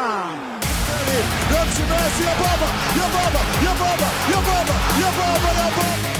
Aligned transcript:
Obama. 0.00 0.50
Yabama, 2.20 2.68
Yabama, 2.96 3.40
Yabama, 3.64 4.08
Yabama, 4.30 4.74
Yabama, 5.00 5.50
Yabama. 5.58 6.19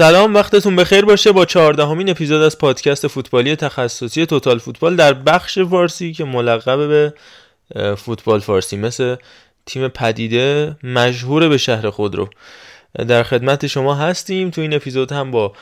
سلام 0.00 0.34
وقتتون 0.34 0.76
بخیر 0.76 1.04
باشه. 1.04 1.32
با 1.32 1.44
چهاردهمین 1.44 2.10
اپیزود 2.10 2.42
از 2.42 2.58
پادکست 2.58 3.06
فوتبالی 3.06 3.56
تخصصی 3.56 4.26
توتال 4.26 4.58
فوتبال 4.58 4.96
در 4.96 5.12
بخش 5.12 5.58
فارسی 5.58 6.12
که 6.12 6.24
ملقب 6.24 6.88
به 6.88 7.14
فوتبال 7.96 8.40
فارسی 8.40 8.76
مثل 8.76 9.16
تیم 9.66 9.88
پدیده 9.88 10.76
مشهور 10.82 11.48
به 11.48 11.58
شهر 11.58 11.90
خود 11.90 12.14
رو 12.14 12.28
در 13.08 13.22
خدمت 13.22 13.66
شما 13.66 13.94
هستیم. 13.94 14.50
تو 14.50 14.60
این 14.60 14.74
اپیزود 14.74 15.12
هم 15.12 15.30
با 15.30 15.52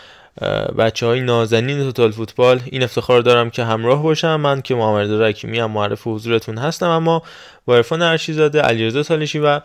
بچه 0.78 1.06
های 1.06 1.20
نازنین 1.20 1.78
توتال 1.78 2.10
فوتبال 2.10 2.60
این 2.66 2.82
افتخار 2.82 3.20
دارم 3.20 3.50
که 3.50 3.64
همراه 3.64 4.02
باشم. 4.02 4.36
من 4.41 4.62
که 4.62 4.74
محمد 4.74 5.22
رکیمی 5.22 5.58
هم 5.58 5.70
معرف 5.70 6.06
حضورتون 6.06 6.58
هستم 6.58 6.88
اما 6.88 7.22
با 7.66 7.76
عرفان 7.76 8.02
ارشیزاده 8.02 8.60
علیرضا 8.60 9.02
سالشی 9.02 9.38
و 9.38 9.60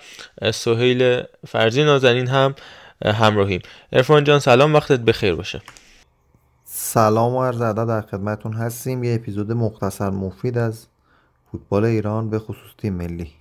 سهیل 0.54 1.22
فرزی 1.48 1.84
نازنین 1.84 2.28
هم 2.28 2.56
همراهیم. 3.12 3.62
عرفان 3.94 4.24
جان 4.24 4.40
سلام 4.40 4.74
وقتت 4.74 5.00
بخیر 5.00 5.36
باشه. 5.36 5.62
سلام 6.66 7.36
و 7.36 7.44
عرض 7.44 7.62
ادب 7.62 7.88
در 7.88 8.02
خدمتون 8.02 8.54
هستیم. 8.54 9.04
یه 9.04 9.16
اپیزود 9.16 9.52
مختصر 9.52 10.10
مفید 10.10 10.58
از 10.58 10.88
فوتبال 11.52 11.86
ایران 11.86 12.30
به 12.30 12.40
خصوص 12.40 12.72
تیم 12.78 12.94
ملی. 12.94 13.32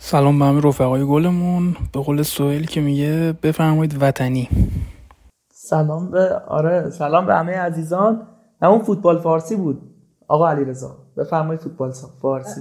سلام 0.00 0.38
به 0.38 0.44
همه 0.44 0.60
رفقای 0.60 1.04
گلمون. 1.04 1.76
به 1.92 2.00
قول 2.00 2.22
سوهل 2.22 2.64
که 2.64 2.80
میگه 2.80 3.34
بفرمایید 3.42 4.02
وطنی. 4.02 4.48
سلام 5.52 6.10
به 6.10 6.38
آره 6.48 6.90
سلام 6.90 7.26
به 7.26 7.34
همه 7.34 7.52
عزیزان. 7.52 8.26
نه 8.62 8.68
اون 8.68 8.82
فوتبال 8.82 9.20
فارسی 9.20 9.56
بود. 9.56 9.82
آقا 10.28 10.48
علیرضا 10.48 10.96
بفرمایید 11.16 11.60
فوتبال 11.60 11.92
فارسی. 12.22 12.60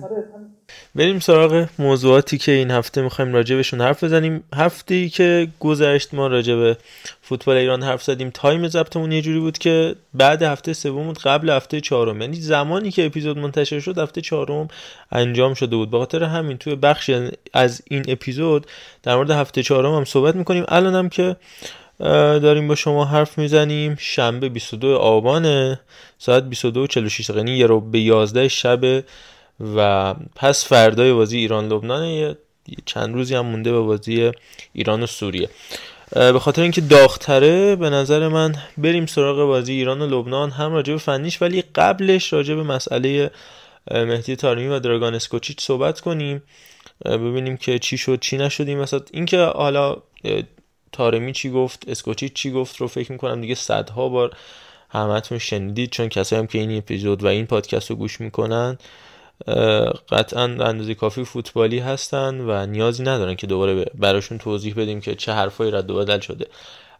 بریم 0.95 1.19
سراغ 1.19 1.65
موضوعاتی 1.79 2.37
که 2.37 2.51
این 2.51 2.71
هفته 2.71 3.01
می‌خوایم 3.01 3.33
راجبشون 3.33 3.81
حرف 3.81 4.03
بزنیم. 4.03 4.43
هفته 4.55 4.95
ای 4.95 5.09
که 5.09 5.47
گذشت 5.59 6.13
ما 6.13 6.27
راجع 6.27 6.55
به 6.55 6.77
فوتبال 7.21 7.57
ایران 7.57 7.83
حرف 7.83 8.03
زدیم. 8.03 8.29
تایم 8.29 8.67
ضبطمون 8.67 9.11
یه 9.11 9.21
جوری 9.21 9.39
بود 9.39 9.57
که 9.57 9.95
بعد 10.13 10.43
هفته 10.43 10.73
سوم 10.73 11.05
بود 11.05 11.19
قبل 11.19 11.49
هفته 11.49 11.81
چهارم. 11.81 12.21
یعنی 12.21 12.35
زمانی 12.35 12.91
که 12.91 13.05
اپیزود 13.05 13.37
منتشر 13.37 13.79
شد 13.79 13.97
هفته 13.97 14.21
چهارم 14.21 14.67
انجام 15.11 15.53
شده 15.53 15.75
بود. 15.75 15.91
به 15.91 15.97
خاطر 15.97 16.23
همین 16.23 16.57
توی 16.57 16.75
بخش 16.75 17.11
از 17.53 17.81
این 17.89 18.05
اپیزود 18.07 18.67
در 19.03 19.15
مورد 19.15 19.31
هفته 19.31 19.63
چهارم 19.63 19.95
هم 19.95 20.05
صحبت 20.05 20.35
می‌کنیم. 20.35 20.65
الان 20.67 20.95
هم 20.95 21.09
که 21.09 21.35
داریم 21.99 22.67
با 22.67 22.75
شما 22.75 23.05
حرف 23.05 23.37
می‌زنیم. 23.37 23.95
شنبه 23.99 24.49
22 24.49 24.95
آبان 24.95 25.77
ساعت 26.17 26.43
22 26.43 26.83
و 26.83 26.87
46 26.87 27.29
دقیقه. 27.29 27.39
یعنی 27.39 27.59
یه 27.59 27.65
رو 27.65 27.81
به 27.81 27.99
11 27.99 28.47
شب 28.47 29.03
و 29.59 30.13
پس 30.35 30.67
فردای 30.67 31.13
بازی 31.13 31.37
ایران 31.37 31.67
لبنان 31.67 32.35
چند 32.85 33.15
روزی 33.15 33.35
هم 33.35 33.45
مونده 33.45 33.71
به 33.71 33.79
بازی 33.79 34.31
ایران 34.73 35.03
و 35.03 35.05
سوریه. 35.05 35.49
به 36.11 36.39
خاطر 36.39 36.61
اینکه 36.61 36.81
داغتره 36.81 37.75
به 37.75 37.89
نظر 37.89 38.27
من 38.27 38.55
بریم 38.77 39.05
سراغ 39.05 39.37
بازی 39.37 39.73
ایران 39.73 40.01
و 40.01 40.07
لبنان 40.07 40.51
هم 40.51 40.73
راجع 40.73 40.93
به 40.93 40.99
فنیش 40.99 41.41
ولی 41.41 41.63
قبلش 41.75 42.33
راجع 42.33 42.55
به 42.55 42.63
مسئله 42.63 43.31
مهدی 43.91 44.35
تارمی 44.35 44.67
و 44.67 44.79
دراگان 44.79 45.15
اسکوچیچ 45.15 45.61
صحبت 45.61 45.99
کنیم. 45.99 46.43
ببینیم 47.05 47.57
که 47.57 47.79
چی 47.79 47.97
شد 47.97 48.19
چی 48.19 48.37
نشد 48.37 48.67
این 48.67 48.79
وسط 48.79 49.09
اینکه 49.13 49.37
حالا 49.37 49.97
تارمی 50.91 51.33
چی 51.33 51.49
گفت 51.49 51.89
اسکوچیچ 51.89 52.33
چی 52.33 52.51
گفت 52.51 52.77
رو 52.77 52.87
فکر 52.87 53.11
می‌کنم 53.11 53.41
دیگه 53.41 53.55
صدها 53.55 54.09
بار 54.09 54.31
همتون 54.89 55.37
شنیدید 55.37 55.89
چون 55.89 56.09
کسایی 56.09 56.39
هم 56.39 56.47
که 56.47 56.59
این 56.59 56.77
اپیزود 56.77 57.23
و 57.23 57.27
این 57.27 57.45
پادکست 57.45 57.89
رو 57.89 57.95
گوش 57.95 58.21
می‌کنن 58.21 58.77
قطعا 60.09 60.43
اندازه 60.43 60.95
کافی 60.95 61.23
فوتبالی 61.23 61.79
هستن 61.79 62.41
و 62.41 62.65
نیازی 62.65 63.03
ندارن 63.03 63.35
که 63.35 63.47
دوباره 63.47 63.85
براشون 63.95 64.37
توضیح 64.37 64.73
بدیم 64.77 64.99
که 64.99 65.15
چه 65.15 65.33
حرفایی 65.33 65.71
رد 65.71 65.91
و 65.91 65.95
بدل 65.95 66.19
شده. 66.19 66.47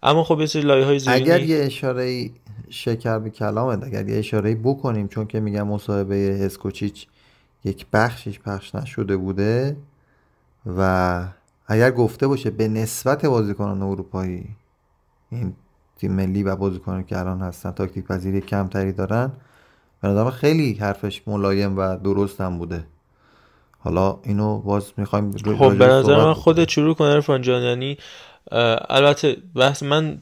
اما 0.04 0.24
خب 0.24 0.40
یه 0.40 0.46
سری 0.46 0.62
لایه 0.62 0.86
های 0.86 1.00
زیرینی 1.00 1.22
اگر 1.22 1.44
یه 1.44 1.66
اشاره 1.66 2.30
شکر 2.70 3.20
به 3.20 3.30
کلامت 3.30 3.84
اگر 3.84 4.10
یه 4.10 4.18
اشاره 4.18 4.56
بکنیم 4.56 5.08
چون 5.08 5.28
که 5.28 5.40
میگم 5.40 5.68
مصاحبه 5.68 6.38
اسکوچیچ 6.42 7.08
یک 7.66 7.86
بخشش 7.94 8.40
پخش 8.40 8.76
نشده 8.76 9.18
بوده 9.18 9.78
و 10.78 11.24
اگر 11.68 11.92
گفته 11.92 12.28
باشه 12.28 12.50
به 12.50 12.68
نسبت 12.68 13.26
بازیکنان 13.26 13.82
اروپایی 13.82 14.48
این 15.30 15.54
تیم 15.98 16.12
ملی 16.12 16.44
و 16.44 16.56
بازیکنان 16.56 17.04
که 17.04 17.20
الان 17.20 17.42
هستن 17.42 17.72
تاکتیک 17.72 18.06
پذیری 18.06 18.42
کمتری 18.42 18.92
دارن 18.92 19.32
به 20.06 20.12
نظرم 20.12 20.32
خیلی 20.32 20.74
حرفش 20.74 21.22
ملایم 21.28 21.78
و 21.78 21.98
درست 21.98 22.42
هم 22.42 22.58
بوده. 22.58 22.84
حالا 23.80 24.20
اینو 24.24 24.58
باز 24.58 24.92
می‌خوایم 24.98 25.32
خب 25.32 25.78
به 25.78 25.88
نظر 25.88 26.16
من 26.16 26.34
خودت 26.34 26.70
شروع 26.70 26.96
کن 26.96 27.06
عرفان 27.06 27.42
جان 27.42 27.64
یعنی 27.64 27.98
البته 28.90 29.38
بحث 29.56 29.84
من 29.84 30.22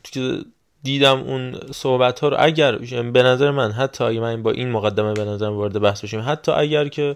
دیدم 0.83 1.19
اون 1.19 1.55
صحبت 1.71 2.19
ها 2.19 2.27
رو 2.27 2.37
اگر 2.39 2.83
یعنی 2.83 3.11
به 3.11 3.23
نظر 3.23 3.51
من 3.51 3.71
حتی 3.71 4.03
اگه 4.03 4.19
من 4.19 4.43
با 4.43 4.51
این 4.51 4.71
مقدمه 4.71 5.13
به 5.13 5.25
نظر 5.25 5.49
وارد 5.49 5.81
بحث 5.81 6.03
بشیم 6.03 6.23
حتی 6.27 6.51
اگر 6.51 6.87
که 6.87 7.15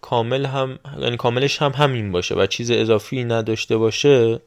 کامل 0.00 0.46
هم 0.46 0.78
یعنی 0.98 1.16
کاملش 1.16 1.62
هم 1.62 1.70
همین 1.70 2.12
باشه 2.12 2.34
و 2.34 2.46
چیز 2.46 2.70
اضافی 2.70 3.24
نداشته 3.24 3.76
باشه 3.76 4.40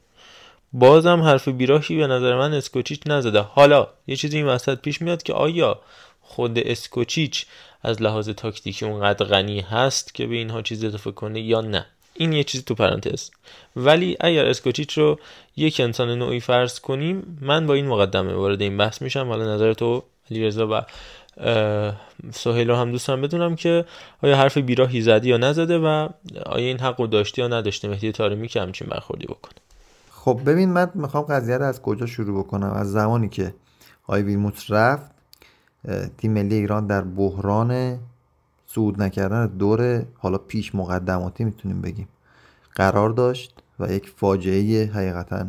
بازم 0.74 1.22
حرف 1.22 1.48
بیراهی 1.48 1.98
به 1.98 2.08
نظر 2.08 2.36
من 2.36 2.54
اسکوچیچ 2.54 3.02
نزده. 3.06 3.40
حالا 3.40 3.88
یه 4.08 4.16
چیزی 4.16 4.38
این 4.38 4.46
وسط 4.46 4.80
پیش 4.80 5.02
میاد 5.02 5.24
که 5.24 5.34
آیا 5.34 5.80
خود 6.30 6.60
اسکوچیچ 6.60 7.46
از 7.84 8.02
لحاظ 8.02 8.30
تاکتیکی 8.30 8.86
اونقدر 8.86 9.26
غنی 9.26 9.62
هست 9.62 10.14
که 10.14 10.28
به 10.28 10.36
اینها 10.36 10.62
چیز 10.62 10.84
اضافه 10.84 11.12
کنه 11.12 11.42
یا 11.42 11.62
نه. 11.62 11.86
این 12.14 12.34
یه 12.34 12.44
چیزی 12.44 12.64
تو 12.64 12.76
پرانتز. 12.76 13.30
ولی 13.76 14.18
اگر 14.20 14.46
اسکوچیچ 14.46 14.98
رو 14.98 15.20
یک 15.58 15.80
انسان 15.80 16.10
نوعی 16.18 16.40
فرض 16.40 16.80
کنیم 16.80 17.38
من 17.42 17.68
با 17.68 17.74
این 17.74 17.88
مقدمه 17.88 18.34
وارد 18.34 18.62
این 18.62 18.78
بحث 18.78 19.02
میشم. 19.02 19.28
حالا 19.28 19.56
نظر 19.56 19.74
تو 19.74 20.04
علیرضا 20.32 20.68
و 20.72 20.82
سهیل 22.32 22.70
رو 22.70 22.76
هم 22.76 22.92
دوستم 22.92 23.22
بدونم 23.22 23.56
که 23.56 23.86
آیا 24.24 24.38
حرف 24.38 24.58
بیراهی 24.58 25.02
زدی 25.02 25.30
یا 25.30 25.38
نزده 25.38 25.78
و 25.78 26.10
آیا 26.46 26.68
این 26.68 26.80
حق 26.80 27.02
رو 27.02 27.08
داشته 27.08 27.42
یا 27.42 27.48
نداشته. 27.48 27.88
مهدی 27.88 28.12
تارمی 28.12 28.48
که 28.48 28.62
همچین 28.62 28.88
برخوردی 28.88 29.26
بکنه. 29.26 29.56
خب 30.12 30.42
ببین 30.46 30.70
من 30.70 30.92
می‌خوام 30.96 31.24
قضیه 31.24 31.58
رو 31.58 31.66
از 31.66 31.82
کجا 31.82 32.06
شروع 32.06 32.44
بکنم؟ 32.44 32.72
از 32.72 32.92
زمانی 32.92 33.30
که 33.30 33.54
آی 34.08 34.22
ویلموت 34.22 34.72
رفت 34.72 35.19
تیم 36.18 36.34
ملی 36.34 36.56
ایران 36.56 36.88
در 36.88 37.02
بحران 37.02 38.00
صعود 38.66 39.02
نکردن 39.02 39.48
دور 39.48 40.06
حالا 40.18 40.38
پیش 40.38 40.76
مقدماتی 40.76 41.44
می‌تونیم 41.44 41.82
بگیم. 41.82 42.08
قرار 42.76 43.10
داشت 43.10 43.64
و 43.80 43.92
یک 43.92 44.10
فاجعه 44.18 44.86
حقیقتا 44.86 45.46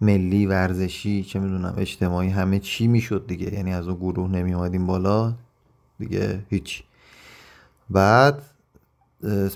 ملی 0.00 0.46
ورزشی 0.46 1.22
چه 1.24 1.38
می‌دونم 1.38 1.74
اجتماعی 1.76 2.28
همه 2.28 2.58
چی 2.58 2.86
می‌شد 2.86 3.26
دیگه. 3.26 3.54
یعنی 3.54 3.74
از 3.74 3.88
اون 3.88 3.96
گروه 3.96 4.30
نمی 4.30 4.54
اومدیم 4.54 4.86
بالا 4.86 5.34
دیگه 5.98 6.44
هیچ. 6.50 6.82
بعد 7.90 8.42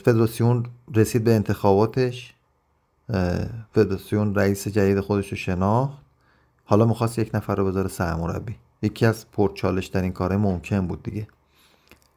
فدراسیون 0.04 0.66
رسید 0.94 1.24
به 1.24 1.34
انتخاباتش. 1.34 2.34
فدراسیون 3.72 4.34
رئیس 4.34 4.68
جدید 4.68 5.00
خودش 5.00 5.28
رو 5.28 5.36
شناخت. 5.36 5.98
حالا 6.64 6.86
می‌خواست 6.86 7.18
یک 7.18 7.30
نفر 7.34 7.54
رو 7.54 7.64
بذاره 7.66 7.88
سرمربی. 7.88 8.56
یکی 8.82 9.06
از 9.06 9.30
پرچالش 9.30 9.88
ترین 9.88 10.12
کارهای 10.12 10.42
ممکن 10.42 10.86
بود 10.86 11.02
دیگه. 11.02 11.26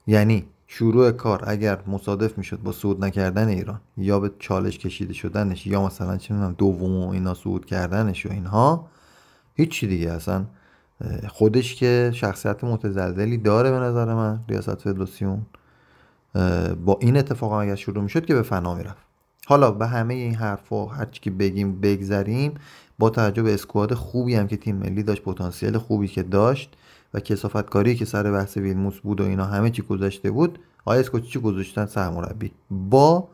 یعنی 0.07 0.45
شروع 0.67 1.11
کار 1.11 1.43
اگر 1.47 1.79
مصادف 1.87 2.37
می‌شد 2.37 2.59
با 2.61 2.71
صعود 2.71 3.05
نکردن 3.05 3.47
ایران 3.47 3.81
یا 3.97 4.19
به 4.19 4.31
چالش 4.39 4.77
کشیده 4.77 5.13
شدنش 5.13 5.67
یا 5.67 5.85
مثلا 5.85 6.17
چه 6.17 6.33
می‌دونم 6.33 6.55
دوم 6.57 7.05
و 7.05 7.09
اینا 7.09 7.33
صعود 7.33 7.65
کردنش 7.65 8.25
و 8.25 8.31
اینها 8.31 8.87
هیچی 9.55 9.87
دیگه. 9.87 10.11
اصلا 10.11 10.45
خودش 11.27 11.75
که 11.75 12.11
شخصیت 12.13 12.63
متزلزلی 12.63 13.37
داره 13.37 13.71
به 13.71 13.77
نظر 13.77 14.13
من 14.13 14.39
ریاست 14.49 14.75
فدراسیون 14.75 15.45
با 16.85 16.97
این 17.01 17.17
اتفاق 17.17 17.51
اگر 17.51 17.75
شروع 17.75 18.03
می‌شد 18.03 18.25
که 18.25 18.33
به 18.33 18.41
فنا 18.41 18.75
می‌رفت. 18.75 19.05
حالا 19.47 19.71
به 19.71 19.87
همه 19.87 20.13
این 20.13 20.35
حرفا 20.35 20.85
هر 20.85 21.05
چی 21.05 21.21
که 21.21 21.31
بگیم 21.31 21.79
بگذریم 21.79 22.53
با 22.99 23.09
توجه 23.09 23.43
به 23.43 23.53
اسکواد 23.53 23.93
خوبی 23.93 24.35
هم 24.35 24.47
که 24.47 24.57
تیم 24.57 24.75
ملی 24.75 25.03
داشت 25.03 25.23
پتانسیل 25.23 25.77
خوبی 25.77 26.07
که 26.07 26.23
داشت 26.23 26.73
و 27.13 27.19
کسافت 27.19 27.69
کاری 27.69 27.95
که 27.95 28.05
سر 28.05 28.31
بحث 28.31 28.57
ویلموس 28.57 28.99
بود 28.99 29.21
و 29.21 29.23
اینا 29.23 29.45
همه 29.45 29.69
چی 29.69 29.81
گذاشته 29.81 30.31
بود 30.31 30.59
آیا 30.85 30.99
اسکوچی 30.99 31.39
گذاشتن؟ 31.39 31.85
سرمربی 31.85 32.51
با 32.71 33.27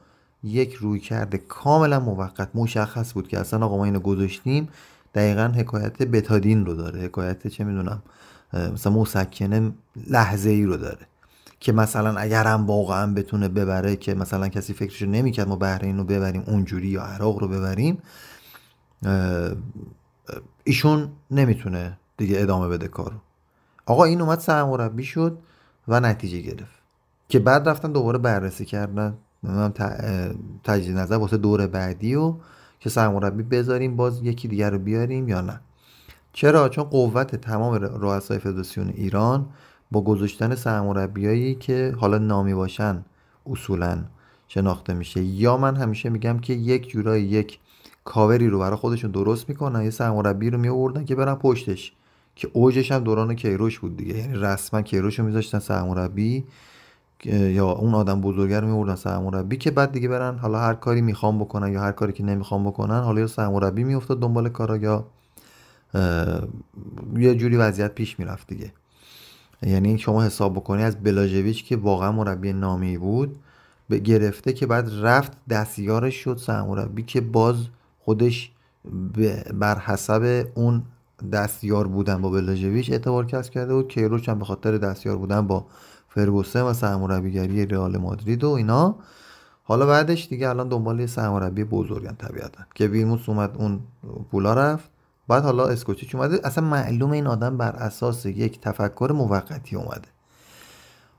یک 0.44 0.74
روی 0.74 1.00
کرده 1.00 1.38
کاملا 1.38 2.00
موقت 2.00 2.50
مشخص 2.56 3.14
بود 3.14 3.28
که 3.28 3.40
اصلا 3.40 3.66
آقا 3.66 3.78
ما 3.78 3.86
اینو 3.86 4.00
گذاشتیم 4.00 4.70
دقیقا 5.16 5.54
حکایت 5.56 6.02
بتادین 6.02 6.66
رو 6.66 6.76
داره 6.76 7.02
حکایت 7.02 7.48
چه 7.48 7.64
می‌دونم 7.64 8.04
مثلا 8.74 8.94
مسکنه 8.94 9.72
لحظه 10.08 10.50
ای 10.50 10.66
رو 10.66 10.78
داره 10.78 11.08
که 11.60 11.72
مثلا 11.72 12.18
اگر 12.18 12.44
هم 12.44 12.68
واقعا 12.68 13.14
بتونه 13.14 13.48
ببره 13.48 13.96
که 13.96 14.14
مثلا 14.14 14.48
کسی 14.48 14.74
فکرشو 14.74 15.06
نمی‌کرد 15.06 15.48
ما 15.48 15.56
بحرین 15.56 15.98
رو 15.98 16.04
ببریم 16.04 16.44
اونجوری 16.48 16.88
یا 16.88 17.02
عراق 17.02 17.38
رو 17.40 17.48
ببریم. 17.48 17.98
ایشون 20.64 21.10
نمی‌تونه 21.32 21.98
دیگه 22.18 22.42
ادامه 22.42 22.68
بده 22.68 22.88
کارو. 22.88 23.18
آقا 23.86 24.04
این 24.04 24.22
اومد 24.22 24.40
سرمربی 24.40 25.04
شد 25.04 25.38
و 25.88 26.00
نتیجه 26.00 26.42
گرفت. 26.42 26.82
که 27.30 27.40
بعد 27.40 27.70
رفتن 27.70 27.92
دوباره 27.92 28.18
بررسی 28.18 28.66
کردن. 28.66 29.18
تجدید 30.64 30.98
نظر 30.98 31.16
واسه 31.16 31.38
دور 31.38 31.68
بعدی 31.68 32.16
و 32.16 32.36
که 32.80 32.90
سرمربی 32.90 33.44
بذاریم 33.44 33.96
باز 33.96 34.24
یکی 34.24 34.48
دیگر 34.48 34.70
رو 34.70 34.80
بیاریم 34.80 35.28
یا 35.28 35.42
نه. 35.42 35.60
چرا؟ 36.34 36.70
چون 36.70 36.84
قوت 36.84 37.36
تمام 37.36 37.74
رؤسای 37.74 38.40
فدراسیون 38.40 38.90
ایران 38.90 39.46
با 39.92 40.02
گذاشتن 40.02 40.56
سرمربیایی 40.56 41.56
که 41.56 41.96
حالا 42.00 42.18
نامی 42.18 42.54
باشن 42.54 43.06
اصولا 43.52 44.04
شناخته 44.48 44.94
میشه. 44.94 45.24
یا 45.24 45.58
من 45.58 45.76
همیشه 45.76 46.10
میگم 46.10 46.40
که 46.40 46.54
یک 46.54 46.90
جورایی 46.90 47.24
یک 47.24 47.60
کاوری 48.04 48.50
رو 48.50 48.60
برای 48.60 48.76
خودشون 48.76 49.12
درست 49.12 49.50
می‌کنن. 49.50 49.84
یه 49.84 49.90
سرمربی 49.90 50.50
رو 50.50 50.58
میوردن 50.58 51.06
که 51.06 51.16
برن 51.16 51.36
پشتش 51.36 51.94
که 52.36 52.50
اوجش 52.54 52.92
هم 52.92 53.04
دوران 53.04 53.36
کیروش 53.36 53.80
بود 53.80 53.98
دیگه. 53.98 54.18
یعنی 54.18 54.38
رسما 54.38 54.82
کیروش 54.82 55.20
رو 55.20 55.26
میذاشتن 55.26 55.60
سرمربی 55.60 56.44
یا 57.26 57.72
اون 57.72 57.94
آدم 57.94 58.22
بزرگه 58.22 58.60
رو 58.60 58.68
میوردن 58.68 58.96
سرمربی 58.96 59.58
که 59.58 59.72
بعد 59.72 59.92
دیگه 59.92 60.08
برن 60.08 60.38
حالا 60.38 60.60
هر 60.60 60.74
کاری 60.74 61.02
می‌خوام 61.02 61.40
بکنن 61.40 61.74
یا 61.74 61.82
هر 61.82 61.92
کاری 61.92 62.14
که 62.14 62.24
نمی‌خوام 62.24 62.64
بکنن 62.64 63.00
حالا 63.00 63.20
یا 63.20 63.28
سرمربی 63.28 63.84
میافتاد 63.84 64.20
دنبال 64.20 64.50
کارا 64.50 64.78
یا 64.78 65.06
یه 67.18 67.36
جوری 67.36 67.58
وضعیت 67.58 67.96
پیش 67.96 68.20
می‌رفت 68.20 68.48
دیگه. 68.48 68.74
یعنی 69.64 69.98
شما 69.98 70.24
حساب 70.24 70.54
بکنی 70.54 70.84
از 70.84 71.04
بلاژویچ 71.04 71.66
که 71.66 71.78
واقعا 71.78 72.12
مربی 72.12 72.54
نامی 72.54 72.98
بود 72.98 73.36
به 73.90 74.00
گرفته 74.00 74.54
که 74.54 74.66
بعد 74.66 74.90
رفت 75.02 75.32
دستیارش 75.50 76.16
شد 76.16 76.38
سرمربی 76.38 77.04
که 77.04 77.22
باز 77.22 77.56
خودش 78.06 78.52
بر 79.54 79.80
حسب 79.80 80.48
اون 80.56 80.84
دستیار 81.32 81.88
بودن 81.88 82.22
با 82.22 82.30
بلاژویچ 82.30 82.92
اعتبار 82.92 83.26
کسب 83.26 83.52
کرده 83.52 83.74
بود. 83.74 83.88
کیروش 83.88 84.30
هم 84.30 84.40
به 84.40 84.46
خاطر 84.46 84.78
دستیار 84.78 85.18
بودن 85.18 85.48
با 85.48 85.66
فرگوسن 86.10 86.62
و 86.62 86.74
سرمربیگری 86.74 87.66
رئال 87.66 87.98
مادرید 87.98 88.44
و 88.44 88.50
اینا. 88.50 88.96
حالا 89.64 89.86
بعدش 89.86 90.28
دیگه 90.28 90.50
الان 90.50 90.70
دنبال 90.70 91.00
یه 91.00 91.08
سرمربی 91.08 91.64
بزرگن 91.64 92.16
طبیعتا. 92.16 92.64
که 92.76 92.88
ویلموس 92.88 93.30
اومد 93.30 93.58
اون 93.58 93.80
پولا 94.32 94.54
رفت. 94.54 94.90
بعد 95.28 95.44
حالا 95.44 95.68
اسکوچیچ 95.68 96.16
اومده. 96.16 96.40
اصلا 96.44 96.64
معلومه 96.64 97.16
این 97.16 97.28
آدم 97.28 97.58
بر 97.58 97.72
اساس 97.72 98.26
یک 98.26 98.62
تفکر 98.62 99.12
موقتی 99.16 99.76
اومده. 99.76 100.08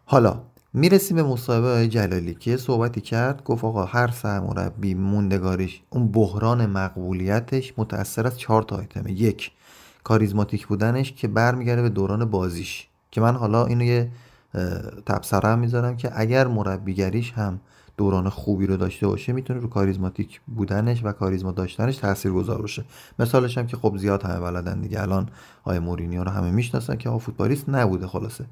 حالا 0.05 0.41
می‌رسیم 0.75 1.17
به 1.17 1.23
مصاحبه 1.23 1.67
های 1.67 1.89
جلالی 1.89 2.35
که 2.35 2.57
صحبتی 2.57 3.01
کرد 3.01 3.45
گفت 3.45 3.65
آقا 3.65 3.85
هر 3.85 4.11
سرمربی 4.11 4.95
موندگاریش 4.95 5.83
اون 5.91 6.09
بحران 6.09 6.67
مقبولیتش 6.67 7.75
متأثر 7.77 8.27
از 8.27 8.39
چهار 8.39 8.63
تا 8.63 8.77
آیتمه 8.77 9.13
یک 9.13 9.51
کاریزماتیک 10.05 10.67
بودنش 10.67 11.13
که 11.13 11.29
برمیگرده 11.29 11.83
به 11.83 11.89
دوران 11.89 12.25
بازیش. 12.25 12.89
که 13.11 13.21
من 13.21 13.35
حالا 13.35 13.67
اینو 13.67 13.85
یه 13.85 14.11
تبصره 15.07 15.49
هم 15.49 15.59
می‌ذارم 15.59 15.97
که 15.97 16.11
اگر 16.15 16.47
مربیگریش 16.47 17.33
هم 17.33 17.61
دوران 17.97 18.29
خوبی 18.29 18.67
رو 18.67 18.77
داشته 18.77 19.07
باشه 19.07 19.33
می‌تونه 19.33 19.61
رو 19.61 19.69
کاریزماتیک 19.69 20.41
بودنش 20.47 21.05
و 21.05 21.13
کاریزما 21.13 21.53
داشتنش 21.53 21.97
تاثیر 21.97 22.33
گذار 22.33 22.61
باشه. 22.61 22.85
مثالش 23.19 23.59
هم 23.59 23.67
که 23.67 23.77
خب 23.77 23.97
زیاد 23.97 24.23
همه 24.23 24.41
بلدن 24.41 24.81
دیگه. 24.81 25.03
الان 25.03 25.29
آیه 25.65 25.79
مورینیو 25.79 26.25
رو 26.25 26.31
همه 26.31 26.51
می‌شناسن 26.51 26.97
که 26.97 27.09
ها 27.09 27.19
فوتبالیست 27.19 27.69
نبوده 27.69 28.07
خلاصه. 28.07 28.45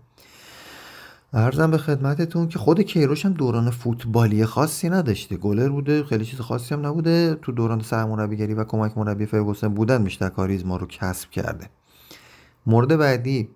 ارزم 1.33 1.71
به 1.71 1.79
خدمتتون 1.79 2.49
که 2.49 2.59
خود 2.59 2.81
کیروش 2.81 3.27
هم 3.27 3.33
دوران 3.33 3.71
فوتبالی 3.71 4.47
خاصی 4.47 4.89
نداشته. 4.89 5.37
گلر 5.37 5.69
بوده 5.69 6.05
خیلی 6.05 6.25
چیز 6.25 6.41
خاصی 6.41 6.75
هم 6.75 6.87
نبوده. 6.87 7.35
تو 7.43 7.53
دوران 7.53 7.81
سرمربیگری 7.81 8.55
و 8.55 8.65
کمک 8.65 8.99
مربی 8.99 9.27
فرگوسن 9.27 9.69
بودن 9.69 10.05
بیشتر 10.05 10.29
کاریزما 10.29 10.77
رو 10.77 10.87
کسب 10.87 11.31
کرده. 11.31 11.67
مورد 12.67 12.97
بعدی 12.97 13.49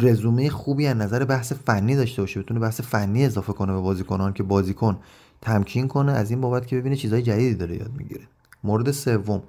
رزومه 0.00 0.50
خوبی 0.50 0.86
از 0.86 0.96
نظر 0.96 1.24
بحث 1.24 1.52
فنی 1.52 1.96
داشته 1.96 2.22
باشه. 2.22 2.42
بتونه 2.42 2.60
بحث 2.60 2.80
فنی 2.80 3.24
اضافه 3.24 3.52
کنه 3.52 3.72
به 3.72 3.80
بازیکنان 3.80 4.32
که 4.32 4.42
بازیکن 4.42 4.98
تمکین 5.40 5.88
کنه 5.88 6.12
از 6.12 6.30
این 6.30 6.40
بابت 6.40 6.66
که 6.66 6.76
ببینه 6.76 6.96
چیزهای 6.96 7.22
جدیدی 7.22 7.54
داره 7.54 7.76
یاد 7.76 7.90
می‌گیره. 7.96 8.28
مورد 8.64 8.90
سوم 8.90 9.42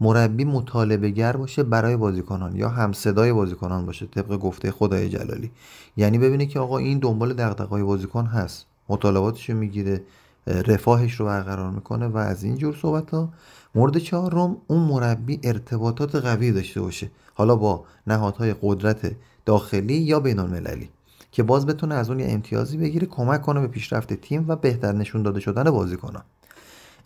مربی 0.00 0.44
مطالبه 0.44 1.10
گر 1.10 1.36
باشه 1.36 1.62
برای 1.62 1.96
بازیکنان 1.96 2.56
یا 2.56 2.68
هم 2.68 2.92
صدای 2.92 3.32
بازیکنان 3.32 3.86
باشه 3.86 4.06
طبق 4.06 4.36
گفته 4.36 4.70
خدای 4.70 5.08
جلالی. 5.08 5.50
یعنی 5.96 6.18
ببینه 6.18 6.46
که 6.46 6.60
آقا 6.60 6.78
این 6.78 6.98
دنبال 6.98 7.32
دغدغه‌های 7.32 7.82
بازیکن 7.82 8.26
هست. 8.26 8.66
مطالباتش 8.88 9.50
رو 9.50 9.56
می‌گیره 9.56 10.02
رفاهش 10.46 11.14
رو 11.14 11.26
برقرار 11.26 11.70
می‌کنه 11.70 12.06
و 12.06 12.16
از 12.16 12.44
این 12.44 12.56
جور 12.56 12.76
صحبت 12.82 13.10
ها 13.10 13.28
مورد 13.74 13.98
چهارم 13.98 14.56
اون 14.66 14.80
مربی 14.80 15.40
ارتباطات 15.42 16.14
قوی 16.14 16.52
داشته 16.52 16.80
باشه. 16.80 17.10
حالا 17.34 17.56
با 17.56 17.84
نهادهای 18.06 18.54
قدرت 18.62 19.12
داخلی 19.46 19.94
یا 19.94 20.20
بین 20.20 20.38
المللی 20.38 20.88
که 21.32 21.42
باز 21.42 21.66
بتونه 21.66 21.94
از 21.94 22.10
اون 22.10 22.20
یه 22.20 22.26
امتیازی 22.28 22.76
بگیره 22.76 23.06
کمک 23.06 23.42
کنه 23.42 23.60
به 23.60 23.66
پیشرفت 23.66 24.12
تیم 24.12 24.44
و 24.48 24.56
بهتر 24.56 24.92
نشون 24.92 25.22
داده 25.22 25.40
شدن 25.40 25.70
بازیکنان. 25.70 26.22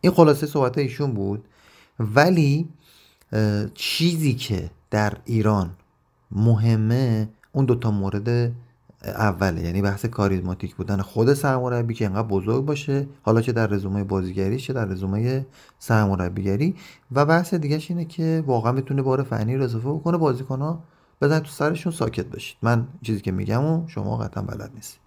این 0.00 0.12
خلاصه 0.12 0.46
صحبت 0.46 0.79
ایشون 0.79 1.12
بود. 1.12 1.44
ولی 2.00 2.69
چیزی 3.75 4.34
که 4.34 4.70
در 4.90 5.12
ایران 5.25 5.70
مهمه 6.31 7.28
اون 7.52 7.64
دوتا 7.64 7.90
مورد 7.90 8.52
اوله. 9.05 9.62
یعنی 9.62 9.82
بحث 9.82 10.06
کاریزماتیک 10.06 10.74
بودن 10.74 11.00
خود 11.00 11.34
سرمربی 11.34 11.94
که 11.94 12.06
انقدر 12.06 12.29
بزرگ 12.29 12.64
باشه. 12.64 13.06
حالا 13.22 13.41
چه 13.41 13.53
در 13.53 13.67
رزومه 13.67 14.05
بازیگری 14.05 14.58
چه 14.58 14.72
در 14.72 14.84
رزومه 14.84 15.46
سرمربیگری. 15.79 16.74
و 17.12 17.26
بحث 17.26 17.55
دیگهش 17.55 17.91
اینه 17.91 18.05
که 18.05 18.44
واقعا 18.46 18.72
بتونه 18.72 19.03
بار 19.03 19.22
فنی 19.22 19.56
رو 19.56 19.64
اضافه 19.64 19.88
بکنه 19.88 20.17
بازیکن‌ها 20.17 20.82
بزن 21.20 21.38
تو 21.38 21.50
سرشون 21.50 21.93
ساکت 21.93 22.26
باشید. 22.26 22.56
من 22.62 22.86
چیزی 23.03 23.20
که 23.20 23.32
میگم 23.32 23.64
و 23.64 23.88
شما 23.88 24.17
قطعا 24.17 24.43
بلد 24.43 24.70
نیستید. 24.74 25.00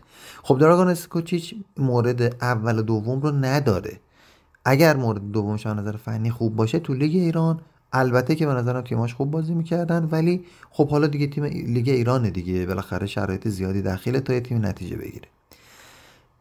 خب 0.43 0.60
دراگان 0.60 0.88
اسکوچیچ 0.88 1.55
مورد 1.77 2.43
اول 2.43 2.79
و 2.79 2.81
دوم 2.81 3.19
رو 3.19 3.31
نداره. 3.31 4.00
اگر 4.65 4.96
مورد 4.96 5.31
دومش 5.31 5.67
نظر 5.67 5.98
فنی 5.98 6.31
خوب 6.31 6.55
باشه 6.55 6.79
تو 6.79 6.93
لیگ 6.93 7.15
ایران 7.15 7.60
البته 7.94 8.36
که 8.36 8.46
به 8.46 8.53
نظرم 8.53 8.82
تیماش 8.82 9.13
خوب 9.13 9.32
بازی 9.32 9.53
می‌کردن 9.53 10.08
ولی 10.12 10.46
خب 10.70 10.89
حالا 10.89 11.08
دیگه 11.08 11.27
تیم 11.27 11.44
لیگ 11.44 11.89
ایرانه 11.89 12.29
دیگه. 12.29 12.65
بالاخره 12.65 13.08
شرایط 13.08 13.48
زیادی 13.48 13.82
داخل 13.82 14.20
تا 14.20 14.34
یه 14.34 14.41
تیم 14.41 14.65
نتیجه 14.65 14.96
بگیره. 14.96 15.27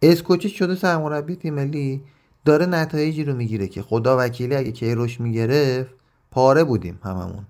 اسکوچیچ 0.02 0.58
شده 0.58 0.74
سرمربی 0.74 1.36
تیم 1.36 1.54
ملی 1.54 2.02
داره 2.44 2.66
نتایجی 2.66 3.24
رو 3.24 3.34
می‌گیره 3.34 3.66
که 3.66 3.82
خدا 3.82 4.16
وکیلی 4.18 4.56
اگه 4.56 4.72
کیروش 4.72 5.20
می‌گرفت 5.20 5.90
پاره 6.30 6.64
بودیم 6.64 6.98
هممون. 7.02 7.46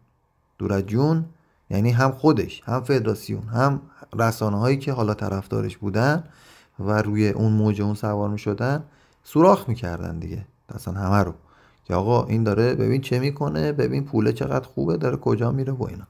دور 0.59 0.81
جون 0.81 1.25
یعنی 1.71 1.91
هم 1.91 2.11
خودش 2.13 2.63
هم 2.65 2.81
فدراسیون 2.81 3.43
هم 3.43 3.81
رسانه 4.19 4.59
هایی 4.59 4.77
که 4.77 4.93
حالا 4.93 5.15
طرفدارش 5.15 5.77
بودن 5.77 6.25
و 6.79 7.03
روی 7.03 7.29
اون 7.29 7.53
موج 7.53 7.83
اون 7.83 7.95
سوار 7.95 8.29
می‌شدن 8.29 8.85
سوراخ 9.25 9.69
می‌کردن 9.69 10.19
دیگه. 10.19 10.45
اصلا 10.75 10.95
همه 10.95 11.23
رو. 11.23 11.35
که 11.87 11.95
آقا 11.95 12.25
این 12.25 12.45
داره 12.45 12.75
ببین 12.75 13.01
چه 13.01 13.19
می‌کنه 13.19 13.73
ببین 13.73 14.05
پوله 14.05 14.33
چقدر 14.33 14.67
خوبه 14.67 14.97
داره 14.97 15.17
کجا 15.17 15.53
میره 15.53 15.73
و 15.73 15.85
اینا. 15.85 16.07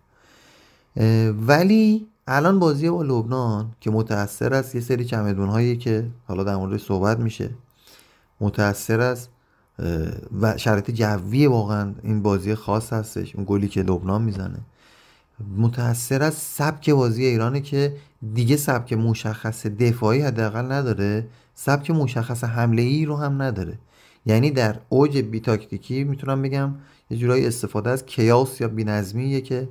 ولی 1.47 2.07
الان 2.27 2.59
بازی 2.59 2.91
با 2.91 3.03
لبنان 3.03 3.71
که 3.81 3.91
متاثر 3.91 4.55
است 4.55 4.75
یه 4.75 4.81
سری 4.81 5.05
چمدون 5.05 5.49
هایی 5.49 5.77
که 5.77 6.07
حالا 6.27 6.45
در 6.45 6.57
مورد 6.57 6.77
صحبت 6.77 7.19
میشه 7.19 7.51
متاثر 8.41 9.01
است 9.01 9.31
و 10.41 10.57
شرایط 10.57 10.91
جوی 10.91 11.47
واقعا 11.47 11.95
این 12.03 12.23
بازی 12.23 12.55
خاص 12.55 12.93
هستش 12.93 13.37
اون 13.37 13.45
گلی 13.49 13.69
که 13.69 13.83
لبنان 13.83 14.23
می‌زنه. 14.23 14.59
متاثر 15.57 16.23
از 16.23 16.35
سبک 16.35 16.91
بازی 16.91 17.25
ایرانه 17.25 17.61
که 17.61 17.97
دیگه 18.35 18.57
سبک 18.57 18.93
مشخص 18.93 19.67
دفاعی 19.67 20.21
حداقل 20.21 20.73
نداره 20.73 21.27
سبک 21.55 21.91
مشخص 21.91 22.45
حمله 22.45 22.83
ای 22.83 23.05
رو 23.05 23.17
هم 23.17 23.43
نداره. 23.43 23.79
یعنی 24.27 24.51
در 24.51 24.77
اوج 24.89 25.19
بی 25.19 25.41
تاکتیکی 25.41 26.05
می‌تونم 26.05 26.43
بگم 26.43 26.75
یه 27.11 27.19
جورایی 27.19 27.47
استفاده 27.47 27.91
از 27.91 28.07
کیاس 28.07 28.61
یا 28.61 28.69
بینظمیه 28.69 29.41
که 29.41 29.69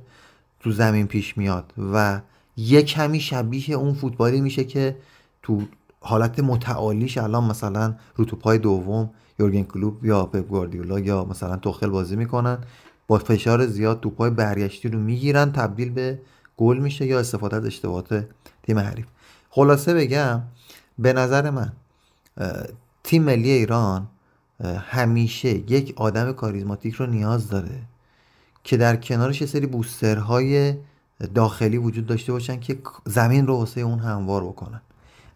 تو 0.60 0.72
زمین 0.72 1.06
پیش 1.06 1.38
میاد 1.38 1.72
و 1.92 2.20
یه 2.56 2.82
کمی 2.82 3.20
شبیه 3.20 3.76
اون 3.76 3.94
فوتبالی 3.94 4.40
میشه 4.40 4.64
که 4.64 4.96
تو 5.42 5.62
حالت 6.00 6.40
متعالیش 6.40 7.18
الان 7.18 7.44
مثلا 7.44 7.94
رو 8.16 8.56
دوم 8.58 9.10
یورگن 9.38 9.62
کلوب 9.62 10.04
یا 10.04 10.26
پپ 10.26 10.48
گواردیولا 10.48 10.98
یا 10.98 11.24
مثلا 11.24 11.56
توخل 11.56 11.88
بازی 11.90 12.16
می‌کنن 12.16 12.58
با 13.06 13.18
فشار 13.18 13.66
زیاد 13.66 14.00
توپای 14.00 14.30
برگشتی 14.30 14.88
رو 14.88 14.98
می‌گیرن 14.98 15.52
تبدیل 15.52 15.90
به 15.90 16.18
گل 16.56 16.78
میشه 16.78 17.06
یا 17.06 17.20
استفاده 17.20 17.56
از 17.56 17.66
اشتباهات 17.66 18.26
تیم 18.62 18.78
حریف. 18.78 19.06
خلاصه 19.50 19.94
بگم 19.94 20.42
به 20.98 21.12
نظر 21.12 21.50
من 21.50 21.72
تیم 23.04 23.22
ملی 23.22 23.50
ایران 23.50 24.06
همیشه 24.64 25.48
یک 25.48 25.92
آدم 25.96 26.32
کاریزماتیک 26.32 26.94
رو 26.94 27.06
نیاز 27.06 27.48
داره 27.48 27.82
که 28.64 28.76
در 28.76 28.96
کنارش 28.96 29.40
یه 29.40 29.46
سری 29.46 29.66
بوسترهای 29.66 30.74
داخلی 31.34 31.78
وجود 31.78 32.06
داشته 32.06 32.32
باشن 32.32 32.60
که 32.60 32.78
زمین 33.04 33.46
رو 33.46 33.56
واسه 33.56 33.80
اون 33.80 33.98
هموار 33.98 34.44
بکنن. 34.44 34.80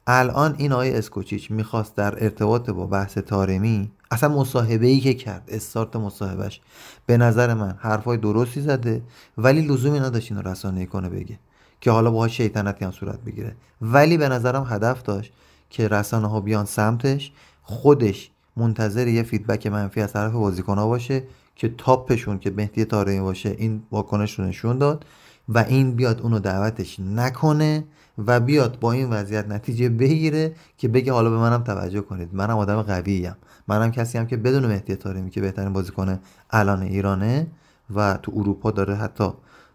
الان 0.07 0.55
این 0.59 0.73
آقای 0.73 0.99
اسکوچیچ 0.99 1.51
می‌خواست 1.51 1.97
در 1.97 2.25
ارتباط 2.25 2.71
با 2.71 2.87
بحث 2.87 3.19
تارمی 3.19 3.91
اصلا 4.11 4.29
مصاحبه 4.29 4.87
ای 4.87 5.01
که 5.01 5.15
کرد 5.15 5.43
استارت 5.49 5.97
مصاحبهش 5.97 6.61
به 7.07 7.17
نظر 7.17 7.55
من 7.55 7.75
حرفای 7.79 8.17
درستی 8.17 8.61
زده 8.61 9.03
ولی 9.39 9.63
لزومی 9.63 10.01
نداشت 10.01 10.33
اینو 10.33 10.49
رسانه 10.49 10.87
کنه 10.87 11.09
بگه 11.09 11.39
که 11.81 11.91
حالا 11.91 12.11
باهاش 12.11 12.37
شیطنتی 12.37 12.85
هم 12.85 12.91
صورت 12.91 13.21
بگیره. 13.21 13.57
ولی 13.83 14.17
به 14.17 14.29
نظرم 14.29 14.67
هدف 14.71 15.03
داشت 15.03 15.33
که 15.71 15.89
رسانه 15.89 16.27
ها 16.27 16.41
بیان 16.41 16.65
سمتش 16.65 17.33
خودش 17.63 18.30
منتظر 18.57 19.09
یه 19.09 19.23
فیدبک 19.23 19.67
منفی 19.67 20.01
از 20.01 20.13
طرف 20.13 20.33
بازیکن 20.33 20.79
ها 20.79 20.87
باشه 20.87 21.23
که 21.57 21.75
تاپشون 21.79 22.39
که 22.39 22.51
مهدی 22.51 22.85
تارمی 22.85 23.21
باشه 23.21 23.49
این 23.59 23.83
واکنش 23.91 24.39
رو 24.39 24.45
نشون 24.45 24.79
داد 24.79 25.05
و 25.49 25.59
این 25.59 25.95
بیاد 25.97 26.21
اونو 26.21 26.39
دعوتش 26.39 27.01
نکنه 27.01 27.85
و 28.27 28.41
بیاد 28.41 28.79
با 28.81 28.93
این 28.93 29.11
وضعیت 29.11 29.49
نتیجه 29.49 29.89
بگیره 29.89 30.55
که 30.79 30.89
بگه 30.89 31.13
حالا 31.13 31.31
به 31.31 31.37
منم 31.37 31.63
توجه 31.63 32.01
کنید. 32.01 32.35
منم 32.35 32.59
آدم 32.59 32.83
قوییم 32.83 33.37
منم 33.69 33.91
کسی 33.91 34.19
هم 34.19 34.27
که 34.27 34.37
بدون 34.37 34.67
مهدی 34.67 34.97
تارمی 34.97 35.31
که 35.31 35.41
بهترین 35.41 35.73
بازیکن 35.73 36.19
الان 36.51 36.83
ایرانه 36.83 37.47
و 37.95 38.19
تو 38.23 38.33
اروپا 38.37 38.71
داره 38.71 38.95
حتی 38.95 39.29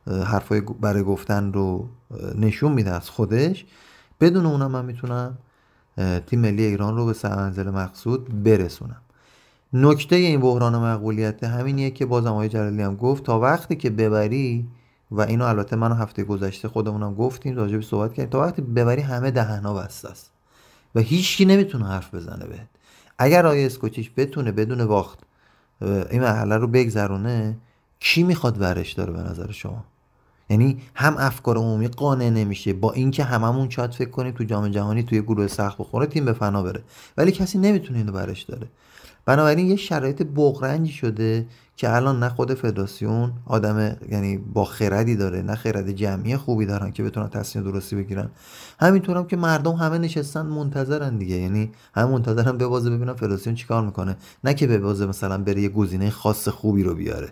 حرفای 0.07 0.61
برای 0.61 1.03
گفتن 1.03 1.53
رو 1.53 1.89
نشون 2.35 2.71
میده 2.71 2.91
از 2.91 3.09
خودش. 3.09 3.65
بدون 4.19 4.45
اونم 4.45 4.71
من 4.71 4.85
می‌تونم 4.85 5.37
تیم 6.27 6.39
ملی 6.39 6.63
ایران 6.63 6.95
رو 6.95 7.05
به 7.05 7.15
منزل 7.23 7.69
مقصود 7.69 8.43
برسونم. 8.43 9.01
نکته 9.73 10.15
این 10.15 10.39
بحران 10.39 10.75
مقبولیت 10.75 11.43
همینیه 11.43 11.91
که 11.91 12.05
بازم 12.05 12.27
آقای 12.27 12.49
جلالی 12.49 12.81
هم 12.81 12.95
گفت 12.95 13.23
تا 13.23 13.39
وقتی 13.39 13.75
که 13.75 13.89
ببری 13.89 14.67
و 15.11 15.21
اینو 15.21 15.45
البته 15.45 15.75
منو 15.75 15.95
هفته 15.95 16.23
گذشته 16.23 16.67
خودمونم 16.67 17.15
گفتیم 17.15 17.55
راجع 17.55 17.81
صحبت 17.81 18.13
کردیم 18.13 18.29
تا 18.29 18.39
وقتی 18.39 18.61
ببری 18.61 19.01
همه 19.01 19.31
دهنا 19.31 19.73
بسته 19.73 20.09
است 20.09 20.31
و 20.95 20.99
هیچکی 20.99 21.45
نمی‌تونه 21.45 21.85
حرف 21.85 22.15
بزنه 22.15 22.45
بهت. 22.45 22.67
اگر 23.17 23.45
آیه 23.45 23.65
اسکوچیش 23.65 24.11
بتونه 24.17 24.51
بدون 24.51 24.85
باخت 24.85 25.19
این 25.81 26.21
مرحله 26.21 26.57
رو 26.57 26.67
بگذرونه 26.67 27.57
کی 27.99 28.23
می‌خواد 28.23 28.61
ورش 28.61 28.91
داره 28.93 29.13
به 29.13 29.19
نظر 29.19 29.51
شما؟ 29.51 29.83
یعنی 30.49 30.81
هم 30.95 31.15
افکار 31.17 31.57
عمومی 31.57 31.87
قانع 31.87 32.29
نمیشه 32.29 32.73
با 32.73 32.91
اینکه 32.91 33.23
هممون 33.23 33.69
شاید 33.69 33.91
فکر 33.91 34.09
کنیم 34.09 34.31
تو 34.31 34.43
جام 34.43 34.67
جهانی 34.67 35.03
توی 35.03 35.21
گروه 35.21 35.47
سخت 35.47 35.77
بخوره 35.77 36.05
تیم 36.05 36.25
به 36.25 36.33
فنا 36.33 36.63
بره. 36.63 36.83
ولی 37.17 37.31
کسی 37.31 37.57
نمی‌تونه 37.57 37.99
اینو 37.99 38.11
برش 38.11 38.41
داره. 38.41 38.67
بنابراین 39.25 39.67
یه 39.67 39.75
شرایط 39.75 40.23
بغرنجی 40.23 40.91
شده 40.91 41.45
که 41.77 41.95
الان 41.95 42.19
نه 42.19 42.29
خود 42.29 42.53
فدراسیون 42.53 43.33
آدم 43.45 43.97
یعنی 44.11 44.37
با 44.37 44.65
خردی 44.65 45.15
داره 45.15 45.41
نه 45.41 45.55
خرد 45.55 45.91
جمعی 45.91 46.37
خوبی 46.37 46.65
دارن 46.65 46.91
که 46.91 47.03
بتونن 47.03 47.29
تصمیم 47.29 47.65
درستی 47.71 47.95
بگیرن. 47.95 48.29
همینطور 48.79 49.17
هم 49.17 49.27
که 49.27 49.37
مردم 49.37 49.73
همه 49.73 49.97
نشستن 49.97 50.41
منتظرن 50.41 51.17
دیگه. 51.17 51.35
یعنی 51.35 51.71
هم 51.95 52.09
منتظرن 52.09 52.57
بازه 52.57 52.89
ببینن 52.89 53.13
فدراسیون 53.13 53.55
چیکار 53.55 53.85
می‌کنه. 53.85 54.17
نه 54.43 54.53
که 54.53 54.67
بازه 54.77 55.05
مثلا 55.05 55.37
بره 55.37 55.61
یه 55.61 55.69
گزینه 55.69 56.09
خاص 56.09 56.47
خوبی 56.47 56.83
رو 56.83 56.95
بیاره. 56.95 57.29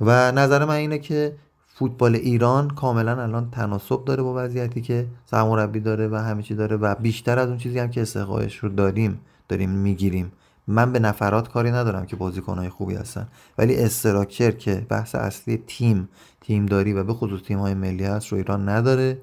و 0.00 0.32
نظر 0.32 0.64
من 0.64 0.74
اینه 0.74 0.98
که 0.98 1.34
فوتبال 1.78 2.14
ایران 2.14 2.70
کاملا 2.70 3.22
الان 3.22 3.50
تناسب 3.50 4.04
داره 4.04 4.22
با 4.22 4.34
وضعیتی 4.36 4.80
که 4.80 5.06
سرمربی 5.26 5.80
داره 5.80 6.08
و 6.08 6.14
همه 6.14 6.42
چی 6.42 6.54
داره 6.54 6.76
و 6.76 6.94
بیشتر 6.94 7.38
از 7.38 7.48
اون 7.48 7.58
چیزی 7.58 7.78
هم 7.78 7.90
که 7.90 8.02
استحقاقش 8.02 8.56
رو 8.56 8.68
داریم 8.68 9.20
داریم 9.48 9.70
می‌گیریم. 9.70 10.32
من 10.66 10.92
به 10.92 10.98
نفرات 10.98 11.48
کاری 11.48 11.70
ندارم 11.70 12.06
که 12.06 12.16
بازیکنهای 12.16 12.68
خوبی 12.68 12.94
هستن. 12.94 13.28
ولی 13.58 13.76
استراکچر 13.76 14.50
که 14.50 14.86
بحث 14.88 15.14
اصلی 15.14 15.62
تیم 15.66 16.08
تیمداری 16.40 16.92
و 16.92 17.04
به 17.04 17.14
خصوص 17.14 17.40
تیم 17.42 17.58
های 17.58 17.74
ملی 17.74 18.04
هست 18.04 18.28
رو 18.28 18.38
ایران 18.38 18.68
نداره 18.68 19.18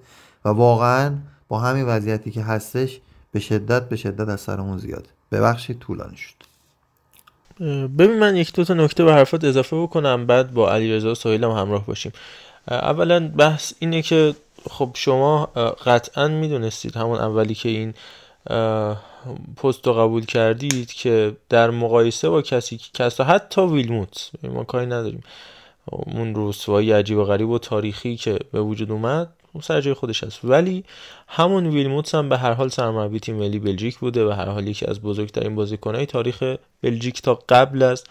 و 0.45 0.49
واقعا 0.49 1.15
با 1.47 1.59
همین 1.59 1.85
وضعیتی 1.85 2.31
که 2.31 2.43
هستش 2.43 3.01
به 3.31 3.39
شدت 3.39 3.89
به 3.89 3.95
شدت 3.95 4.29
از 4.29 4.41
سرمون 4.41 4.77
زیاد 4.77 5.07
ببخشید 5.31 5.79
طولانی 5.79 6.17
شد. 6.17 6.35
ببین 7.97 8.19
من 8.19 8.35
یک 8.35 8.53
دو 8.53 8.63
تا 8.63 8.73
نکته 8.73 9.03
به 9.03 9.13
حرفات 9.13 9.43
اضافه 9.43 9.81
بکنم 9.81 10.25
بعد 10.25 10.53
با 10.53 10.71
علیرضا 10.71 11.11
و 11.11 11.15
سهیل 11.15 11.43
هم 11.43 11.51
همراه 11.51 11.85
باشیم. 11.85 12.11
اولا 12.67 13.27
بحث 13.27 13.73
اینه 13.79 14.01
که 14.01 14.35
خب 14.69 14.89
شما 14.93 15.45
قطعا 15.85 16.27
می‌دونستید 16.27 16.97
همون 16.97 17.17
اولی 17.17 17.55
که 17.55 17.69
این 17.69 17.93
پست 19.57 19.87
رو 19.87 19.93
قبول 19.93 20.25
کردید 20.25 20.93
که 20.93 21.35
در 21.49 21.69
مقایسه 21.69 22.29
با 22.29 22.41
کسی 22.41 22.77
که 22.77 22.89
کسا 22.93 23.23
حتی 23.23 23.61
ویلموت 23.61 24.31
ما 24.43 24.63
کاری 24.63 24.85
نداریم. 24.85 25.23
اون 25.85 26.33
رسوایی 26.35 26.91
عجیب 26.91 27.17
و 27.17 27.23
غریب 27.23 27.49
و 27.49 27.59
تاریخی 27.59 28.15
که 28.15 28.39
به 28.51 28.61
وجود 28.61 28.91
اومد 28.91 29.29
اون 29.53 29.61
سر 29.61 29.81
جای 29.81 29.93
خودش 29.93 30.23
هست. 30.23 30.39
ولی 30.43 30.83
همون 31.27 31.67
ویلموتس 31.67 32.15
هم 32.15 32.29
به 32.29 32.37
هر 32.37 32.53
حال 32.53 32.69
سرمربی 32.69 33.19
تیم 33.19 33.35
ملی 33.35 33.59
بلژیک 33.59 33.97
بوده 33.97 34.25
و 34.27 34.31
هر 34.31 34.49
حال 34.49 34.67
یکی 34.67 34.85
از 34.85 35.01
بزرگترین 35.01 35.55
بازیکنهای 35.55 36.05
تاریخ 36.05 36.55
بلژیک 36.81 37.21
تا 37.21 37.39
قبل 37.49 37.83
از 37.83 38.03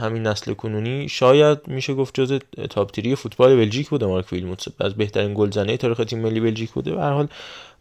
همین 0.00 0.22
نسل 0.22 0.52
کنونی 0.52 1.08
شاید 1.08 1.58
میشه 1.66 1.94
گفت 1.94 2.20
جز 2.20 2.38
تاپ 2.70 3.14
فوتبال 3.14 3.56
بلژیک 3.56 3.88
بوده 3.88 4.06
مارک 4.06 4.32
ویلموتس 4.32 4.68
از 4.80 4.94
بهترین 4.94 5.34
گلزنه 5.34 5.76
تاریخ 5.76 5.98
تیم 5.98 6.18
ملی 6.18 6.40
بلژیک 6.40 6.70
بوده. 6.70 6.94
و 6.94 6.98
هر 6.98 7.12
حال 7.12 7.28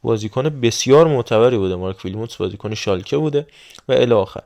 بازیکن 0.04 0.44
بسیار 0.62 1.08
معتبری 1.08 1.58
بوده 1.58 1.76
مارک 1.76 2.06
ویلموتس 2.06 2.36
بازیکن 2.36 2.74
شالکه 2.74 3.18
بوده 3.18 3.48
و 3.90 3.94
الی 3.94 4.14
آخر. 4.14 4.42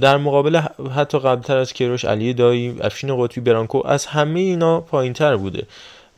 در 0.00 0.16
مقابل 0.16 0.60
حتی 0.94 1.18
قبلتر 1.18 1.56
از 1.56 1.72
کیروش 1.72 2.04
علی 2.04 2.34
دایی 2.34 2.76
افشین 2.80 3.24
قطبی 3.24 3.40
برانکو 3.40 3.86
از 3.86 4.06
همه 4.06 4.40
اینا 4.40 4.80
پایینتر 4.80 5.36
بوده. 5.36 5.66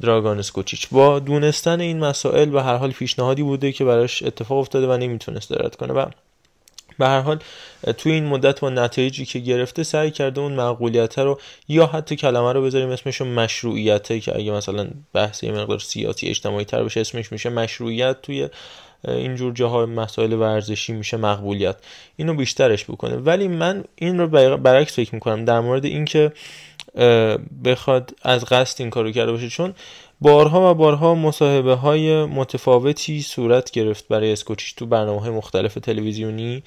دراگان 0.01 0.39
اسکوچیچ. 0.39 0.89
با 0.89 1.19
دونستن 1.19 1.81
این 1.81 1.99
مسائل 1.99 2.55
و 2.55 2.59
هر 2.59 2.77
حال 2.77 2.91
پیشنهادی 2.91 3.43
بوده 3.43 3.73
که 3.73 3.85
براش 3.85 4.23
اتفاق 4.23 4.59
افتاده 4.59 4.87
و 4.87 4.97
نمی‌تونست 4.97 5.51
درد 5.51 5.77
کنه. 5.77 5.93
و 5.93 6.07
به 7.01 7.07
هر 7.07 7.21
حال 7.21 7.39
توی 7.99 8.13
این 8.13 8.27
مدت 8.27 8.61
با 8.61 8.71
نتایجی 8.71 9.25
که 9.25 9.39
گرفته 9.39 9.83
سعی 9.83 10.11
کرده 10.11 10.41
اون 10.41 10.53
معقولیت 10.53 11.19
رو 11.19 11.41
یا 11.69 11.87
حتی 11.87 12.17
کلمه 12.17 12.53
رو 12.53 12.63
بذاریم 12.63 12.89
اسمش 12.89 13.21
مشروعیت 13.21 14.21
که 14.21 14.37
اگه 14.37 14.53
مثلا 14.53 14.91
بحث 15.13 15.43
یه 15.43 15.53
مقدار 15.53 15.79
سیاسی 15.79 16.29
اجتماعی 16.29 16.65
تر 16.65 16.85
بشه 16.85 17.01
اسمش 17.01 17.33
میشه 17.33 17.51
مشروعیت. 17.51 18.23
توی 18.23 18.49
اینجور 19.09 19.53
جاهای 19.53 19.87
مسائل 19.87 20.33
ورزشی 20.33 20.93
میشه 20.93 21.17
مقبولیت. 21.17 21.77
اینو 22.17 22.35
بیشترش 22.35 22.85
بکنه. 22.85 23.17
ولی 23.17 23.49
من 23.49 23.85
این 23.95 24.19
رو 24.19 24.57
برعکس 24.57 24.97
فکر 24.97 25.15
می‌کنم. 25.15 25.45
در 25.45 25.61
مورد 25.61 25.85
اینکه 25.85 26.33
بخواد 27.65 28.15
از 28.23 28.45
قصد 28.45 28.81
این 28.81 28.91
کارو 28.91 29.11
کرده 29.11 29.33
باشه. 29.33 29.49
چون 29.49 29.75
بارها 30.21 30.71
و 30.71 30.75
بارها 30.75 31.15
مصاحبه 31.15 31.75
های 31.75 32.25
متفاوتی 32.25 33.23
صورت 33.23 33.71
گرفت 33.71 34.09
برای 34.09 34.33
اسکوچیش 34.33 34.73
تو 34.73 34.87
برنامه 34.87 35.21
های 35.21 35.31
مختلف 35.31 35.75
تلویزیونی 35.75 36.63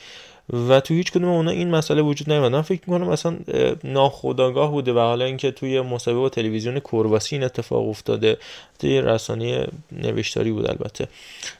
و 0.69 0.79
تو 0.79 0.93
هیچ 0.93 1.11
کدوم 1.11 1.29
اونا 1.29 1.51
این 1.51 1.71
مسئله 1.71 2.01
وجود 2.01 2.31
نیومد 2.31 2.51
من 2.51 2.61
فکر 2.61 2.81
می‌کنم 2.87 3.07
مثلا 3.07 3.37
ناخودآگاه 3.83 4.71
بوده 4.71 4.93
و 4.93 4.99
حالا 4.99 5.25
اینکه 5.25 5.51
توی 5.51 5.81
مصاحبه 5.81 6.19
با 6.19 6.29
تلویزیون 6.29 6.79
کرواسی 6.79 7.35
این 7.35 7.43
اتفاق 7.43 7.89
افتاده. 7.89 8.37
توی 8.79 9.01
رسانه 9.01 9.67
نوشتاری 9.91 10.51
بود 10.51 10.69
البته 10.69 11.07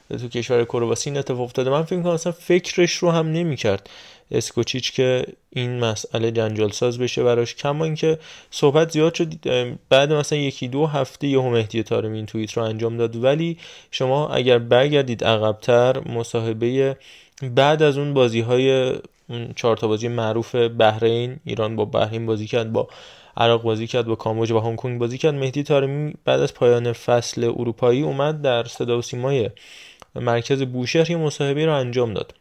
تو 0.10 0.28
کشور 0.28 0.64
کرواسی 0.64 1.10
این 1.10 1.20
اتفاق 1.20 1.42
افتاده. 1.42 1.70
من 1.70 1.84
فکر 1.84 1.96
می‌کنم 1.96 2.14
اصلا 2.14 2.32
فکرش 2.32 2.94
رو 2.94 3.12
هم 3.12 3.32
نمی‌کرد. 3.32 3.90
اسکوچیچ 4.32 4.94
که 4.94 5.26
این 5.50 5.80
مسئله 5.80 6.32
جنجال 6.32 6.72
ساز 6.72 6.98
بشه 6.98 7.24
براش. 7.24 7.56
کما 7.56 7.86
اینکه 7.86 8.20
صحبت 8.52 8.92
زیاد 8.92 9.14
شد 9.14 9.34
بعد 9.90 10.14
مثلا 10.14 10.40
یکی 10.40 10.68
دو 10.68 10.86
هفته 10.86 11.28
یهو 11.28 11.50
مهدی 11.50 11.84
تارمی 11.84 12.18
این 12.18 12.26
توییت 12.26 12.54
رو 12.54 12.64
انجام 12.64 12.98
داد. 12.98 13.24
ولی 13.24 13.58
شما 13.92 14.30
اگر 14.30 14.60
برگردید 14.60 15.24
عقبتر 15.24 16.08
مصاحبه 16.08 16.98
بعد 17.56 17.84
از 17.84 17.98
اون 17.98 18.14
بازی 18.14 18.40
های 18.40 18.96
چهار 19.56 19.78
تا 19.78 19.88
بازی 19.88 20.08
معروف 20.08 20.56
بحرین 20.56 21.40
ایران 21.46 21.76
با 21.76 21.86
بحرین 21.86 22.26
بازی 22.26 22.48
کرد 22.48 22.74
با 22.74 22.88
عراق 23.38 23.62
بازی 23.62 23.88
کرد 23.88 24.06
با 24.06 24.16
کامبوج 24.16 24.52
و 24.52 24.60
هنگ 24.60 24.76
کنگ 24.76 25.00
بازی 25.00 25.18
کرد 25.18 25.34
مهدی 25.34 25.64
تارمی 25.64 26.14
بعد 26.26 26.40
از 26.40 26.54
پایان 26.54 26.94
فصل 26.94 27.44
اروپایی 27.44 28.02
اومد 28.02 28.42
در 28.42 28.64
صدا 28.64 28.98
و 28.98 29.02
سیمای 29.02 29.50
مرکز 30.16 30.64
بوشهر 30.64 31.12
یه 31.12 31.18
مصاحبه 31.18 31.66
رو 31.66 31.74
انجام 31.74 32.14
داد. 32.14 32.34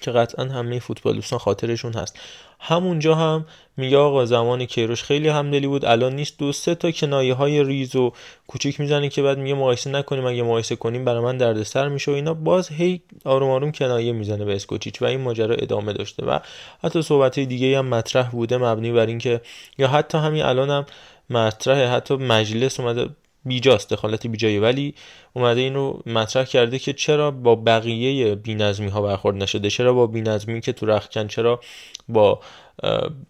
که 0.00 0.10
قطعا 0.10 0.44
همه 0.44 0.78
فوتبال 0.78 1.14
دوستان 1.14 1.38
خاطرشون 1.38 1.92
هست. 1.92 2.18
همونجا 2.60 3.14
هم 3.14 3.46
میگه 3.76 3.96
آقا 3.96 4.24
زمان 4.24 4.64
کیروش 4.64 5.02
خیلی 5.02 5.28
همدلی 5.28 5.66
بود 5.66 5.84
الان 5.84 6.14
نیست. 6.14 6.38
دو 6.38 6.52
سه 6.52 6.74
تا 6.74 6.90
کنایه 6.90 7.34
های 7.34 7.64
ریز 7.64 7.96
و 7.96 8.12
کوچیک 8.46 8.80
می‌زنه 8.80 9.08
که 9.08 9.22
بعد 9.22 9.38
میگه 9.38 9.54
مقایسه 9.54 9.90
نکنیم 9.90 10.26
اگه 10.26 10.42
مقایسه 10.42 10.76
کنیم 10.76 11.04
برای 11.04 11.22
من 11.22 11.36
دردسر 11.36 11.88
میشه 11.88 12.10
و 12.10 12.14
اینا. 12.14 12.34
باز 12.34 12.68
هی 12.68 13.02
آروم 13.24 13.50
آروم 13.50 13.72
کنایه 13.72 14.12
می‌زنه 14.12 14.44
به 14.44 14.54
اسکوچیچ 14.54 15.02
و 15.02 15.04
این 15.04 15.20
ماجرا 15.20 15.54
ادامه 15.54 15.92
داشته. 15.92 16.26
و 16.26 16.38
حتی 16.82 17.02
صحبت 17.02 17.38
دیگه 17.38 17.78
هم 17.78 17.86
مطرح 17.86 18.30
بوده 18.30 18.58
مبنی 18.58 18.92
بر 18.92 19.06
اینکه 19.06 19.40
یا 19.78 19.88
حتی 19.88 20.18
همین 20.18 20.42
الان 20.42 20.70
هم 20.70 20.86
مطرح 21.30 21.94
حتی 21.94 22.16
مجلس 22.16 22.80
اومده 22.80 23.08
بیجاست 23.46 23.90
دخالت 23.90 24.26
بیجایی 24.26 24.58
ولی 24.58 24.94
اومده 25.32 25.60
این 25.60 25.74
رو 25.74 26.02
مطرح 26.06 26.44
کرده 26.44 26.78
که 26.78 26.92
چرا 26.92 27.30
با 27.30 27.54
بقیه 27.54 28.34
بینظمی 28.34 28.88
ها 28.88 29.02
برخورد 29.02 29.36
نشده؟ 29.36 29.70
چرا 29.70 29.92
با 29.92 30.06
بینظمی 30.06 30.60
که 30.60 30.72
تو 30.72 30.86
رخکن؟ 30.86 31.26
چرا 31.26 31.60
با 32.08 32.40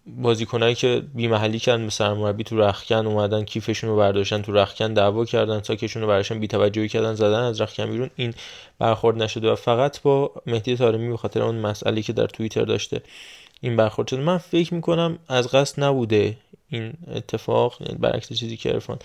بازیکنایی 0.07 0.75
که 0.75 1.03
بی 1.15 1.27
محلی 1.27 1.59
کردن 1.59 1.83
به 1.83 1.89
سرمربی 1.89 2.43
تو 2.43 2.61
رخکن 2.61 3.07
اومدن 3.07 3.43
کیفشون 3.43 3.89
رو 3.89 3.97
برداشتن 3.97 4.41
تو 4.41 4.51
رخکن 4.51 4.93
دعوا 4.93 5.25
کردن 5.25 5.61
ساکشون 5.61 6.01
رو 6.01 6.07
براشن 6.07 6.39
بی 6.39 6.47
توجهی 6.47 6.89
کردن 6.89 7.13
زدن 7.13 7.39
از 7.39 7.61
رخکن 7.61 7.91
بیرون 7.91 8.09
این 8.15 8.33
برخورد 8.79 9.23
نشده. 9.23 9.51
و 9.51 9.55
فقط 9.55 10.01
با 10.01 10.31
مهدی 10.45 10.77
طارمی 10.77 11.09
به 11.09 11.17
خاطر 11.17 11.41
اون 11.41 11.55
مسئله 11.55 12.01
که 12.01 12.13
در 12.13 12.27
توییتر 12.27 12.65
داشته 12.65 13.01
این 13.61 13.75
برخورد 13.75 14.07
شده. 14.07 14.21
من 14.21 14.37
فکر 14.37 14.73
می‌کنم 14.73 15.19
از 15.27 15.47
قصد 15.47 15.83
نبوده 15.83 16.37
این 16.69 16.93
اتفاق 17.15 17.77
یعنی 17.79 17.97
برعکس 17.97 18.33
چیزی 18.33 18.57
که 18.57 18.73
ارفان 18.73 18.99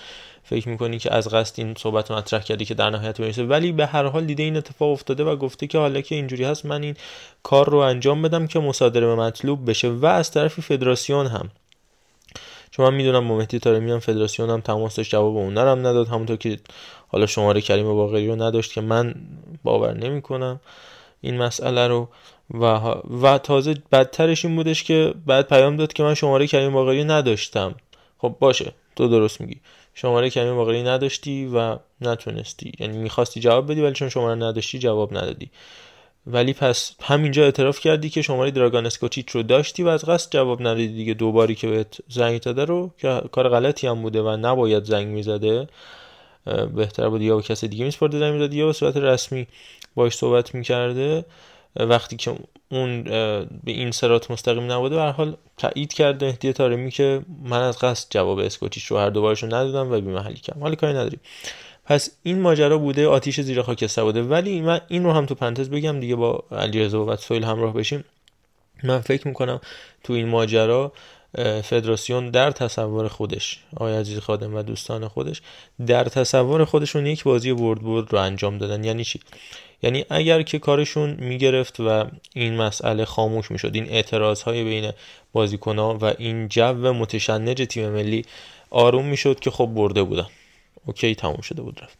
فکر 0.45 0.69
می‌کنی 0.69 0.99
که 0.99 1.15
از 1.15 1.29
قصد 1.29 1.55
این 1.61 1.75
صحبت 1.79 2.11
مطرح 2.11 2.43
کردی 2.43 2.65
که 2.65 2.75
در 2.75 2.91
نهایت 2.91 3.21
برسه 3.21 3.45
ولی 3.45 3.73
به 3.73 3.87
هر 3.87 4.05
حال 4.05 4.25
دیده 4.25 4.43
این 4.43 4.57
اتفاق 4.57 4.91
افتاده 4.91 5.25
و 5.25 5.37
گفته 5.37 5.67
که 5.67 5.79
حالا 5.79 6.01
که 6.01 6.15
اینجوری 6.15 6.45
هست 6.45 6.67
من 6.67 6.83
این 6.83 6.97
کار 7.43 7.71
رو 7.71 7.79
انجام 7.79 8.23
بدم 8.23 8.47
که 8.47 8.59
مصادره 8.59 9.07
به 9.07 9.15
مطلوب 9.15 9.71
بشه 9.71 9.89
و 9.89 10.07
از 10.07 10.31
طرف 10.31 10.61
فدراسیون 10.61 11.27
هم. 11.27 11.51
چون 12.71 12.87
من 12.87 12.95
می‌دونم 12.95 13.29
با 13.29 13.37
مهدی 13.37 13.59
طارمی 13.59 13.91
هم 13.91 13.99
فدراسیون 13.99 14.51
هم 14.51 14.61
تماس 14.61 14.97
داشت 14.97 15.11
جواب 15.11 15.37
اون 15.37 15.59
هم 15.59 15.79
نداد. 15.79 16.09
همونطور 16.09 16.37
که 16.37 16.59
حالا 17.09 17.27
شماره 17.27 17.61
کریم 17.61 17.87
باقری 17.87 18.29
رو 18.29 18.43
نداشت 18.43 18.73
که 18.73 18.81
من 18.81 19.15
باور 19.63 19.95
نمی‌کنم 19.95 20.61
این 21.21 21.39
مسئله 21.39 21.89
رو. 21.89 22.09
و, 22.51 22.65
و 23.23 23.39
تازه 23.39 23.75
بدترش 23.93 24.45
این 24.45 24.57
بودش 24.57 24.85
که 24.85 25.15
بعد 25.27 25.49
پیام 25.49 25.77
داد 25.77 25.93
که 25.93 26.03
من 26.03 26.15
شماره 26.15 26.47
کریم 26.47 26.73
باقری 26.73 27.05
نداشتم. 27.05 27.75
خب 28.19 28.37
باشه 28.41 28.73
تو 28.97 29.09
درست 29.09 29.41
میگی. 29.41 29.61
شماره 29.95 30.31
کریم 30.31 30.57
باقری 30.57 30.83
نداشتی 30.83 31.51
و 31.55 31.77
نتونستی. 32.01 32.73
یعنی 32.79 32.99
می‌خواستی 32.99 33.41
جواب 33.41 33.71
بدی 33.71 33.81
ولی 33.81 33.95
چون 33.95 34.09
شماره 34.09 34.35
نداشتی 34.35 34.79
جواب 34.79 35.17
ندادی. 35.17 35.51
ولی 36.27 36.53
پس 36.53 36.95
همینجا 37.03 37.45
اعتراف 37.45 37.81
کردی 37.81 38.11
که 38.11 38.23
شماره 38.23 38.51
دراگان 38.51 38.87
اسکوچیچ 38.87 39.31
رو 39.31 39.43
داشتی 39.43 39.83
و 39.83 39.89
از 39.89 40.05
قصد 40.05 40.33
جواب 40.33 40.61
ندادی 40.61 40.89
دیگه. 40.89 41.15
دوباری 41.15 41.55
که 41.55 41.69
بهت 41.69 41.99
زنگ 42.09 42.41
داده 42.41 42.65
رو 42.65 42.91
که 42.99 43.23
کار 43.33 43.49
غلطی 43.49 43.87
هم 43.87 44.03
بوده 44.03 44.23
و 44.23 44.37
نباید 44.37 44.85
زنگ 44.85 45.07
می‌زده. 45.07 45.69
بهتر 46.75 47.09
بود 47.09 47.23
یا 47.23 47.35
با 47.35 47.43
کسی 47.43 47.69
دیگه 47.69 47.85
میسپرده 47.85 48.19
زنگ 48.19 48.35
می‌زده 48.35 48.57
یا 48.57 48.67
به 48.67 48.73
صورت 48.73 48.97
رسمی 48.97 49.47
باش 49.95 50.15
صحبت 50.15 50.55
می‌کرده. 50.55 51.25
وقتی 51.77 52.17
که 52.17 52.35
اون 52.69 53.03
به 53.03 53.73
این 53.73 53.91
سرات 53.91 54.31
مستقیم 54.31 54.73
نبوده 54.73 54.97
به 54.97 55.03
حال 55.03 55.37
تایید 55.57 55.93
کرده 55.93 56.27
مهدی 56.27 56.53
تارمی 56.53 56.91
که 56.91 57.23
من 57.45 57.61
از 57.61 57.79
قصد 57.79 58.07
جواب 58.11 58.39
اسکوچیش 58.39 58.87
رو 58.87 58.99
هر 58.99 59.11
دوبارش 59.11 59.43
رو 59.43 59.49
ندادم 59.49 59.93
و 59.93 60.01
بی 60.01 60.11
محلی 60.11 60.35
کردم. 60.35 60.61
حالا 60.61 60.75
کاری 60.75 60.93
نداریم. 60.93 61.21
پس 61.85 62.11
این 62.23 62.41
ماجرا 62.41 62.79
بوده 62.79 63.09
آتیش 63.09 63.41
زیر 63.41 63.63
خاکستر 63.63 64.03
بوده. 64.03 64.23
ولی 64.23 64.61
من 64.61 64.81
این 64.89 65.05
رو 65.05 65.13
هم 65.13 65.27
تو 65.27 65.35
پنتز 65.35 65.71
بگم 65.71 66.01
دیگه 66.01 66.17
با 66.17 66.45
علیرضا 66.53 67.05
و 67.05 67.17
سویل 67.17 67.45
همراه 67.45 67.75
بشیم. 67.75 68.05
من 68.83 69.01
فکر 69.01 69.29
می‌کنم 69.29 69.61
تو 70.05 70.13
این 70.13 70.29
ماجرا 70.29 70.93
فدراسیون 71.63 72.31
در 72.31 72.51
تصور 72.51 73.09
خودش 73.09 73.59
آقای 73.77 73.97
عزیز 73.97 74.19
خادم 74.19 74.55
و 74.55 74.63
دوستان 74.63 75.09
خودش 75.09 75.43
در 75.87 76.05
تصور 76.05 76.65
خودشون 76.65 77.07
یک 77.07 77.25
بازی 77.25 77.53
برد 77.53 77.83
برد 77.83 78.13
رو 78.13 78.19
انجام 78.19 78.59
دادن. 78.59 78.85
یعنی 78.85 79.05
چی؟ 79.05 79.21
یعنی 79.83 80.05
اگر 80.11 80.43
که 80.43 80.59
کارشون 80.59 81.11
می‌گرفت 81.11 81.81
و 81.81 82.05
این 82.35 82.57
مسئله 82.57 83.05
خاموش 83.05 83.51
می‌شد 83.51 83.71
این 83.75 83.89
اعتراض 83.89 84.43
های 84.43 84.65
بین 84.65 84.93
بازیکن 85.33 85.79
ها 85.79 85.99
و 86.01 86.05
این 86.19 86.49
جو 86.49 86.93
متشنج 86.93 87.63
تیم 87.63 87.89
ملی 87.89 88.25
آروم 88.71 89.05
می‌شد 89.05 89.41
که 89.41 89.51
خب 89.51 89.67
برده 89.67 90.03
بودن. 90.03 90.27
اوکی 90.87 91.15
تموم 91.15 91.41
شده 91.41 91.63
بود 91.63 91.81
رفت. 91.83 91.99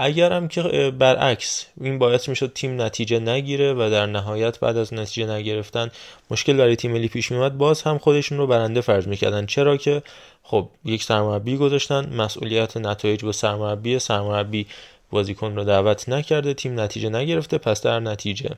اگر 0.00 0.32
هم 0.32 0.48
که 0.48 0.92
برعکس 0.98 1.66
این 1.80 1.98
باعث 1.98 2.28
می‌شد 2.28 2.52
تیم 2.54 2.82
نتیجه 2.82 3.18
نگیره 3.18 3.72
و 3.72 3.90
در 3.90 4.06
نهایت 4.06 4.60
بعد 4.60 4.76
از 4.76 4.94
نتیجه 4.94 5.32
نگرفتن 5.32 5.90
مشکل 6.30 6.56
برای 6.56 6.76
تیم 6.76 6.92
ملی 6.92 7.08
پیش 7.08 7.32
میومد 7.32 7.58
باز 7.58 7.82
هم 7.82 7.98
خودشون 7.98 8.38
رو 8.38 8.46
برنده 8.46 8.80
فرض 8.80 9.08
می‌کردن. 9.08 9.46
چرا 9.46 9.76
که؟ 9.76 10.02
خب 10.42 10.68
یک 10.84 11.02
سرمربی 11.02 11.56
گذاشتن 11.56 12.14
مسئولیت 12.14 12.76
نتایج 12.76 13.24
با 13.24 13.32
سرمربی 13.32 13.98
سرمربی 13.98 14.66
بازیکن 15.10 15.56
رو 15.56 15.64
دعوت 15.64 16.08
نکرده 16.08 16.54
تیم 16.54 16.80
نتیجه 16.80 17.08
نگرفته 17.08 17.58
پس 17.58 17.82
در 17.82 18.00
نتیجه 18.00 18.50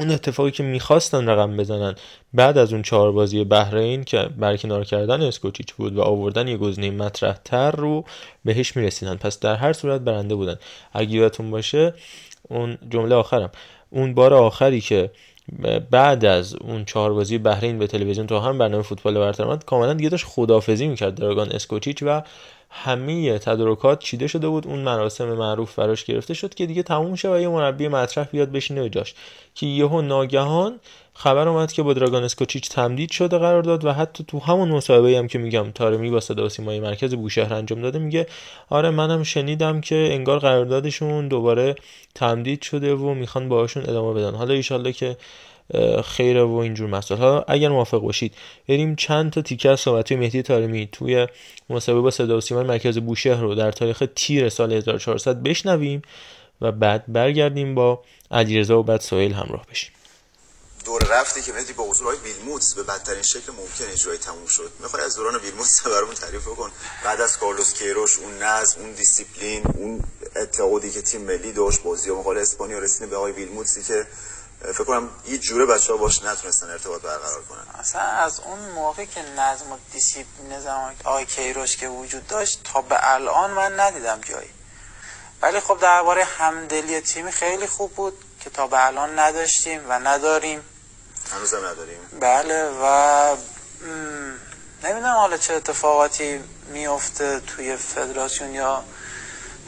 اون 0.00 0.10
اتفاقی 0.10 0.50
که 0.50 0.62
می‌خواستن 0.62 1.28
رقم 1.28 1.56
بزنن 1.56 1.94
بعد 2.34 2.58
از 2.58 2.72
اون 2.72 2.82
چهار 2.82 3.12
بازی 3.12 3.44
بحرین 3.44 4.04
که 4.04 4.28
برکنار 4.38 4.84
کردن 4.84 5.22
اسکوچیچ 5.22 5.74
بود 5.74 5.96
و 5.96 6.02
آوردن 6.02 6.48
یه 6.48 6.56
گزینه 6.56 6.90
مطرح 6.90 7.32
تر 7.44 7.70
رو 7.70 8.04
بهش 8.44 8.76
می‌رسیدن. 8.76 9.16
پس 9.16 9.40
در 9.40 9.54
هر 9.54 9.72
صورت 9.72 10.00
برنده 10.00 10.34
بودن. 10.34 10.56
اگه 10.92 11.10
یادتون 11.10 11.50
باشه 11.50 11.94
اون 12.42 12.78
جمله 12.90 13.14
آخرم. 13.14 13.50
اون 13.90 14.14
بار 14.14 14.34
آخری 14.34 14.80
که 14.80 15.10
بعد 15.90 16.24
از 16.24 16.54
اون 16.54 16.84
چهار 16.84 17.12
بازی 17.12 17.38
بحرین 17.38 17.78
به 17.78 17.86
تلویزیون 17.86 18.26
تو 18.26 18.38
هم 18.38 18.58
برنامه 18.58 18.82
فوتبال 18.82 19.14
برتر 19.14 19.56
کاملا 19.56 19.94
دیگه 19.94 20.08
داشت 20.08 20.26
خدافزی 20.26 20.88
می‌کرد 20.88 21.14
دراگان 21.14 21.52
اسکوچیچ 21.52 22.02
و 22.02 22.22
همه 22.70 23.38
تدارکات 23.38 23.98
چیده 23.98 24.26
شده 24.26 24.48
بود. 24.48 24.66
اون 24.66 24.78
مراسم 24.78 25.32
معروف 25.32 25.78
براش 25.78 26.04
گرفته 26.04 26.34
شد 26.34 26.54
که 26.54 26.66
دیگه 26.66 26.82
تموم 26.82 27.14
شه 27.14 27.32
و 27.32 27.40
یه 27.40 27.48
مربی 27.48 27.88
مطرح 27.88 28.24
بیاد 28.24 28.52
بشینه 28.52 28.88
جاش. 28.88 29.14
که 29.54 29.66
یهو 29.66 30.02
ناگهان 30.02 30.80
خبر 31.14 31.48
اومد 31.48 31.72
که 31.72 31.82
با 31.82 31.92
دراگان 31.92 32.24
اسکوچیچ 32.24 32.68
تمدید 32.68 33.10
شده 33.10 33.38
قرار 33.38 33.62
داد 33.62 33.84
و 33.84 33.92
حتی 33.92 34.24
تو 34.28 34.38
همون 34.38 34.68
مصاحبه 34.68 35.18
هم 35.18 35.28
که 35.28 35.38
میگم 35.38 35.70
تارمی 35.70 36.10
با 36.10 36.20
صدا 36.20 36.48
سیمای 36.48 36.80
مرکز 36.80 37.14
بوشهر 37.14 37.54
انجام 37.54 37.82
داده 37.82 37.98
میگه 37.98 38.26
آره 38.70 38.90
منم 38.90 39.22
شنیدم 39.22 39.80
که 39.80 40.08
انگار 40.12 40.38
قراردادشون 40.38 41.28
دوباره 41.28 41.74
تمدید 42.14 42.62
شده 42.62 42.94
و 42.94 43.14
می‌خوان 43.14 43.48
باهاشون 43.48 43.82
ادامه 43.82 44.14
بدن. 44.14 44.34
حالا 44.34 44.54
ایشالله 44.54 44.92
که 44.92 45.16
خیره 46.04 46.42
و 46.42 46.54
اینجور 46.54 46.88
مسائل. 46.88 47.20
حالا 47.20 47.44
اگر 47.48 47.68
موافق 47.68 47.98
باشید 47.98 48.34
بریم 48.68 48.96
چند 48.96 49.32
تا 49.32 49.42
تیکه 49.42 49.70
از 49.70 49.80
صحبت 49.80 50.12
مهدی 50.12 50.42
طارمی 50.42 50.88
توی 50.92 51.26
مصاحبه 51.70 52.00
با 52.00 52.10
صدا 52.10 52.36
و 52.36 52.40
سیما 52.40 52.62
مرکز 52.62 52.98
بوشهر 52.98 53.40
رو 53.40 53.54
در 53.54 53.72
تاریخ 53.72 54.02
تیر 54.16 54.48
سال 54.48 54.72
1400 54.72 55.42
بشنویم 55.42 56.02
و 56.60 56.72
بعد 56.72 57.04
برگردیم 57.08 57.74
با 57.74 58.02
علیرضا 58.30 58.78
و 58.78 58.82
بعد 58.82 59.00
سهیل 59.00 59.32
همراه 59.32 59.66
بشیم. 59.70 59.90
دور 60.84 61.02
رفتی 61.10 61.42
که 61.42 61.52
مهدی 61.52 61.72
با 61.72 61.84
حضور 61.84 62.06
آقای 62.06 62.16
ویلموتس 62.24 62.74
به 62.74 62.82
بدترین 62.82 63.22
شکل 63.22 63.52
ممکن 63.52 63.92
اجرای 63.92 64.18
تموم 64.18 64.46
شد. 64.46 64.70
می‌خوای 64.82 65.02
از 65.02 65.16
دوران 65.16 65.36
ویلموتس 65.36 65.82
برامون 65.86 66.14
تعریف 66.14 66.48
بکن. 66.48 66.70
بعد 67.04 67.20
از 67.20 67.38
کارلوس 67.38 67.74
کیروش 67.74 68.18
اون 68.18 68.42
نظم 68.42 68.80
اون 68.80 68.92
دیسیپلین 68.92 69.62
اون 69.74 70.04
اعتقادی 70.36 70.90
که 70.90 71.02
تیم 71.02 71.20
ملی 71.20 71.52
داشت 71.52 71.82
بازی 71.82 72.10
مقابل 72.10 72.38
اسپانیا 72.38 72.78
رسیدن 72.78 73.10
به 73.10 73.16
آقای 73.16 73.32
ویلموتسی 73.32 73.82
که 73.82 74.06
فکر 74.62 74.84
کنم 74.84 75.10
یه 75.26 75.38
جوره 75.38 75.66
بچه 75.66 75.92
ها 75.92 75.98
باش 75.98 76.22
نتونستن 76.22 76.70
ارتباط 76.70 77.02
برقرار 77.02 77.42
کنن. 77.42 77.80
اصلا 77.80 78.02
از 78.02 78.40
اون 78.40 78.58
موقع 78.58 79.04
که 79.04 79.22
نظم 79.22 79.72
و 79.72 79.76
دیسیپلین 79.92 80.60
زمان 80.60 80.94
آقای 81.04 81.26
کیروش 81.26 81.76
که 81.76 81.88
وجود 81.88 82.26
داشت 82.26 82.60
تا 82.64 82.82
به 82.82 83.12
الان 83.12 83.50
من 83.50 83.80
ندیدم 83.80 84.20
جایی. 84.20 84.50
ولی 85.42 85.60
خب 85.60 85.78
درباره 85.80 86.24
همدلی 86.24 87.00
تیمی 87.00 87.32
خیلی 87.32 87.66
خوب 87.66 87.94
بود 87.94 88.24
که 88.40 88.50
تا 88.50 88.66
به 88.66 88.86
الان 88.86 89.18
نداشتیم 89.18 89.80
و 89.88 89.92
نداریم. 89.92 90.62
هنوز 91.32 91.54
هم 91.54 91.66
نداریم. 91.66 91.98
بله 92.20 92.70
و 92.82 93.36
نمی‌دونم 94.84 95.14
حالا 95.14 95.36
چه 95.36 95.54
اتفاقاتی 95.54 96.44
میفته 96.68 97.40
توی 97.40 97.76
فدراسیون 97.76 98.54
یا 98.54 98.84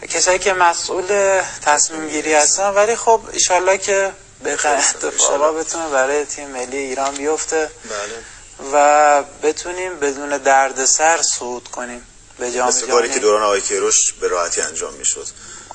کسایی 0.09 0.38
که 0.38 0.53
مسئول 0.53 1.40
تصمیم 1.62 2.09
گیری 2.09 2.35
هستن. 2.35 2.70
ولی 2.70 2.96
خب 2.96 3.22
ایشالله 3.33 3.79
که 3.79 4.12
بهتر 4.44 4.76
اتفاقا 4.76 5.53
بتونه 5.53 5.88
برای 5.88 6.24
تیم 6.24 6.48
ملی 6.48 6.76
ایران 6.76 7.14
بیفته. 7.14 7.70
بله. 7.85 8.24
و 8.72 9.22
بتونیم 9.42 10.00
بدون 10.00 10.38
دردسر 10.38 11.22
صعود 11.22 11.68
کنیم 11.68 12.07
به 12.38 12.53
جام 12.53 12.68
مثل 12.68 12.87
کاری 12.87 13.11
که 13.11 13.18
دوران 13.18 13.42
آقای 13.42 13.61
کیروش 13.61 14.12
به 14.20 14.29
راحتی 14.29 14.61
انجام 14.61 14.94
می‌شد. 14.94 15.26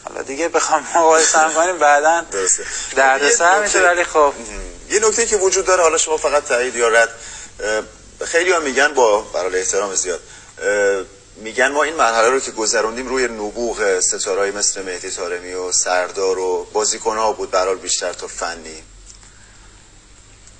حالا 0.04 0.22
دیگه 0.22 0.50
بخوام 0.50 0.88
مقایسه 0.96 1.40
کنیم 1.56 1.78
بعدا 1.78 2.26
دردسر 2.96 3.60
میشه 3.60 3.82
ولی 3.82 4.04
خب. 4.04 4.34
یه 4.90 5.00
نکته 5.00 5.26
که 5.26 5.38
وجود 5.38 5.66
داره 5.66 5.84
حالا 5.84 5.98
شما 5.98 6.18
فقط 6.18 6.46
تایید 6.46 6.76
یا 6.76 6.88
رد 6.88 7.10
خیلی 8.26 8.52
ها 8.52 8.60
میگن 8.60 8.94
با 8.94 9.22
برای 9.22 9.60
احترام 9.60 9.96
زیاد 9.96 10.20
میگن 11.36 11.72
ما 11.72 11.84
این 11.84 11.96
مرحله 11.96 12.30
رو 12.30 12.40
که 12.40 12.52
گذروندیم 12.52 13.08
روی 13.08 13.28
نبوغ 13.28 14.00
ستارهایی 14.00 14.52
مثل 14.52 14.82
مهدی 14.82 15.12
طارمی 15.12 15.54
و 15.54 15.72
سردار 15.72 16.40
و 16.40 16.68
بازیکن 16.74 17.18
ها 17.18 17.34
بود 17.34 17.52
برال 17.52 17.78
بیشتر 17.78 18.14
تا 18.14 18.28
فنی. 18.28 18.84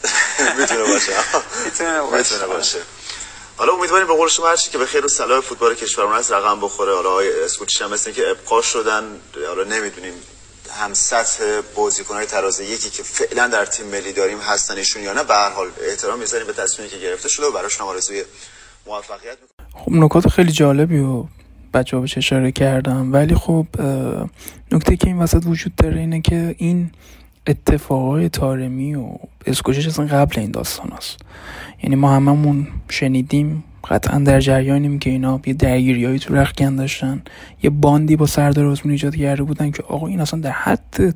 می‌تونه 0.58 0.84
باشه. 0.84 1.14
می‌تونه 1.66 2.48
باشه. 2.48 2.82
حالا 3.58 3.74
امیدواریم 3.74 4.08
به 4.08 4.14
قول 4.14 4.30
شما 4.30 4.48
هرچی 4.48 4.70
که 4.70 4.78
به 4.78 4.86
خیر 4.86 5.06
و 5.06 5.08
صلاح 5.08 5.42
فوتبال 5.42 5.76
کشورمون 5.76 6.16
هست 6.16 6.32
رقم 6.32 6.62
بخوره. 6.62 6.96
حالا 6.96 7.10
آقای 7.10 7.44
اسکوچیش 7.44 7.82
هم 7.82 7.90
مثل 7.90 8.12
که 8.12 8.30
ابقا 8.30 8.62
شدن. 8.62 9.22
حالا 9.48 9.64
نمی‌دونیم 9.64 10.24
هم 10.80 10.94
سطح 10.94 11.62
بازیکن‌های 11.76 12.26
تراز 12.26 12.60
یکی 12.60 12.90
که 12.90 13.04
فعلا 13.04 13.48
در 13.48 13.66
تیم 13.66 13.86
ملی 13.86 14.14
داریم 14.14 14.40
هستن 14.40 14.78
ایشون 14.78 15.04
یا 15.04 15.14
نه. 15.14 15.24
به 15.24 15.34
هر 15.34 15.50
حال 15.50 15.72
احترام 15.82 16.20
می‌ذاریم 16.20 16.48
به 16.48 16.54
تصمیمی 16.54 16.92
که 16.92 16.98
گرفته 16.98 17.30
شده 17.30 17.46
و 17.46 17.52
براشون 17.52 17.82
هم 17.82 17.88
آرزوی 17.88 18.26
موفقیت 18.86 19.38
خب 19.76 19.92
نکات 19.92 20.28
خیلی 20.30 20.52
جالبی 20.52 21.00
و 21.00 21.26
بچه 21.74 21.98
ها 21.98 22.02
بهش 22.02 22.18
اشاره 22.18 22.52
کردم. 22.52 23.14
ولی 23.14 23.36
خب 23.36 23.66
نکته 24.72 24.98
که 24.98 25.08
این 25.08 25.18
وسط 25.18 25.44
وجود 25.46 25.76
داره 25.76 26.00
اینه 26.00 26.22
که 26.22 26.56
این 26.58 26.90
اتفاقای 27.48 28.30
تارمی 28.30 28.96
و 28.96 29.10
اسکوچش 29.46 29.88
اصلا 29.88 30.06
قبل 30.06 30.40
این 30.40 30.52
داستان 30.52 30.92
هست 30.98 31.18
یعنی 31.84 31.96
ما 31.96 32.16
هممون 32.16 32.68
شنیدیم 32.90 33.64
قطعا 33.90 34.20
در 34.20 34.40
جریانیم 34.40 35.00
که 35.00 35.10
اینا 35.10 35.40
یه 35.46 35.54
درگیری 35.54 36.20
تو 36.20 36.36
رخکن 36.36 36.76
داشتن. 36.76 37.22
یه 37.64 37.70
باندی 37.70 38.16
با 38.16 38.26
سردار 38.26 38.66
آزمون 38.66 38.92
ایجاد 38.92 39.16
کرده 39.16 39.44
بودن 39.44 39.72
که 39.72 39.84
آقا 39.84 40.08
این 40.08 40.22
اصلا 40.22 40.40
در 40.40 40.52
حد 40.52 41.16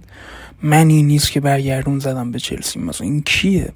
منی 0.63 1.03
نیست 1.03 1.32
که 1.32 1.39
برگردون 1.39 1.99
زدم 1.99 2.32
به 2.32 2.39
چلسی. 2.39 2.79
مثلا 2.79 3.08
این 3.08 3.21
کیه؟ 3.21 3.71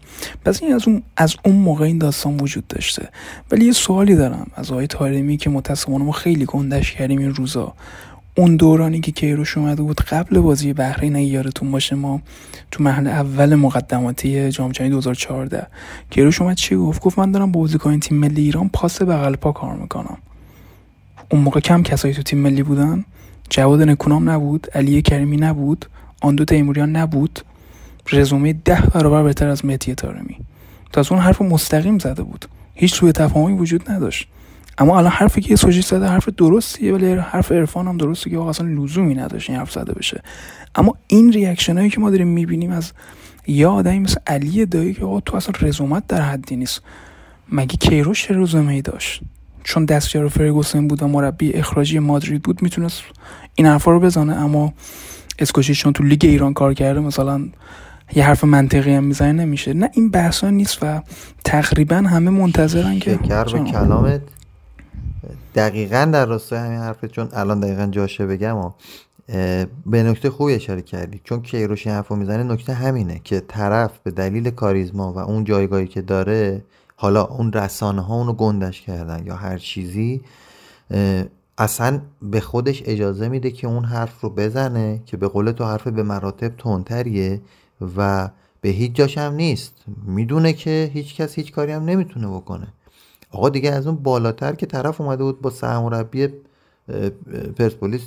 پس 0.45 0.63
این 0.63 0.73
از 0.73 0.87
اون 0.87 1.03
از 1.17 1.35
اون 1.45 1.55
موقع 1.55 1.85
این 1.85 1.97
داستان 1.97 2.37
وجود 2.37 2.67
داشته. 2.67 3.09
ولی 3.51 3.65
یه 3.65 3.71
سوالی 3.71 4.15
دارم. 4.15 4.47
از 4.55 4.71
آقای 4.71 4.87
تارمی 4.87 5.37
که 5.37 5.49
متاسفانه 5.49 6.03
ما 6.05 6.11
خیلی 6.11 6.45
گندش 6.45 6.91
کردیم 6.91 7.19
این 7.19 7.35
روزا. 7.35 7.73
اون 8.35 8.55
دورانی 8.55 8.99
که 8.99 9.11
کیروش 9.11 9.57
اومده 9.57 9.81
بود 9.81 10.01
قبل 10.01 10.39
بازی 10.39 10.73
بحرین 10.73 11.15
اگه 11.15 11.43
باشه 11.71 11.95
ما 11.95 12.21
تو 12.71 12.83
محل 12.83 13.07
اول 13.07 13.55
مقدماتی 13.55 14.51
جام 14.51 14.71
جهانی 14.71 14.91
2014 14.91 15.67
کیروش 16.09 16.41
اومد 16.41 16.55
چی 16.55 16.75
گفت؟ 16.75 17.01
گفت 17.01 17.19
من 17.19 17.31
دارم 17.31 17.51
با 17.51 17.59
بازیکن 17.59 17.99
تیم 17.99 18.17
ملی 18.17 18.41
ایران 18.41 18.69
پاس 18.73 19.01
بغل 19.01 19.35
پا 19.35 19.51
کار 19.51 19.75
می‌کنم. 19.75 20.17
اون 21.31 21.41
موقع 21.41 21.59
کم 21.59 21.83
کسایی 21.83 22.13
تو 22.13 22.23
تیم 22.23 22.39
ملی 22.39 22.63
بودن. 22.63 23.05
جواد 23.49 23.81
نکونام 23.81 24.29
نبود 24.29 24.67
علی 24.75 25.01
کریمی 25.01 25.37
نبود 25.37 25.85
آندو 26.21 26.45
تیموریان 26.45 26.95
نبود. 26.95 27.39
رزومه 28.11 28.53
ده 28.53 28.81
برابر 28.81 29.23
بهتر 29.23 29.47
از 29.47 29.65
مهدی 29.65 29.95
طارمی 29.95 30.37
تا 30.91 31.01
از 31.01 31.11
اون 31.11 31.21
حرف 31.21 31.41
مستقیم 31.41 31.99
زده 31.99 32.23
بود. 32.23 32.45
هیچ 32.75 32.93
سوء 32.93 33.11
تفاهمی 33.11 33.57
وجود 33.57 33.91
نداشت. 33.91 34.27
اما 34.77 34.97
الان 34.97 35.11
حرفی 35.11 35.41
که 35.41 35.55
سوژی 35.55 35.81
زده 35.81 36.07
حرف 36.07 36.29
درستیه 36.29 36.93
ولی 36.93 37.13
حرف 37.13 37.51
عرفان 37.51 37.87
هم 37.87 37.97
درسته 37.97 38.29
که 38.29 38.37
آقا 38.37 38.49
اصلا 38.49 38.67
لزومی 38.67 39.15
نداشت 39.15 39.49
این 39.49 39.59
حرف 39.59 39.71
زده 39.71 39.93
بشه. 39.93 40.21
اما 40.75 40.93
این 41.07 41.33
reaction 41.33 41.77
هایی 41.77 41.89
که 41.89 41.99
ما 41.99 42.09
داریم 42.09 42.27
می‌بینیم 42.27 42.71
از 42.71 42.91
یا 43.47 43.71
آدمی 43.71 43.99
مثل 43.99 44.17
علی 44.27 44.65
دایی 44.65 44.93
که 44.93 45.05
آقا 45.05 45.19
تو 45.19 45.37
اصلا 45.37 45.53
رزومت 45.61 46.07
در 46.07 46.21
حدی 46.21 46.55
نیست. 46.55 46.81
مگه 47.51 47.77
کیروش 47.77 48.23
چه 48.23 48.33
رزومه 48.37 48.73
ای 48.73 48.81
داشت؟ 48.81 49.21
چون 49.63 49.85
دستیار 49.85 50.27
فرگوسن 50.27 50.87
بود 50.87 51.03
و 51.03 51.07
مربی 51.07 51.53
اخراجی 51.53 51.99
مادرید 51.99 52.41
بود 52.41 52.61
می‌تونست 52.61 53.01
این 53.55 53.67
حرفا 53.67 53.91
رو 53.91 53.99
بزنه. 53.99 54.33
اما 54.33 54.73
اسکوچی 55.39 55.75
چون 55.75 55.93
تو 55.93 56.03
لیگ 56.03 56.25
ایران 56.25 56.53
کار 56.53 56.73
کرده 56.73 56.99
مثلا 56.99 57.47
یه 58.15 58.25
حرف 58.25 58.43
منطقی 58.43 58.93
هم 58.93 59.03
می‌زنه 59.03 59.31
نمیشه. 59.31 59.73
نه 59.73 59.89
این 59.93 60.09
بحثا 60.09 60.49
نیست 60.49 60.77
و 60.81 61.01
تقریبا 61.45 61.95
همه 61.95 62.31
منتظرن 62.31 62.99
که 62.99 63.19
شکر 63.23 63.57
به. 63.57 63.71
کلامت. 63.71 64.21
دقیقا 65.55 66.09
در 66.13 66.25
راستای 66.25 66.59
همین 66.59 66.79
حرفت 66.79 67.05
چون 67.05 67.29
الان 67.33 67.59
دقیقا 67.59 67.85
جاشه 67.85 68.25
بگم 68.25 68.57
و 68.57 68.71
به 69.85 70.03
نکته 70.03 70.29
خوبی 70.29 70.53
اشاره 70.53 70.81
کردی. 70.81 71.21
چون 71.23 71.41
کیروش 71.41 71.87
این 71.87 71.95
حرفو 71.95 72.15
می‌زنه 72.15 72.43
نکته 72.43 72.73
همینه 72.73 73.21
که 73.23 73.39
طرف 73.47 73.91
به 74.03 74.11
دلیل 74.11 74.49
کاریزما 74.49 75.13
و 75.13 75.17
اون 75.17 75.43
جایگاهی 75.43 75.87
که 75.87 76.01
داره 76.01 76.63
حالا 76.95 77.23
اون 77.25 77.53
رسانه 77.53 78.01
ها 78.01 78.15
اونو 78.15 78.33
گندش 78.33 78.81
کردن 78.81 79.25
یا 79.25 79.35
هر 79.35 79.57
چیزی 79.57 80.21
اصلا 81.57 82.01
به 82.21 82.39
خودش 82.39 82.83
اجازه 82.85 83.29
میده 83.29 83.51
که 83.51 83.67
اون 83.67 83.85
حرف 83.85 84.21
رو 84.21 84.29
بزنه 84.29 85.01
که 85.05 85.17
به 85.17 85.27
قول 85.27 85.51
تو 85.51 85.63
حرف 85.63 85.87
به 85.87 86.03
مراتب 86.03 86.57
تندتریه 86.57 87.41
و 87.97 88.29
به 88.61 88.69
هیچ 88.69 88.93
جاش 88.93 89.17
نیست. 89.17 89.73
می‌دونه 90.05 90.53
که 90.53 90.91
هیچ 90.93 91.15
کس 91.15 91.35
هیچ 91.35 91.51
کاری 91.51 91.71
هم 91.71 91.85
نمی‌تونه 91.85 92.27
بکنه. 92.27 92.67
آقا 93.33 93.49
دیگه 93.49 93.71
از 93.71 93.87
اون 93.87 93.95
بالاتر 93.95 94.55
که 94.55 94.65
طرف 94.65 95.01
اومده 95.01 95.23
بود 95.23 95.41
با 95.41 95.49
سرمربی 95.49 96.27
پرسپولیس 97.57 98.01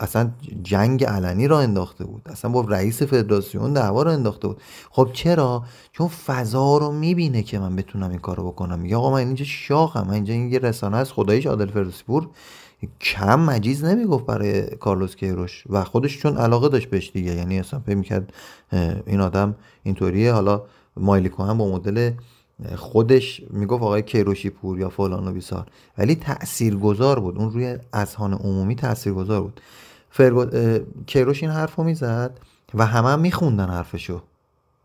اصلا 0.00 0.30
جنگ 0.62 1.04
علنی 1.04 1.48
را 1.48 1.60
انداخته 1.60 2.04
بود. 2.04 2.22
اصلا 2.26 2.50
با 2.50 2.60
رئیس 2.60 3.02
فدراسیون 3.02 3.72
دعوا 3.72 4.02
رو 4.02 4.10
انداخته 4.10 4.48
بود. 4.48 4.60
خب 4.90 5.08
چرا؟ 5.12 5.64
چون 5.92 6.08
فضا 6.08 6.78
رو 6.78 6.92
می‌بینه 6.92 7.42
که 7.42 7.58
من 7.58 7.76
بتونم 7.76 8.10
این 8.10 8.18
کارو 8.18 8.46
بکنم. 8.46 8.78
میگه 8.78 8.96
آقا 8.96 9.10
من 9.10 9.18
اینجا 9.18 9.44
شاخم 9.44 10.06
من 10.06 10.14
اینجا 10.14 10.34
این 10.34 10.52
رسانه 10.52 10.96
است 10.96 11.12
خداییش 11.12 11.46
عادل 11.46 11.66
فردوسیپور. 11.66 12.28
کم 13.00 13.40
مجیز 13.40 13.84
نمی‌گفت 13.84 14.26
برای 14.26 14.62
کارلوس 14.62 15.16
کیروش 15.16 15.64
و 15.70 15.84
خودش 15.84 16.18
چون 16.18 16.36
علاقه 16.36 16.68
داشت 16.68 16.90
بهش 16.90 17.10
دیگه. 17.14 17.34
یعنی 17.34 17.60
اصلا 17.60 17.80
فکر 17.80 17.96
می‌کرد 17.96 18.32
این 19.06 19.20
آدم 19.20 19.54
اینطوریه. 19.82 20.32
حالا 20.32 20.62
مایلیکو 20.96 21.42
هم 21.42 21.58
با 21.58 21.68
مدل 21.68 22.10
خودش 22.76 23.42
می‌گفت 23.50 23.82
آقای 23.82 24.02
کیروشی 24.02 24.50
پور 24.50 24.78
یا 24.78 24.88
فلان 24.88 25.28
و 25.28 25.32
بیسار. 25.32 25.66
ولی 25.98 26.14
تاثیرگذار 26.14 27.20
بود. 27.20 27.38
اون 27.38 27.52
روی 27.52 27.78
اذهان 27.92 28.32
عمومی 28.34 28.76
تاثیرگذار 28.76 29.40
بود. 29.42 29.60
فرگو... 30.10 30.46
کیروش 31.06 31.42
این 31.42 31.52
حرفو 31.52 31.84
می‌زد 31.84 32.40
و 32.74 32.86
همه 32.86 33.08
هم 33.08 33.20
میخوندن 33.20 33.68
حرفشو. 33.68 34.22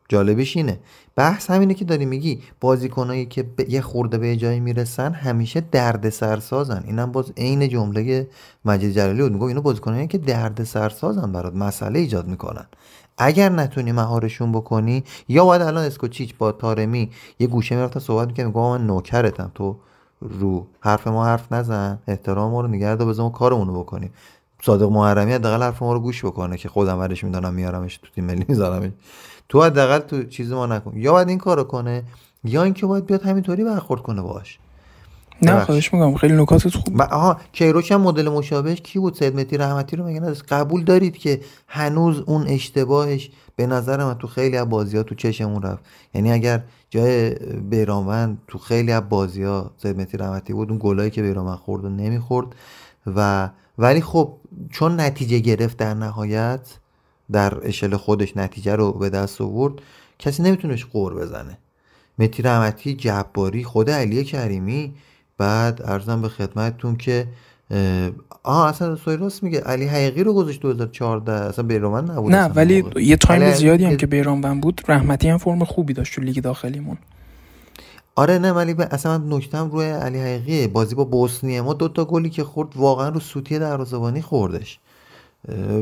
جالبش 0.09 0.57
اینه. 0.57 0.79
بحث 1.15 1.49
همینه 1.51 1.73
که 1.73 1.85
داری 1.85 2.05
میگی 2.05 2.41
بازیکنایی 2.59 3.25
که 3.25 3.43
به 3.43 3.71
یه 3.71 3.81
خورده 3.81 4.17
به 4.17 4.35
جایی 4.35 4.59
می‌رسن 4.59 5.13
همیشه 5.13 5.63
درد 5.71 6.09
سرسازن 6.09 6.83
اینم 6.87 7.11
باز 7.11 7.31
عین 7.37 7.69
جمله 7.69 8.27
مجید 8.65 8.91
جلالی 8.91 9.21
بود. 9.21 9.31
میگه 9.31 9.45
اینا 9.45 9.61
بازیکنایی 9.61 10.07
که 10.07 10.17
درد 10.17 10.63
سرسازن 10.63 11.31
برات 11.31 11.55
مسئله 11.55 11.99
ایجاد 11.99 12.27
می‌کنن. 12.27 12.65
اگر 13.19 13.49
نتونی 13.49 13.91
مهارشون 13.91 14.51
بکنی 14.51 15.03
یا 15.27 15.45
باید 15.45 15.61
الان 15.61 15.85
اسکوچیچ 15.85 16.35
با 16.37 16.51
تارمی 16.51 17.11
یه 17.39 17.47
گوشه 17.47 17.75
می‌رفتن 17.75 17.99
صحبت 17.99 18.27
می‌کنه 18.27 18.45
میگه 18.45 18.59
من 18.59 18.87
نوکرتم 18.87 19.51
تو 19.55 19.75
رو 20.21 20.67
حرف 20.79 21.07
ما 21.07 21.25
حرف 21.25 21.51
نزن 21.51 21.99
احترام 22.07 22.51
ما 22.51 22.61
رو 22.61 22.67
نگه 22.67 22.95
دار 22.95 23.07
بذار 23.07 23.25
ما 23.25 23.29
کارمونو 23.29 23.79
بکنیم. 23.79 24.13
صادق 24.63 24.89
محرمی 24.89 25.33
حداقل 25.33 25.63
حرف 25.63 25.81
ما 25.81 25.93
رو 25.93 25.99
گوش 25.99 26.25
بکنه 26.25 26.57
که 26.57 26.69
خودم 26.69 26.99
ورش 26.99 27.23
می‌دانم 27.23 27.53
میارمش 27.53 27.97
تو 27.97 28.07
تیم 28.15 28.25
ملی 28.25 28.45
میذارمش. 28.47 28.91
تو 29.49 29.63
حداقل 29.63 29.99
تو 29.99 30.23
چیز 30.23 30.51
ما 30.51 30.65
نکن. 30.65 30.93
یا 30.95 31.11
باید 31.11 31.29
این 31.29 31.37
کارو 31.37 31.63
کنه 31.63 32.03
یا 32.43 32.63
اینکه 32.63 32.85
باید 32.85 33.05
بیاد 33.05 33.23
همینطوری 33.23 33.63
برخورد 33.63 34.01
کنه 34.01 34.21
باش 34.21 34.59
نه. 35.41 35.65
خواهش 35.65 35.93
می‌کنم. 35.93 36.15
خیلی 36.15 36.33
نکاتت 36.33 36.75
خوب 36.75 37.01
آها 37.01 37.37
کیروش 37.51 37.91
هم 37.91 38.01
مدل 38.01 38.29
مشابهش 38.29 38.81
کی 38.81 38.99
بود؟ 38.99 39.15
سید 39.15 39.35
مهدی 39.35 39.57
رحمتی 39.57 39.95
رو 39.95 40.07
مگه 40.07 40.19
نداشت؟ 40.19 40.43
قبول 40.49 40.83
دارید 40.83 41.17
که 41.17 41.41
هنوز 41.67 42.19
اون 42.19 42.47
اشتباهش 42.47 43.31
به 43.55 43.67
نظر 43.67 44.03
من 44.03 44.13
تو 44.13 44.27
خیلی 44.27 44.57
از 44.57 44.69
بازی 44.69 44.97
ها 44.97 45.03
تو 45.03 45.15
چشمون 45.15 45.61
رفت. 45.61 45.83
یعنی 46.13 46.31
اگر 46.31 46.63
جای 46.89 47.29
بیرانوند 47.69 48.37
تو 48.47 48.57
خیلی 48.57 48.91
از 48.91 49.09
بازی 49.09 49.43
ها 49.43 49.71
سید 49.77 49.97
مهدی 49.97 50.17
رحمتی 50.17 50.53
بود 50.53 50.69
اون 50.69 50.79
گلایی 50.81 51.11
که 51.11 51.21
بیرانوند 51.21 51.57
خورد 51.57 51.85
و 51.85 51.89
نمی‌خورد. 51.89 52.47
و 53.15 53.49
ولی 53.77 54.01
خب 54.01 54.33
چون 54.71 54.99
نتیجه 54.99 55.39
گرفت 55.39 55.77
در 55.77 55.93
نهایت 55.93 56.59
در 57.31 57.67
اشل 57.67 57.95
خودش 57.95 58.37
نتیجه 58.37 58.75
رو 58.75 58.91
به 58.91 59.09
دست 59.09 59.41
آورد 59.41 59.73
کسی 60.19 60.43
نمیتونش 60.43 60.85
قور 60.85 61.15
بزنه. 61.15 61.57
مهدی 62.19 62.43
رحمتی 62.43 62.95
جباری 62.95 63.63
خود 63.63 63.89
علی 63.89 64.23
کریمی 64.23 64.93
بعد 65.39 65.81
عرضم 65.85 66.21
به 66.21 66.29
خدمتتون 66.29 66.95
که 66.95 67.27
آها 68.43 68.67
اصلا 68.67 68.95
سهیل 68.95 69.17
راست 69.17 69.43
میگه 69.43 69.59
علی 69.59 69.85
حقیقی 69.85 70.23
رو 70.23 70.33
گذاشت 70.33 70.61
2014 70.61 71.31
اصلا 71.31 71.65
بیرانوند 71.65 72.11
نبود 72.11 72.31
نه 72.35 72.45
ولی. 72.45 72.83
یه 72.95 73.15
time 73.17 73.41
علی 73.43 73.53
زیادی 73.53 73.83
هم 73.83 73.89
حقیقی- 73.89 73.99
که 74.01 74.07
بیرانوند 74.07 74.61
بود 74.61 74.81
رحمتی 74.87 75.29
هم 75.29 75.37
فرم 75.37 75.63
خوبی 75.63 75.93
داشت 75.93 76.15
تو 76.15 76.21
لیگ 76.21 76.39
داخلیمون. 76.43 76.97
آره 78.15 78.37
نه 78.39 78.51
ولی 78.51 78.75
اصلا 78.91 79.17
من 79.17 79.33
نکتم 79.37 79.69
روی 79.71 79.85
علی 79.89 80.19
حقیقیه 80.19 80.67
بازی 80.67 80.95
با 80.95 81.03
بوسنیه 81.03 81.61
ما 81.61 81.73
دوتا 81.73 82.05
گلی 82.05 82.29
که 82.29 82.43
خورد 82.43 82.69
واقعا 82.77 83.09
رو 83.09 83.19
سوتی 83.19 83.59
دروازه‌بانی 83.59 84.21
خوردش. 84.21 84.79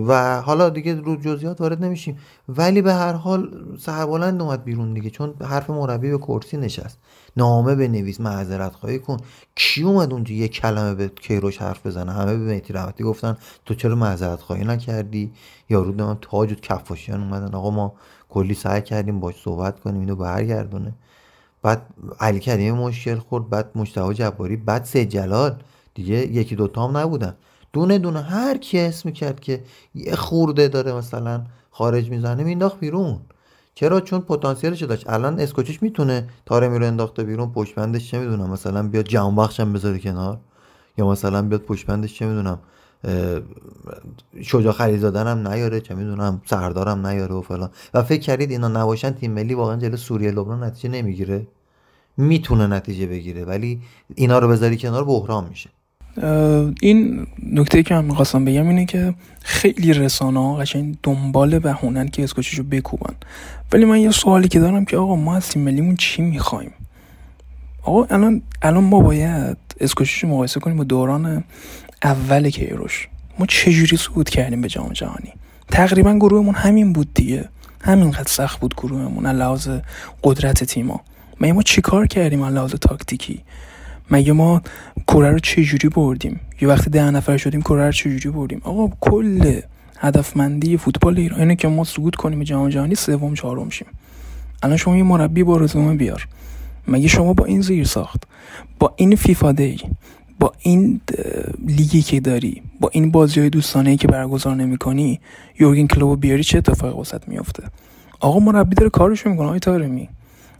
و 0.08 0.41
حالا 0.41 0.70
دیگه 0.70 0.96
رو 0.96 1.15
جزئیات 1.15 1.62
وارد 1.62 1.84
نمیشیم. 1.84 2.17
ولی 2.50 2.82
به 2.82 2.93
هر 2.93 3.13
حال 3.13 3.50
سربلند 3.80 4.41
اومد 4.41 4.63
بیرون 4.63 4.93
دیگه 4.93 5.10
چون 5.10 5.34
حرف 5.41 5.70
مربی 5.70 6.12
به 6.12 6.17
کرسی 6.17 6.58
نشست. 6.58 6.98
نامه 7.38 7.76
بنویس 7.76 8.21
معذرت 8.21 8.76
خواهی 8.76 9.00
کن. 9.00 9.17
کی 9.56 9.84
اومد 9.84 10.13
اونجا 10.13 10.34
یه 10.34 10.47
کلمه 10.47 10.95
به 10.95 11.08
کیروش 11.08 11.58
حرف 11.58 11.88
بزنه؟ 11.88 12.12
همه 12.12 12.38
به 12.38 12.45
مهدی 12.45 12.73
رحمتی 12.73 13.04
گفتن 13.04 13.38
تو 13.65 13.73
چرا 13.73 13.95
معذرت 13.95 14.41
خواهی 14.41 14.63
نکردی؟ 14.63 15.32
یارو 15.69 15.93
من 15.93 16.17
تاج 16.21 16.52
و 16.52 16.56
کفاشیان 16.56 17.21
اومدن. 17.21 17.56
آقا 17.56 17.69
ما 17.69 17.93
کلی 18.30 18.54
سعی 18.54 18.82
کردیم 18.82 19.19
باش 19.19 19.36
صحبت 19.43 19.80
کنیم 19.80 20.00
اینو 20.00 20.15
برگردونه. 20.15 20.93
بعد 21.62 21.82
علی 22.19 22.39
کریمی 22.39 22.78
مشکل 22.78 23.15
خورد 23.15 23.50
بعد 23.50 23.71
مجتبی 23.76 24.13
جباری 24.13 24.56
بعد 24.56 24.84
سید 24.84 25.10
جلال. 25.10 25.56
دیگه 25.93 26.15
یکی 26.15 26.56
دوتا 26.56 26.88
هم 26.88 26.97
نبودن. 26.97 27.36
دونه 27.73 27.97
دونه 27.97 28.21
هر 28.21 28.58
کی 28.58 28.80
اسم 28.80 29.12
کرد 29.12 29.39
که 29.39 29.63
یه 29.95 30.15
خورده 30.15 30.67
داره 30.67 30.93
مثلا 30.93 31.43
خارج 31.71 32.10
می‌زنه 32.10 32.43
مینداخت 32.43 32.80
بیرون. 32.80 33.19
چرا؟ 33.77 34.01
چون 34.01 34.19
پتانسیلش 34.21 34.83
داشت. 34.83 35.09
الان 35.09 35.39
اسکوچیش 35.39 35.83
می‌تونه 35.83 36.27
تارمی 36.45 36.79
رو 36.79 36.85
انداخته 36.85 37.23
بیرون 37.23 37.51
پشت 37.51 37.75
بندش 37.75 38.11
چه 38.11 38.19
می‌دونم؟ 38.19 38.49
مثلا 38.49 38.87
بیاد 38.87 39.05
جهان 39.05 39.35
بخشم 39.35 39.73
بذاره 39.73 39.99
کنار. 39.99 40.37
یا 40.97 41.07
مثلا 41.07 41.41
بیاد 41.41 41.61
پشت 41.61 41.85
بندش 41.85 42.15
چه 42.15 42.25
می‌دونم؟ 42.25 42.59
شجاع 44.41 44.73
خلیزاده 44.73 45.19
هم 45.19 45.47
نیاره 45.47 45.81
چه 45.81 45.95
می‌دونم؟ 45.95 46.41
سردارم 46.45 47.07
نیاره 47.07 47.35
و 47.35 47.41
فلان. 47.41 47.69
و 47.93 48.03
فکر 48.03 48.21
کردید 48.21 48.51
اینا 48.51 48.67
نباشن 48.67 49.11
تیم 49.11 49.31
ملی 49.31 49.53
واقعا 49.53 49.75
جلو 49.75 49.97
سوریه 49.97 50.31
لبنان 50.31 50.63
نتیجه 50.63 50.89
نمی‌گیره؟ 50.89 51.47
می‌تونه 52.17 52.67
نتیجه 52.67 53.07
بگیره 53.07 53.45
ولی 53.45 53.81
اینا 54.15 54.39
رو 54.39 54.47
بذاری 54.47 54.77
کنار 54.77 55.03
بحران 55.03 55.45
میشه. 55.49 55.69
این 56.82 57.27
نکته 57.53 57.84
که 57.84 57.93
من 57.93 58.06
می‌خواستم 58.06 58.45
بگم 58.45 58.67
اینه 58.67 58.86
که 58.86 59.13
خیلی 59.41 59.93
رسانه 59.93 60.39
ها 60.39 60.56
قشنگ 60.56 60.97
دنبال 61.03 61.60
بهونن 61.60 62.08
که 62.08 62.23
اسکوچیشو 62.23 62.63
بکوبن. 62.63 63.15
ولی 63.71 63.86
من 63.86 63.99
یه 63.99 64.12
سوالی 64.12 64.47
که 64.47 64.60
دارم 64.60 64.86
که 64.86 64.97
آقا 64.97 65.15
ما 65.15 65.36
از 65.36 65.47
تیم 65.47 65.62
ملیمون 65.62 65.95
چی 65.95 66.21
می‌خوایم؟ 66.21 66.71
آقا 67.84 68.03
الان 68.15 68.41
الان 68.62 68.84
ما 68.84 68.99
باید 68.99 69.58
اسکوچیشو 69.80 70.27
مقایسه 70.27 70.60
کنیم 70.60 70.77
با 70.77 70.84
دوران 70.84 71.43
اول 72.03 72.49
کیروش. 72.49 73.08
ما 73.39 73.45
چجوری 73.45 73.97
صعود 73.97 74.30
کردیم 74.30 74.62
به 74.62 74.67
جام 74.67 74.93
جهانی؟ 74.93 75.34
تقریبا 75.71 76.13
گروهمون 76.13 76.56
همین 76.56 76.93
بود 76.93 77.13
دیگه. 77.13 77.49
همینقدر 77.82 78.32
سخت 78.32 78.60
بود 78.60 78.75
گروهمون 78.75 79.25
لحاظ 79.25 79.69
قدرت 80.23 80.63
تیما. 80.63 81.01
ما 81.41 81.53
ما 81.53 81.62
چیکار 81.62 82.08
کردیم 82.08 82.45
لحاظ 82.45 82.71
تاکتیکی؟ 82.71 83.43
مگه 84.12 84.34
ما 84.34 84.62
کره 85.08 85.32
رو 85.32 85.39
چجوری 85.39 85.89
بردیم؟ 85.89 86.39
یه 86.62 86.67
وقتی 86.67 86.89
ده 86.89 87.12
نفر 87.12 87.38
شدیم 87.38 87.62
کره 87.62 87.86
رو 87.86 87.91
چجوری 87.91 88.30
بردیم؟ 88.30 88.62
آقا 88.63 88.96
کل 89.02 89.60
هدفمندی 89.98 90.78
فوتبال 90.78 91.17
ایران 91.17 91.39
اینه 91.39 91.56
که 91.56 91.67
ما 91.67 91.84
صعود 91.84 92.15
کنیم 92.15 92.43
جام 92.43 92.70
جهانی 92.70 92.96
سوم 92.96 93.34
چهارم 93.34 93.70
شیم. 93.70 93.88
الان 94.63 94.78
شما 94.78 94.98
یه 94.98 95.04
مربی 95.04 95.43
با 95.43 95.58
رزومه 95.58 95.96
بیار. 95.96 96.28
مگه 96.88 97.08
شما 97.08 97.34
با 97.34 97.46
این 97.46 97.62
زیر 97.62 97.86
ساخت 97.86 98.24
با 98.80 98.93
این 98.96 99.15
فیفا 99.15 99.52
دی 99.52 99.78
با 100.39 100.54
این 100.60 101.02
لیگی 101.67 102.02
که 102.02 102.20
داری 102.20 102.62
با 102.80 102.89
این 102.91 103.12
بازی 103.12 103.39
های 103.39 103.50
دوستانه 103.50 103.98
که 103.98 104.08
برگزار 104.08 104.56
نمی 104.56 104.78
کنی 104.78 105.20
یورگن 105.60 105.88
کلوب 105.88 106.22
بیاری 106.22 106.43
چه 106.43 106.58
اتفاقی 106.58 107.02
وسط 107.02 107.28
میافته؟ 107.28 107.63
آقا 108.20 108.39
مربی 108.39 108.76
داره 108.76 108.89
کارشو 108.89 109.30
می‌کنه 109.30 109.48
آقای 109.48 109.60
تارمی 109.60 110.10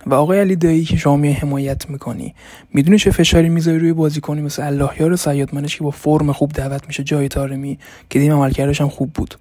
و 0.08 0.13
آقای 0.13 0.39
علی 0.39 0.56
دایی 0.56 0.84
که 0.84 0.98
شما 0.98 1.17
می 1.17 1.32
حمایت 1.32 1.89
می‌کنی 1.89 2.36
می‌دونی 2.74 3.00
چه 3.00 3.12
فشاری 3.12 3.50
می‌ذاری 3.50 3.80
روی 3.80 3.93
بازیکنی 3.93 4.41
مثل 4.41 4.63
اللهیار 4.63 5.15
سیادمنش 5.15 5.78
که 5.78 5.84
با 5.84 5.91
فرم 5.91 6.32
خوب 6.32 6.52
دعوت 6.52 6.88
میشه 6.88 7.04
جای 7.04 7.28
تارمی 7.28 7.80
که 8.10 8.20
دیم 8.20 8.34
عملکردش 8.34 8.82
هم 8.82 8.89
خوب 8.89 9.13
بود. 9.13 9.36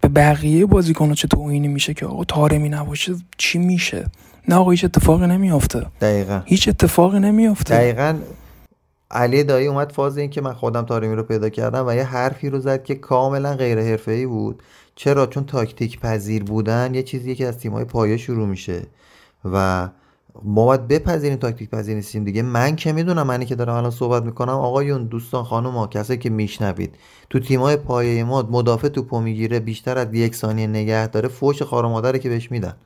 به 0.00 0.08
بقیه 0.08 0.66
بازیکن‌ها 0.66 1.14
چه 1.14 1.28
توهینی 1.28 1.68
میشه 1.68 1.94
که 1.94 2.06
آقا 2.06 2.24
تارمی 2.24 2.68
نباشه؟ 2.68 3.14
چی 3.38 3.58
میشه؟ 3.58 4.06
نه 4.48 4.54
آقا 4.54 4.70
هیچ 4.70 4.84
اتفاقی 4.84 5.26
نمیافته. 5.26 5.86
دقیقا. 6.00 6.40
هیچ 6.44 6.68
اتفاقی 6.68 7.20
نمیافته. 7.20 7.74
دقیقا 7.74 8.16
علی 9.10 9.44
دایی 9.44 9.66
اومد 9.66 9.92
فاز 9.92 10.18
این 10.18 10.30
که 10.30 10.40
من 10.40 10.52
خودم 10.52 10.82
تارمی 10.82 11.14
رو 11.14 11.22
پیدا 11.22 11.48
کردم 11.48 11.86
و 11.86 11.94
یه 11.94 12.04
حرفی 12.04 12.50
رو 12.50 12.60
زد 12.60 12.84
که 12.84 12.94
کاملا 12.94 13.54
غیر 13.54 13.80
حرفه‌ای 13.80 14.26
بود. 14.26 14.62
چرا؟ 14.94 15.26
چون 15.26 15.44
تاکتیک 15.44 16.00
پذیر 16.00 16.44
بودن 16.44 16.94
یه 16.94 17.02
چیزی 17.02 17.34
که 17.34 17.46
از 17.46 17.58
تیم‌های 17.58 17.84
پایه 17.84 18.16
شروع 18.16 18.48
میشه 18.48 18.82
و 19.44 19.88
ما 20.44 20.64
باید 20.64 20.88
بپذیریم 20.88 21.36
تاکتیک 21.38 21.70
پذیر 21.70 21.94
نیستیم 21.94 22.24
دیگه. 22.24 22.42
من 22.42 22.76
که 22.76 22.92
می‌دونم 22.92 23.26
منی 23.26 23.44
که 23.46 23.54
دارم 23.54 23.74
الان 23.74 23.90
صحبت 23.90 24.22
می‌کنم 24.22 24.52
آقایون 24.52 25.04
دوستان 25.04 25.44
خانم 25.44 25.70
ها 25.70 25.86
کسایی 25.86 26.18
که 26.18 26.30
میشنوید 26.30 26.94
تو 27.30 27.40
تیمای 27.40 27.76
پایه 27.76 28.24
ما 28.24 28.42
مدافع 28.50 28.88
توپو 28.88 29.20
می‌گیره 29.20 29.60
بیشتر 29.60 29.98
از 29.98 30.14
یک 30.14 30.34
ثانیه 30.34 30.66
نگه 30.66 31.06
داره 31.06 31.28
فوش 31.28 31.62
خار 31.62 32.18
که 32.18 32.28
بهش 32.28 32.50
میدن. 32.50 32.76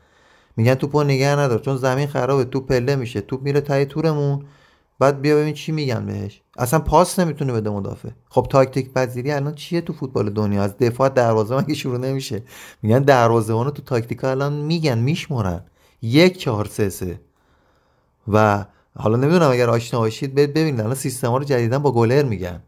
میگن 0.57 0.75
توپو 0.75 1.03
نگه 1.05 1.37
ندار 1.37 1.59
چون 1.59 1.77
زمین 1.77 2.07
خرابه 2.07 2.45
تو 2.45 2.61
پله 2.61 2.97
میشه 2.97 3.21
توپ 3.21 3.43
میره 3.43 3.61
ته 3.61 3.85
تورمون. 3.85 4.45
بعد 4.99 5.21
بیا 5.21 5.37
ببین 5.37 5.55
چی 5.55 5.73
میگن 5.73 6.07
بهش. 6.07 6.43
اصلا 6.59 6.81
پاس 6.81 7.19
نمی‌تونه 7.19 7.53
بده 7.53 7.71
مدافع. 7.71 8.09
خب 8.29 8.47
تاکتیک 8.51 8.93
پذیری 8.93 9.33
الان 9.33 9.55
چیه 9.55 9.81
تو 9.81 9.93
فوتبال 9.93 10.31
دنیا؟ 10.31 10.63
از 10.63 10.79
دفاع 10.79 11.09
دروازه 11.09 11.57
مگه 11.57 11.75
شروع 11.75 11.99
نمیشه؟ 11.99 12.43
میگن 12.83 12.99
دروازه‌بانو 12.99 13.71
تو 13.71 13.83
تاکتیکا 13.83 14.31
الان 14.31 14.53
میگن 14.53 14.99
میشمرن. 14.99 15.65
یک 16.03 16.39
چهار 16.39 16.65
سه 16.65 16.89
سه. 16.89 17.21
و 18.33 18.65
حالا 18.99 19.17
نمی‌دونم 19.17 19.51
اگر 19.51 19.71
آشنا 19.71 20.01
باشید 20.01 20.35
ببینید 20.35 20.81
الان 20.81 20.95
سیستما 20.95 21.37
رو 21.39 21.45
جدیدا 21.45 21.79
با 21.79 21.93
گلر 21.93 22.23
میگن. 22.23 22.61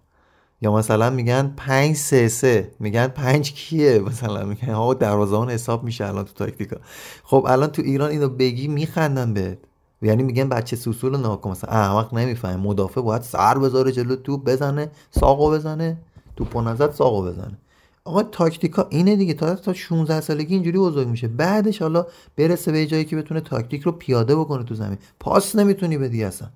یا 0.61 0.73
مثلا 0.73 1.11
میگن 1.11 1.53
5 1.57 1.97
3 1.97 2.29
3 2.29 2.71
میگن 2.81 3.07
5 3.07 3.53
کیه؟ 3.53 3.99
مثلا 4.09 4.45
میگن 4.45 4.73
ها 4.75 4.95
دروازه‌بان 4.95 5.51
حساب 5.51 5.85
میشه 5.85 6.07
الان 6.07 6.25
تو 6.25 6.33
تاکتیکا. 6.35 6.77
خب 7.25 7.47
الان 7.49 7.69
تو 7.71 7.83
ایران 7.83 8.11
اینو 8.11 8.29
بگی 8.29 8.69
میخندن 8.69 9.35
بهت. 9.35 9.59
یعنی 10.03 10.23
میگن 10.23 10.49
بچه 10.49 10.77
سوسول 10.77 11.17
ناکن 11.17 11.51
مثلا. 11.51 11.71
احمق 11.71 12.15
نمی‌فهمه. 12.15 12.57
مدافع 12.57 13.01
باید 13.01 13.23
سر 13.23 13.59
بذاره 13.59 13.93
جلو 13.93 14.17
توپ 14.17 14.45
بزنه 14.45 14.91
ساقو 15.11 15.51
بزنه 15.51 15.99
توپو 16.37 16.61
نزد 16.63 16.91
ساقو 16.91 17.23
بزنه. 17.23 17.59
آقا 18.05 18.23
تاکتیکا 18.23 18.87
اینه 18.91 19.17
دیگه 19.17 19.35
تا 19.35 19.55
تا 19.55 19.73
16 19.73 20.21
سالگی 20.21 20.55
اینجوری 20.55 20.79
بزرگ 20.79 21.09
میشه. 21.09 21.29
بعدش 21.29 21.83
حالا 21.83 22.07
برسه 22.37 22.73
به 22.73 22.87
جایی 22.87 23.05
که 23.05 23.17
بتونه 23.17 23.41
تاکتیک 23.41 23.83
رو 23.83 23.93
پیاده 23.93 24.37
بکنه 24.37 24.65
تو 24.65 24.75
زمین. 24.75 24.99
پاس 25.21 25.57
نمی‌تونی 25.57 25.99
بدی 25.99 26.25
اصلا. 26.25 26.49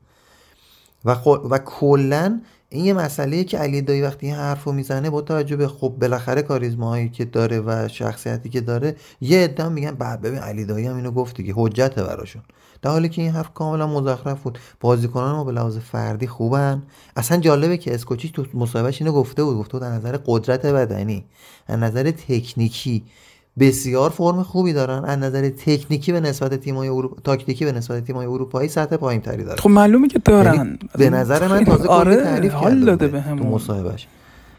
و 1.05 1.13
و 1.51 1.59
کلا 1.59 2.41
این 2.69 2.85
یه 2.85 2.93
مسئله 2.93 3.45
که 3.45 3.59
علی 3.59 3.83
دایی 3.83 4.03
وقتی 4.03 4.27
این 4.27 4.37
حرفو 4.37 4.73
می‌زنه 4.73 5.11
با 5.11 5.21
توجه 5.23 5.57
به 5.57 5.69
خب 5.69 5.95
بالاخره 6.01 6.43
کاریزماهایی 6.43 7.09
که 7.09 7.25
داره 7.25 7.61
و 7.61 7.89
شخصیتی 7.89 8.49
که 8.49 8.61
داره 8.61 8.97
یه 9.21 9.45
عده 9.45 9.69
میگن 9.69 9.91
بعد 9.91 10.21
ببین 10.21 10.39
علی 10.39 10.65
دایی 10.65 10.87
هم 10.87 10.97
اینو 10.97 11.11
گفت 11.11 11.37
دیگه 11.37 11.53
حجته 11.57 12.03
براشون. 12.03 12.43
در 12.83 12.91
حالی 12.91 13.09
که 13.09 13.23
این 13.23 13.31
حرف 13.31 13.55
کاملا 13.55 13.87
مزخرف 13.87 14.43
بود. 14.43 14.59
بازیکنان 14.81 15.35
ما 15.35 15.45
به 15.45 15.53
لحاظ 15.53 15.79
فردی 15.79 16.27
خوبن. 16.27 16.83
اصلا 17.17 17.39
جالبه 17.39 17.77
که 17.77 17.95
اسکوچی 17.95 18.29
تو 18.29 18.45
مصاحبهش 18.55 19.03
اینو 19.03 19.13
گفته 19.13 19.45
بود. 19.45 19.57
گفته 19.57 19.73
بود 19.73 19.83
از 19.83 19.93
نظر 19.93 20.19
قدرت 20.27 20.67
بدنی 20.67 21.25
از 21.67 21.79
نظر 21.79 22.11
تکنیکی 22.11 23.03
بسیار 23.59 24.11
فرم 24.11 24.43
خوبی 24.43 24.73
دارن. 24.73 25.05
از 25.05 25.19
نظر 25.19 25.49
تکنیکی 25.49 26.13
به 26.13 26.21
نسبت 26.21 26.55
تیم‌های 26.55 26.89
اروپا 26.89 27.17
تاکتیکی 27.25 27.65
به 27.65 27.73
نسبت 27.73 28.05
تیم‌های 28.05 28.27
اروپایی 28.27 28.69
سطح 28.69 28.97
پایین‌تری 28.97 29.45
دارن. 29.45 29.57
خب 29.57 29.71
معلومه 29.71 30.09
که 30.09 30.19
دارن. 30.19 30.55
یعنی 30.55 30.79
به 30.99 31.11
نظر 31.11 31.49
من 31.49 31.65
تازه 31.65 31.89
آره 31.89 32.17
تعریف 32.17 32.53
حال 32.53 32.85
داده 32.85 33.09
به 33.09 33.21
هم 33.21 33.39
مصاحبهش. 33.39 34.07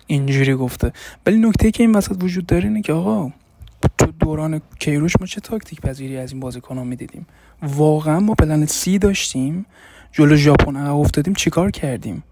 اینجوری 0.08 0.56
گفته. 0.56 0.93
ولی 1.25 1.38
نکته 1.38 1.71
که 1.71 1.84
این 1.84 1.95
وسط 1.95 2.23
وجود 2.23 2.45
داره 2.45 2.63
اینه 2.63 2.82
که 2.82 2.93
آقا 2.93 3.32
تو 3.97 4.05
دوران 4.19 4.61
کیروش 4.79 5.13
ما 5.19 5.25
چه 5.27 5.41
تاکتیک 5.41 5.81
پذیری 5.81 6.17
از 6.17 6.31
این 6.31 6.39
بازیکن‌ها 6.39 6.83
می‌دیدیم؟ 6.83 7.27
واقعا 7.63 8.19
ما 8.19 8.33
پلن 8.33 8.65
سی 8.65 8.99
داشتیم. 8.99 9.65
جلو 10.11 10.35
ژاپن 10.35 10.75
عقب 10.75 10.95
افتادیم 10.95 11.33
چیکار 11.33 11.71
کردیم؟ 11.71 12.23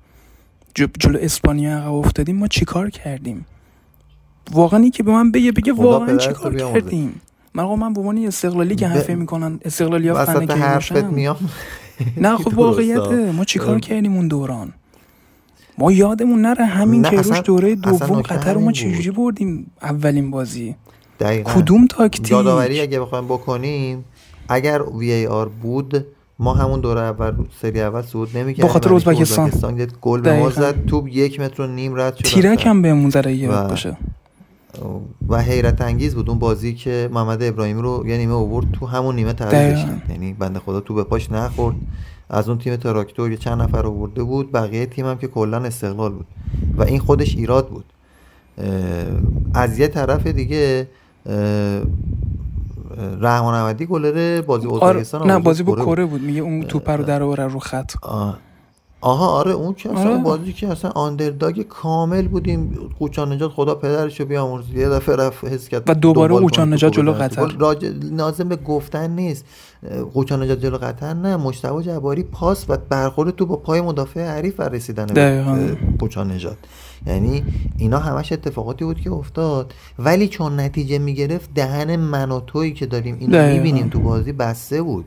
جلو 0.76 1.20
اسپانیا 1.22 1.78
عقب 1.78 1.94
افتادیم 1.94 2.36
ما 2.38 2.48
چیکار 2.48 2.90
کردیم؟ 2.90 3.46
واقعا 4.52 4.80
این 4.80 4.92
که 4.92 5.04
به 5.04 5.12
من 5.12 5.32
بگه 5.32 5.52
بگه 5.52 5.74
واقعا 5.74 6.18
چیکار 6.18 6.56
کردیم؟ 6.56 7.22
من 7.54 7.64
آقا 7.64 7.76
من 7.76 7.94
به 7.94 8.00
عنوان 8.00 8.18
استقلالی 8.18 8.76
که 8.76 8.88
حرفه 8.88 9.16
می‌کنن 9.16 9.60
استقلالی 9.66 10.08
ها 10.08 10.26
فن 10.26 10.46
که 10.46 10.54
نه 12.18 12.38
خب 12.38 12.54
واقعیته. 12.64 13.32
ما 13.32 13.46
چیکار 13.46 13.80
کردیم 13.80 14.16
اون 14.16 14.28
دوران؟ 14.28 14.74
ما 15.78 15.92
یادمون 15.92 16.42
نره 16.42 16.66
همین 16.66 17.04
که 17.04 17.22
روش 17.22 17.42
دوره 17.46 17.76
دوم 17.76 18.22
قطر 18.22 18.58
ما 18.58 18.72
چجوری 18.72 19.12
بردیم 19.12 19.72
اولین 19.82 20.32
بازی؟ 20.32 20.76
دقیقا. 21.20 21.54
کدوم 21.54 21.88
تاکتیک؟ 21.88 22.32
یادآوری 22.32 22.82
اگه 22.82 23.00
بخوایم 23.00 23.26
بکنیم 23.26 24.06
اگر 24.50 24.82
وی 24.82 25.12
ای 25.12 25.28
آر 25.28 25.50
بود 25.50 26.06
ما 26.40 26.54
همون 26.54 26.82
دوره 26.82 27.02
اول 27.02 27.34
سری 27.62 27.82
اول 27.82 28.02
صعود 28.02 28.38
نمی‌کردیم. 28.38 28.66
به 28.66 28.74
خاطر 28.74 28.94
ازبکستان. 28.94 29.88
گل 30.02 30.22
به 30.22 30.40
ما 30.40 30.50
زد 30.50 30.86
توپ 30.86 31.08
یک 31.12 31.40
متر 31.40 31.64
و 31.64 31.68
نیم 31.68 31.96
رد 31.96 32.16
شد. 32.16 32.26
تیرک 32.26 32.66
هم 32.66 32.82
بهمون 32.82 33.10
زره 33.10 33.50
و... 33.50 33.68
باشه. 33.68 33.98
و 35.30 35.42
حیرت 35.42 35.82
انگیز 35.82 36.16
بود 36.16 36.30
اون 36.30 36.40
بازی 36.40 36.74
که 36.74 37.10
محمد 37.14 37.44
ابراهیمی 37.44 37.82
رو 37.82 38.04
یه 38.08 38.18
نیمه 38.18 38.34
آورد 38.34 38.66
تو 38.72 38.86
همون 38.86 39.16
نیمه 39.16 39.34
تعویض 39.34 39.80
یعنی 40.10 40.34
بنده 40.34 40.60
خدا 40.60 40.80
تو 40.80 40.94
به 40.94 41.04
پاش 41.04 41.32
نخورد. 41.32 41.76
از 42.30 42.50
اون 42.50 42.58
تیم 42.58 42.76
تراکتور 42.76 43.32
یه 43.32 43.38
چند 43.38 43.62
نفر 43.62 43.86
آورده 43.86 44.24
بود. 44.24 44.52
بقیه 44.52 44.86
تیم 44.86 45.06
هم 45.06 45.18
که 45.18 45.28
کلا 45.28 45.58
استقلال 45.58 46.12
بود. 46.12 46.26
و 46.78 46.84
این 46.84 47.00
خودش 47.00 47.36
ایراد 47.36 47.70
بود. 47.70 47.86
از 49.54 49.80
یه 49.80 49.88
طرف 49.88 50.28
دیگه 50.28 50.88
رحمان 53.22 53.54
احمدی 53.54 53.86
گلر 53.86 54.42
بازی 54.42 54.68
ازبکستان 54.68 55.22
آره 55.22 55.32
نه 55.32 55.40
بازی 55.40 55.64
با 55.64 55.76
کره 55.76 56.06
بود. 56.06 56.22
میگه 56.22 56.42
اون 56.42 56.64
توپ 56.64 56.90
رو 56.90 57.04
در 57.04 57.20
رو 57.20 57.60
خط. 57.60 57.94
آها 59.02 59.28
آره 59.28 59.52
اون 59.52 59.74
که 59.74 59.92
اصلا 59.92 60.12
آره. 60.12 60.24
بازی 60.24 60.54
که 60.54 60.68
اصلا 60.68 60.92
آندرداگ 60.92 61.62
کامل 61.62 62.28
بودیم. 62.28 62.90
قوچان 63.00 63.34
نجات 63.34 63.52
خدا 63.52 63.76
پدرشو 63.76 64.26
بیامرز 64.26 64.70
یه 64.74 64.90
دفعه 64.90 65.16
رفت 65.16 65.46
حس 65.46 65.68
کرد 65.68 65.90
و 65.90 65.94
دوباره 65.94 66.36
قوچان 66.36 66.74
نجات 66.74 66.94
جلو 66.94 67.12
قطر. 67.12 67.48
راج... 67.60 67.86
لازم 68.12 68.50
به 68.50 68.56
گفتن 68.56 69.12
نیست. 69.12 69.46
قوچان 70.14 70.44
نجات 70.44 70.60
جلو 70.60 70.78
قطر 70.78 71.14
نه. 71.14 71.38
مشتبه 71.38 71.84
جباری 71.84 72.24
پاس 72.24 72.66
و 72.70 72.78
برخورد 72.90 73.36
تو 73.36 73.46
با 73.46 73.56
پای 73.56 73.82
مدافع 73.82 74.28
حریف 74.28 74.60
رسیدن 74.60 75.06
به 75.06 75.44
قوچان 76.00 76.32
نجات. 76.32 76.58
یعنی 77.08 77.44
اینا 77.78 78.00
همش 78.00 78.32
اتفاقاتی 78.32 78.86
بود 78.86 79.02
که 79.02 79.12
افتاد. 79.12 79.74
ولی 80.00 80.28
چون 80.28 80.60
نتیجه 80.60 80.98
می‌گرفت 81.00 81.50
دهن 81.56 81.96
من 81.96 82.32
و 82.32 82.40
تویی 82.40 82.74
که 82.74 82.86
داریم 82.86 83.18
اینو. 83.20 83.38
می‌بینیم 83.54 83.88
تو 83.90 84.00
بازی 84.00 84.32
بسته 84.32 84.82
بود. 84.82 85.06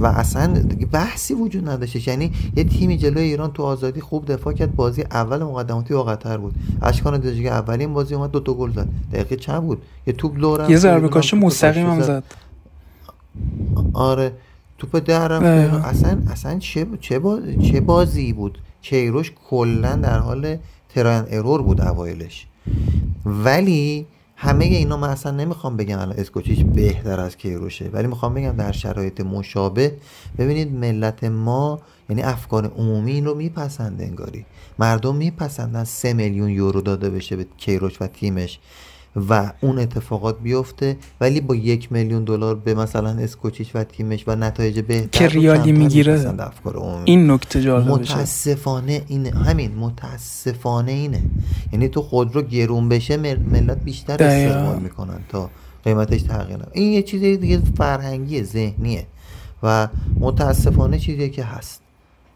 و- 0.00 0.06
اصلا 0.06 0.54
بحثی 0.92 1.34
وجود 1.34 1.68
نداشتش. 1.68 2.08
یعنی 2.08 2.32
یه 2.56 2.64
تیمی 2.64 2.98
جلوی 2.98 3.22
ایران 3.22 3.52
تو 3.52 3.62
آزادی 3.62 4.00
خوب 4.00 4.32
دفاع 4.32 4.52
کرد 4.52 4.76
بازی 4.76 5.02
اول 5.02 5.42
مقدماتی 5.42 5.94
با 5.94 6.02
قطر 6.02 6.36
بود. 6.36 6.54
اشکان 6.82 7.20
دژگی 7.20 7.48
اولین 7.48 7.92
بازی 7.94 8.14
اومد 8.14 8.30
دو 8.30 8.40
تا 8.40 8.54
گل 8.54 8.72
زد. 8.72 8.88
دقیقه 9.12 9.36
چند 9.36 9.62
بود؟ 9.62 9.82
یه 10.06 10.12
توپ 10.12 10.38
لو 10.38 10.56
رفت 10.56 10.70
یه 10.70 10.76
ضربه 10.76 11.08
کاش 11.08 11.34
مستقیم 11.34 11.86
هم 11.86 12.00
زد. 12.02 12.24
آره 13.92 14.32
توپ 14.78 15.02
در 15.06 15.28
رفت. 15.28 15.44
دقیقاً. 15.44 15.76
اصلا 15.76 16.18
اصلا 16.30 16.58
چه 16.58 16.86
چه 17.00 17.80
بازی 17.80 18.32
بود؟ 18.32 18.58
کیروش 18.82 19.32
کلا 19.48 19.96
در 19.96 20.18
حال 20.18 20.56
تراین 20.88 21.24
ارور 21.30 21.62
بود 21.62 21.80
اوایلش. 21.80 22.46
ولی 23.26 24.06
همه 24.36 24.64
اینا 24.64 24.96
من 24.96 25.08
اصلا 25.08 25.32
نمی‌خوام 25.32 25.76
بگم 25.76 25.98
الان 25.98 26.16
اسکوچیچ 26.18 26.64
بهتر 26.64 27.20
از 27.20 27.36
کیروشه 27.36 27.90
ولی 27.92 28.06
می‌خوام 28.06 28.34
بگم 28.34 28.52
در 28.56 28.72
شرایط 28.72 29.20
مشابه 29.20 29.96
ببینید 30.38 30.72
ملت 30.72 31.24
ما 31.24 31.80
یعنی 32.10 32.22
افکار 32.22 32.66
عمومی 32.66 33.20
رو 33.20 33.34
میپسنده 33.34 34.04
انگاری. 34.04 34.46
مردم 34.78 35.16
میپسندن 35.16 35.84
سه 35.84 36.12
میلیون 36.12 36.50
یورو 36.50 36.80
داده 36.80 37.10
بشه 37.10 37.36
به 37.36 37.46
کیروش 37.56 38.02
و 38.02 38.06
تیمش. 38.06 38.58
و 39.16 39.52
اون 39.60 39.78
اتفاقات 39.78 40.40
بیفته 40.40 40.96
ولی 41.20 41.40
با 41.40 41.54
یک 41.54 41.92
میلیون 41.92 42.24
دلار 42.24 42.54
به 42.54 42.74
مثلا 42.74 43.08
اسکوچیچ 43.08 43.70
و 43.74 43.84
تیمش 43.84 44.24
و 44.26 44.36
نتایج 44.36 44.80
بهتر 44.80 45.18
که 45.18 45.34
رو 45.34 45.40
ریالی 45.40 45.72
می‌گیره. 45.72 46.34
این 47.04 47.30
نکته 47.30 47.62
جالبشه 47.62 47.92
متاسفانه 47.92 49.02
اینه 49.08 49.30
همین 49.30 49.74
متاسفانه 49.74 50.92
اینه 50.92 51.22
یعنی 51.72 51.88
تو 51.88 52.02
خودرو 52.02 52.42
گرون 52.42 52.88
بشه 52.88 53.16
مل- 53.16 53.52
ملت 53.52 53.84
بیشتر. 53.84 54.12
استعمال 54.12 54.78
می‌کنن 54.78 55.20
تا 55.28 55.50
قیمتش 55.84 56.22
تغییر. 56.22 56.58
این 56.72 56.92
یه 56.92 57.02
چیز 57.02 57.20
دیگه 57.22 57.60
فرهنگیه 57.76 58.42
ذهنیه 58.42 59.06
و 59.62 59.88
متاسفانه 60.20 60.98
چیزیه 60.98 61.28
که 61.28 61.44
هست 61.44 61.82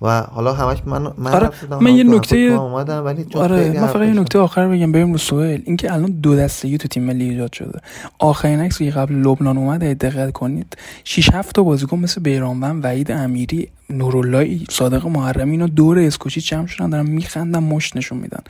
و 0.04 0.20
حالا 0.22 0.52
همش 0.54 0.78
من 0.86 1.12
من 1.18 1.30
آره، 1.32 1.50
من 1.80 1.94
یه 1.94 2.04
نکته- 2.04 2.36
اومدم 2.36 3.04
ولی 3.04 3.24
چون 3.24 3.42
آره 3.42 3.80
من 3.80 3.86
فقط 3.86 4.02
یه. 4.08 4.20
نکته 4.20 4.38
آخر 4.38 4.68
بگم 4.68 4.92
بریم 4.92 5.12
رو 5.12 5.18
سوهل 5.18 5.60
اینکه 5.64 5.92
الان 5.92 6.10
دو 6.10 6.36
دستگی 6.36 6.78
تو 6.78 6.88
تیم 6.88 7.04
ملی 7.04 7.30
ایجاد 7.30 7.52
شده. 7.52 7.80
آخرین 8.18 8.60
عکس 8.60 8.78
که 8.78 8.90
قبل 8.90 9.14
لبنان 9.14 9.58
اومد 9.58 9.80
دقت 9.98 10.32
کنید 10.32 10.76
6 11.04 11.30
7 11.34 11.54
تا 11.54 11.62
بازیکن 11.62 11.98
مثل 11.98 12.20
بیرانوند 12.20 12.84
وحید 12.84 13.12
امیری 13.12 13.68
نورالله 13.90 14.58
صادق 14.70 15.06
محرمی 15.06 15.50
اینا 15.50 15.66
دور 15.66 15.98
اسکوچی 15.98 16.40
جمع 16.40 16.66
شدن 16.66 16.90
دارن 16.90 17.06
میخندن 17.10 17.58
مشت 17.58 17.96
نشون 17.96 18.18
میدن. 18.18 18.40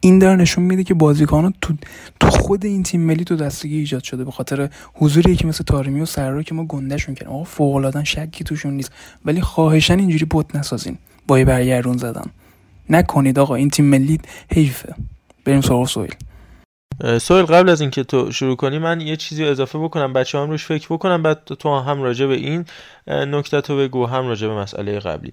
این 0.00 0.18
داره 0.18 0.36
نشون 0.36 0.64
میده 0.64 0.84
که 0.84 0.94
بازیکنان 0.94 1.54
تو 1.60 1.74
تو 2.20 2.30
خود 2.30 2.64
این 2.66 2.82
تیم 2.82 3.00
ملی 3.00 3.24
تو 3.24 3.36
دستگی 3.36 3.78
ایجاد 3.78 4.02
شده. 4.02 4.24
به 4.24 4.30
خاطر 4.30 4.68
حضور 4.94 5.28
یکی 5.28 5.46
مثل 5.46 5.64
تارمی 5.64 6.00
و 6.00 6.06
سرار 6.06 6.42
که 6.42 6.54
ما 6.54 6.64
گندهشون 6.64 7.14
کردیم. 7.14 7.32
آقا 7.34 7.44
فوق 7.44 7.74
العاده 7.74 8.04
شکی 8.04 8.44
توشون 8.44 8.74
نیست. 8.74 8.92
ولی 9.24 9.40
خواهشن 9.40 9.98
اینجوری 9.98 10.26
بت 10.30 10.56
نسازین. 10.56 10.98
با 11.30 11.44
برگردون 11.44 11.96
زدن 11.96 12.24
نکنید 12.88 13.38
آقا 13.38 13.54
این 13.54 13.70
تیم 13.70 13.84
ملی 13.84 14.20
حیفه. 14.52 14.94
بریم 15.44 15.60
سراغ 15.60 15.88
سویل 15.88 16.14
سویل 17.18 17.44
قبل 17.44 17.68
از 17.68 17.80
اینکه 17.80 18.04
تو 18.04 18.32
شروع 18.32 18.56
کنی 18.56 18.78
من 18.78 19.00
یه 19.00 19.16
چیزی 19.16 19.44
اضافه 19.44 19.78
بکنم. 19.78 20.12
بچه 20.12 20.38
هم 20.38 20.50
روش 20.50 20.64
فکر 20.64 20.86
بکنم 20.90 21.22
بعد 21.22 21.44
تو 21.44 21.78
هم 21.78 22.02
راجع 22.02 22.26
به 22.26 22.34
این 22.34 22.64
نکته 23.06 23.60
تو 23.60 23.76
بگو 23.76 24.06
هم 24.06 24.28
راجع 24.28 24.48
به 24.48 24.54
مسئله 24.54 24.98
قبلی. 24.98 25.32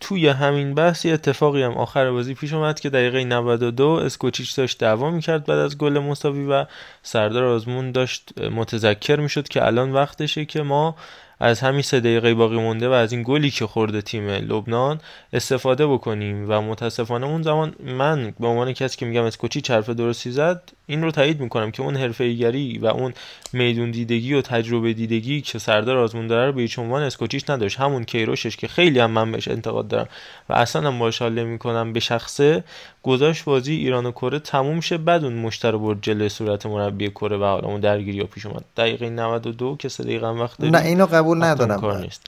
توی 0.00 0.28
همین 0.28 0.74
بحث 0.74 1.04
یه 1.04 1.12
اتفاقی 1.14 1.62
هم 1.62 1.72
آخر 1.72 2.10
بازی 2.10 2.34
پیش 2.34 2.52
اومد 2.52 2.80
که 2.80 2.90
دقیقه 2.90 3.24
92 3.24 3.88
اسکوچیچ 3.88 4.56
داشت 4.56 4.78
دعوا 4.78 5.10
می‌کرد 5.10 5.46
بعد 5.46 5.58
از 5.58 5.78
گل 5.78 5.98
مساوی 5.98 6.44
و 6.44 6.64
سردار 7.02 7.44
آزمون 7.44 7.92
داشت 7.92 8.40
متذکر 8.40 9.20
می‌شد 9.20 9.48
که 9.48 9.66
الان 9.66 9.92
وقتشه 9.92 10.44
که 10.44 10.62
ما 10.62 10.96
از 11.40 11.60
همین 11.60 11.82
سه 11.82 12.00
دقیقه 12.00 12.34
باقی 12.34 12.56
مونده 12.56 12.88
و 12.88 12.92
از 12.92 13.12
این 13.12 13.22
گلی 13.26 13.50
که 13.50 13.66
خورده 13.66 14.02
تیم 14.02 14.28
لبنان 14.28 15.00
استفاده 15.32 15.86
بکنیم 15.86 16.44
و 16.48 16.60
متاسفانه 16.60 17.26
اون 17.26 17.42
زمان 17.42 17.74
من 17.84 18.34
به 18.40 18.46
عنوان 18.46 18.72
کسی 18.72 18.96
که 18.96 19.06
میگم 19.06 19.24
اسکوچی 19.24 19.62
حرف 19.68 19.90
درستی 19.90 20.30
زد 20.30 20.72
این 20.86 21.02
رو 21.02 21.10
تایید 21.10 21.40
می‌کنم 21.40 21.70
که 21.70 21.82
اون 21.82 21.96
حرفه‌ایگری 21.96 22.78
و 22.78 22.86
اون 22.86 23.14
میدون 23.56 23.90
دیدگی 23.90 24.34
و 24.34 24.42
تجربه 24.42 24.92
دیدگی 24.92 25.40
که 25.40 25.58
سردار 25.58 25.96
آزمون 25.96 26.26
داره 26.26 26.46
رو 26.46 26.52
به 26.52 26.62
هیچ 26.62 26.78
عنوان 26.78 27.02
اسکوچیچ 27.02 27.50
نداشت. 27.50 27.80
همون 27.80 28.04
کیروشش 28.04 28.56
که 28.56 28.68
خیلی 28.68 28.98
هم 28.98 29.10
من 29.10 29.32
بهش 29.32 29.48
انتقاد 29.48 29.88
دارم. 29.88 30.08
و 30.48 30.52
اصلا 30.52 30.88
هم 30.88 30.98
باش 30.98 31.22
حال 31.22 31.44
می‌کنم 31.44 31.92
به 31.92 32.00
شخصه. 32.00 32.64
گذاشت 33.02 33.44
بازی 33.44 33.74
ایران 33.74 34.06
و 34.06 34.10
کره 34.10 34.38
تموم 34.38 34.80
شه 34.80 34.98
بعد 34.98 35.24
اون 35.24 35.34
مشت 35.34 35.64
رو 35.64 35.78
برد 35.78 35.98
جلوی 36.02 36.28
صورت 36.28 36.66
مربی 36.66 37.10
کره 37.10 37.36
و 37.36 37.44
حالا 37.44 37.68
اون 37.68 37.80
درگیری 37.80 38.24
پیش 38.24 38.46
اومد. 38.46 38.64
دقیقه 38.76 39.10
92 39.10 39.76
که 39.78 39.88
سه 39.88 40.04
دقیقه 40.04 40.28
وقت. 40.28 40.60
نه 40.60 40.78
اینو 40.78 41.06
قبول 41.06 41.44
ندارم. 41.44 41.80
کار 41.80 41.98
نیست. 42.00 42.22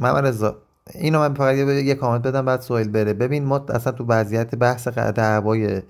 محمد 0.00 0.26
رضا 0.26 0.56
اینو 0.94 1.18
من 1.18 1.34
فقط 1.34 1.56
یه, 1.56 1.94
کامنت 1.94 2.22
بدم 2.22 2.44
بعد 2.44 2.60
سوال 2.60 2.88
بره. 2.88 3.12
ببین 3.12 3.44
ما 3.44 3.66
اصلا 3.68 3.92
تو 3.92 4.04
وضعیت 4.08 4.54
بحث 4.54 4.88
دعوای 4.88 5.82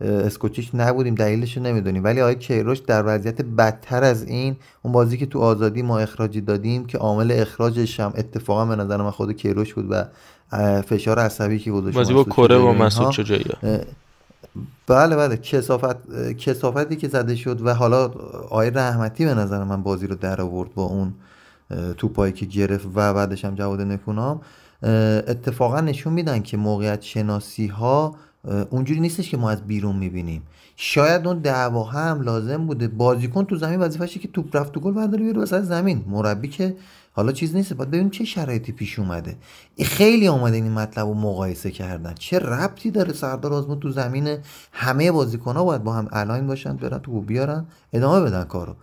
اه، 0.00 0.10
اسکوچیچ 0.10 0.70
نبودیم 0.74 1.14
دلیلش 1.14 1.56
رو 1.56 1.62
نمی‌دونیم. 1.62 2.04
ولی 2.04 2.20
آقای 2.20 2.34
کیروش 2.34 2.78
در 2.78 3.02
وضعیت 3.06 3.42
بدتر 3.42 4.04
از 4.04 4.22
این 4.22 4.56
اون 4.82 4.92
بازی 4.92 5.16
که 5.16 5.26
تو 5.26 5.38
آزادی 5.38 5.82
ما 5.82 5.98
اخراجی 5.98 6.40
دادیم 6.40 6.86
که 6.86 6.98
عامل 6.98 7.32
اخراجش 7.34 8.00
هم 8.00 8.12
اتفاقا 8.16 8.66
به 8.66 8.76
نظر 8.76 8.96
من 8.96 9.10
خود 9.10 9.32
کیروش 9.32 9.74
بود 9.74 9.86
و 9.90 10.04
فشار 10.82 11.18
عصبی 11.18 11.58
که 11.58 11.70
گذاشت 11.70 11.96
بازی 11.96 12.14
با 12.14 12.24
کره 12.24 12.56
و. 12.56 12.72
مسعود 12.72 13.10
شجاعی 13.10 13.44
اه، 13.62 13.80
بله 14.86 15.16
بله. 15.16 15.36
کسافت 15.36 15.96
کسافتی 16.34 16.96
که 16.96 17.08
زده 17.08 17.36
شد 17.36 17.66
و 17.66 17.74
حالا 17.74 18.04
آقای 18.50 18.70
رحمتی 18.70 19.24
به 19.24 19.34
نظر 19.34 19.64
من 19.64 19.82
بازی 19.82 20.06
رو 20.06 20.14
در 20.14 20.40
آورد 20.40 20.74
با 20.74 20.82
اون 20.82 21.14
توپایی 21.98 22.32
که 22.32 22.46
گرفت 22.46 22.86
و 22.94 23.14
بعدش 23.14 23.44
هم 23.44 23.54
جواد 23.54 23.80
نکونام. 23.80 24.40
اتفاقا 24.82 25.80
نشون 25.80 26.12
میدن 26.12 26.42
که 26.42 26.56
موقعیت 26.56 27.02
شناسی 27.02 27.66
ها 27.66 28.14
اونجوری 28.70 29.00
نیستش 29.00 29.30
که 29.30 29.36
ما 29.36 29.50
از 29.50 29.62
بیرون 29.66 29.96
می‌بینیم. 29.96 30.42
شاید 30.76 31.26
اون 31.26 31.38
دعوا 31.38 31.84
هم 31.84 32.22
لازم 32.22 32.66
بوده. 32.66 32.88
بازیکن 32.88 33.44
تو 33.44 33.56
زمین 33.56 33.80
وظیفشه 33.80 34.20
که 34.20 34.28
توپ 34.28 34.56
رفت 34.56 34.72
تو 34.72 34.80
گل 34.80 34.92
برداره 34.92 35.22
بیاره 35.22 35.40
وسط 35.40 35.62
زمین. 35.62 36.04
مربی 36.08 36.48
که 36.48 36.76
حالا 37.12 37.32
چیز 37.32 37.54
نیست. 37.54 37.72
باید 37.72 37.90
ببینیم 37.90 38.10
چه 38.10 38.24
شرایطی 38.24 38.72
پیش 38.72 38.98
اومده. 38.98 39.36
خیلی 39.84 40.28
آمده 40.28 40.56
این 40.56 40.72
مطلب 40.72 41.06
رو 41.06 41.14
مقایسه 41.14 41.70
کردن. 41.70 42.14
چه 42.14 42.38
ربطی 42.38 42.90
داره 42.90 43.12
سردار 43.12 43.52
آزمون 43.52 43.80
تو 43.80 43.90
زمین 43.90 44.38
همه 44.72 45.12
بازیکن 45.12 45.56
ها 45.56 45.64
باید 45.64 45.84
با 45.84 45.92
هم 45.92 46.08
الاین 46.12 46.46
باشن 46.46 46.76
برن 46.76 46.98
تو 46.98 47.20
بیارن 47.20 47.66
ادامه 47.92 48.20
بدن 48.26 48.44
کارو. 48.44 48.76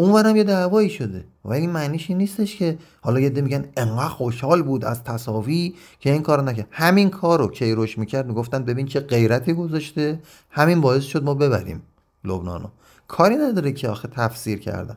اونورم 0.00 0.36
یه 0.36 0.44
دعوایی 0.44 0.90
شده. 0.90 1.24
ولی 1.44 1.66
معنیش 1.66 2.10
این 2.10 2.18
نیستش 2.18 2.56
که 2.56 2.78
حالا 3.00 3.20
یه 3.20 3.30
میگن 3.30 3.64
انقدر 3.76 4.08
خوشحال 4.08 4.62
بود 4.62 4.84
از 4.84 5.04
تصاوی 5.04 5.74
که 6.00 6.12
این 6.12 6.22
کارو 6.22 6.42
نکرد. 6.42 6.68
همین 6.70 7.10
کارو 7.10 7.48
کیروش 7.48 7.98
می‌کرد 7.98 8.26
می‌گفتن 8.26 8.64
ببین 8.64 8.86
چه 8.86 9.00
غیرتی 9.00 9.52
گذاشته. 9.52 10.20
همین 10.50 10.80
باعث 10.80 11.02
شد 11.02 11.24
ما 11.24 11.34
ببریم 11.34 11.82
لبنانو. 12.24 12.68
کاری 13.08 13.36
نداره 13.36 13.72
که 13.72 13.88
آخه 13.88 14.08
تفسیر 14.08 14.58
کردن. 14.58 14.96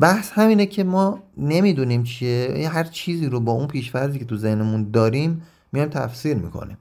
بحث 0.00 0.30
همینه 0.32 0.66
که 0.66 0.84
ما 0.84 1.22
نمی‌دونیم 1.36 2.02
چیه. 2.02 2.58
یه 2.58 2.68
هر 2.68 2.84
چیزی 2.84 3.26
رو 3.26 3.40
با 3.40 3.52
اون 3.52 3.66
پیشفرضی 3.66 4.18
که 4.18 4.24
تو 4.24 4.36
ذهنمون 4.36 4.90
داریم 4.90 5.42
میایم 5.72 5.88
تفسیر 5.88 6.36
می‌کنیم. 6.36 6.78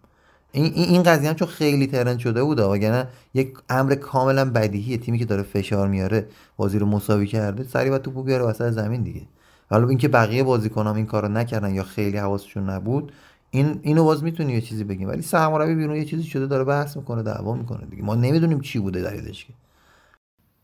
این 0.52 0.74
این 0.76 1.04
قضیه 1.04 1.30
هم 1.30 1.36
چون 1.36 1.48
خیلی 1.48 1.88
ترند 1.88 2.20
شده 2.20 2.44
بوده 2.44 2.64
وگرنه 2.64 3.08
یک 3.34 3.58
امر 3.70 3.96
کاملا 3.96 4.46
بدیهیه 4.52 4.98
تیمی 4.98 5.20
که 5.20 5.26
داره 5.26 5.44
فشار 5.44 5.88
میاره 5.88 6.26
بازی 6.58 6.80
رو 6.80 6.86
مساوی 6.86 7.28
کرده 7.28 7.64
سری 7.64 7.90
باید 7.90 8.02
توپو 8.02 8.24
بیاره 8.24 8.44
وسط 8.44 8.70
زمین 8.70 9.04
دیگه. 9.04 9.22
حالا 9.70 9.88
اینکه 9.88 10.08
بقیه 10.08 10.44
بازیکنام 10.44 10.96
این 10.96 11.06
کارو 11.06 11.28
نکردن 11.28 11.74
یا 11.74 11.84
خیلی 11.84 12.18
حواسشون 12.18 12.70
نبود 12.70 13.12
این 13.52 13.80
اینو 13.82 14.04
باز 14.04 14.24
می‌تونی 14.24 14.54
یه 14.54 14.62
چیزی 14.62 14.84
بگیم. 14.84 15.10
ولی 15.10 15.22
سرمربی 15.22 15.76
بیرون 15.76 15.96
یه 15.96 16.06
چیزی 16.06 16.24
شده 16.24 16.48
داره 16.48 16.64
بحث 16.64 16.98
می‌کنه 16.98 17.24
دعوا 17.24 17.54
می‌کنه 17.54 17.86
دیگه. 17.90 18.04
ما 18.04 18.16
نمی‌دونیم 18.16 18.60
چی 18.60 18.80
بوده 18.80 19.02
دلیلش 19.02 19.46
که. 19.46 19.54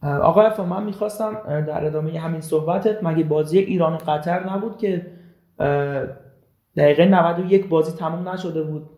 آقا 0.08 0.42
عفا 0.42 0.66
من 0.66 0.84
می‌خواستم 0.84 1.34
در 1.68 1.86
ادامه 1.86 2.20
همین 2.20 2.42
صحبتت 2.42 3.04
مگه 3.04 3.24
بازی 3.24 3.58
ایران 3.60 3.94
و 3.94 3.98
قطر 3.98 4.50
نبود 4.50 4.78
که 4.78 5.12
دقیقه 6.78 7.06
91 7.06 7.68
بازی 7.68 7.92
تموم 7.92 8.30
نشده 8.30 8.64
بود؟ 8.64 8.90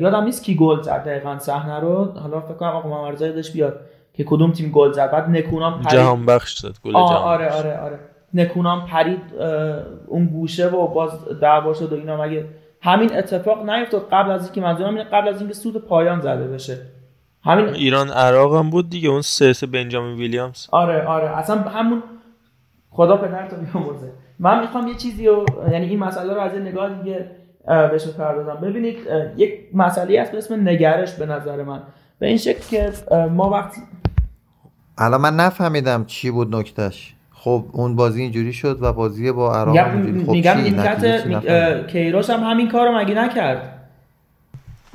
یادم 0.00 0.24
نیست 0.24 0.44
کی 0.44 0.56
گل 0.56 0.80
زد 0.82 1.04
دقیقا 1.04 1.38
صحنه 1.38 1.80
رو. 1.80 2.04
حالا 2.04 2.40
فکر 2.40 2.54
کنم 2.54 2.68
آقا 2.68 2.88
محمد 2.88 3.12
رضا 3.12 3.26
یادش 3.26 3.52
بیاد 3.52 3.80
که 4.12 4.24
کدوم 4.24 4.52
تیم 4.52 4.70
گل 4.70 4.92
زد. 4.92 5.10
بعد 5.10 5.30
نکونام 5.30 5.80
پرید. 5.80 5.88
جهان 5.88 6.26
بخش 6.26 6.58
زد 6.58 6.74
گل 6.84 6.92
جهان 6.92 7.22
آره. 7.22 7.50
آره 7.52 7.78
آره. 7.78 7.98
نکونام 8.34 8.86
پرید 8.86 9.20
اون 10.06 10.26
گوشه 10.26 10.68
و 10.68 10.86
باز 10.86 11.10
دعوا 11.40 11.74
شد 11.74 11.92
و 11.92 11.96
اینا. 11.96 12.22
مگه 12.22 12.44
همین 12.82 13.16
اتفاق 13.16 13.70
نیفتاد 13.70 14.08
قبل 14.12 14.30
از 14.30 14.44
اینکه 14.44 14.60
منظورم 14.60 14.88
اینه 14.88 15.04
قبل 15.04 15.28
از 15.28 15.40
اینکه 15.40 15.54
سود 15.54 15.76
پایان 15.86 16.20
زده 16.20 16.48
بشه. 16.48 16.78
همین 17.44 17.68
ایران 17.68 18.10
عراق 18.10 18.56
هم 18.56 18.70
بود 18.70 18.90
دیگه 18.90 19.08
اون 19.08 19.22
سه 19.22 19.66
بنجامین 19.66 20.16
ویلیامز. 20.16 20.68
آره 20.70 21.06
آره. 21.06 21.38
اصلا 21.38 21.56
همون 21.56 22.02
خدا 22.90 23.16
پدرتو 23.16 23.56
بیامرزه. 23.56 24.12
من 24.38 24.60
می‌خوام 24.60 24.88
یه 24.88 24.94
چیزی 24.94 25.26
رو 25.26 25.44
یعنی 25.72 25.86
این 25.86 25.98
مسئله 25.98 26.34
رو 26.34 26.40
از 26.40 26.54
یه 26.54 26.60
نگاه 26.60 27.02
دیگه 27.02 27.30
بهش 27.66 28.04
بپردازم 28.06 28.54
ببینید 28.62 28.96
یک 29.36 29.54
مسئله 29.74 30.20
هست 30.22 30.32
به 30.32 30.38
اسم 30.38 30.68
نگرش 30.68 31.12
به 31.14 31.26
نظر 31.26 31.62
من. 31.62 31.80
به 32.18 32.26
این 32.26 32.36
شکل 32.36 32.60
که 32.70 32.90
ما 33.30 33.50
وقتی 33.50 33.80
الان 34.98 35.20
من 35.20 35.36
نفهمیدم 35.36 36.04
چی 36.04 36.30
بود 36.30 36.56
نکتهش. 36.56 37.14
خب 37.32 37.64
اون 37.72 37.96
بازی 37.96 38.22
اینجوری 38.22 38.52
شد 38.52 38.78
و 38.80 38.92
بازی 38.92 39.32
با 39.32 39.56
عراق 39.56 39.76
هم 39.76 39.96
میگم 39.98 40.24
خب 40.26 40.32
میگم. 40.32 41.42
اه، 41.48 41.86
کیروش 41.86 42.30
هم 42.30 42.40
همین 42.50 42.68
کارو 42.68 42.98
مگه 42.98 43.14
نکرد؟ 43.14 43.70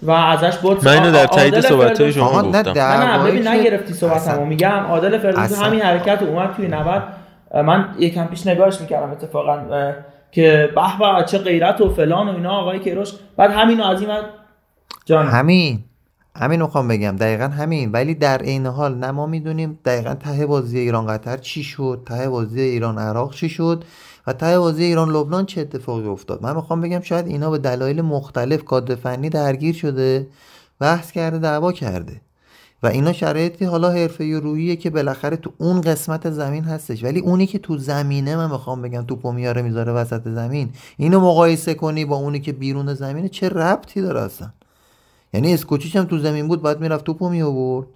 و 0.01 0.11
ازش 0.11 0.57
بود 0.57 0.85
من 0.85 0.93
اینو 0.93 1.11
در 1.11 1.25
تایید 1.27 1.59
صحبت‌های 1.61 1.87
فردوسی- 1.95 2.11
شما 2.13 2.41
گفتم 2.43 2.71
نه 2.81 3.17
نه 3.17 3.29
ببین 3.31 3.47
نگرفتی 3.47 3.93
صحبتمو 3.93 4.17
اصلا- 4.17 4.45
میگم 4.45 4.69
عادل 4.89 5.17
فردوسی 5.17 5.63
همین 5.63 5.81
حرکت 5.81 6.23
اومد 6.23 6.53
توی 6.55 6.67
90 6.67 7.03
اه، 7.51 7.61
من 7.61 7.85
یکم 7.99 8.25
پیش 8.25 8.47
نگاهش 8.47 8.81
می‌کردم 8.81 9.11
اتفاقا 9.11 9.57
که 10.31 10.69
به 10.75 11.25
چه 11.27 11.37
غیرت 11.37 11.81
و 11.81 11.89
فلان 11.89 12.29
و 12.29 12.35
اینا 12.35 12.51
آقای 12.51 12.79
کیروش. 12.79 13.11
بعد 13.37 13.51
همینو 13.51 13.83
از 13.83 14.01
این 14.01 14.09
جان. 15.05 15.27
همین. 15.27 15.83
همین 16.35 16.61
می‌خوام 16.61 16.87
بگم. 16.87 17.15
دقیقا 17.15 17.43
همین. 17.43 17.91
ولی 17.91 18.15
در 18.15 18.37
عین 18.37 18.65
حال 18.65 18.95
نه 18.95 19.11
ما 19.11 19.25
می‌دونیم 19.25 19.79
دقیقا 19.85 20.15
ته 20.15 20.45
بازی 20.45 20.79
ایران 20.79 21.07
قطر 21.07 21.37
چی 21.37 21.63
شد 21.63 22.01
ته 22.05 22.29
بازی 22.29 22.61
ایران 22.61 22.97
عراق 22.97 23.33
چی 23.33 23.49
شد 23.49 23.83
و 24.27 24.33
ته 24.33 24.59
بازی 24.59 24.83
ایران 24.83 25.09
لبنان 25.09 25.45
چه 25.45 25.61
اتفاقی 25.61 26.07
افتاد. 26.07 26.43
من 26.43 26.55
می‌خوام 26.55 26.81
بگم 26.81 27.01
شاید 27.01 27.27
اینا 27.27 27.49
به 27.49 27.57
دلایل 27.57 28.01
مختلف 28.01 28.65
کادر 28.65 28.95
فنی 28.95 29.29
درگیر 29.29 29.75
شده 29.75 30.27
بحث 30.79 31.11
کرده 31.11 31.37
دعوا 31.37 31.71
کرده. 31.71 32.21
و 32.83 32.87
اینا 32.87 33.13
شرایطی 33.13 33.65
حالا 33.65 33.91
حرفه 33.91 34.37
و 34.37 34.39
روحیه 34.39 34.75
که 34.75 34.89
بالاخره 34.89 35.37
تو 35.37 35.51
اون 35.57 35.81
قسمت 35.81 36.31
زمین 36.31 36.63
هستش. 36.63 37.03
ولی 37.03 37.19
اونی 37.19 37.47
که 37.47 37.59
تو 37.59 37.77
زمینه 37.77 38.35
من 38.35 38.51
می‌خوام 38.51 38.81
بگم 38.81 39.01
توپو 39.01 39.31
میاره 39.31 39.61
می‌ذاره 39.61 39.91
وسط 39.91 40.27
زمین 40.27 40.69
اینو 40.97 41.19
مقایسه 41.19 41.73
کنی 41.73 42.05
با 42.05 42.15
اونی 42.15 42.39
که 42.39 42.53
بیرون 42.53 42.93
زمینه 42.93 43.29
چه 43.29 43.49
ربطی 43.49 44.01
داره 44.01 44.21
اصلا؟ 44.21 44.49
یعنی 45.33 45.53
اسکوچیچ 45.53 45.95
هم 45.95 46.03
تو 46.03 46.17
زمین 46.17 46.47
بود 46.47 46.61
باید 46.61 46.79
می‌رفت 46.79 47.05
توپو 47.05 47.29
می 47.29 47.41
آورد 47.41 47.87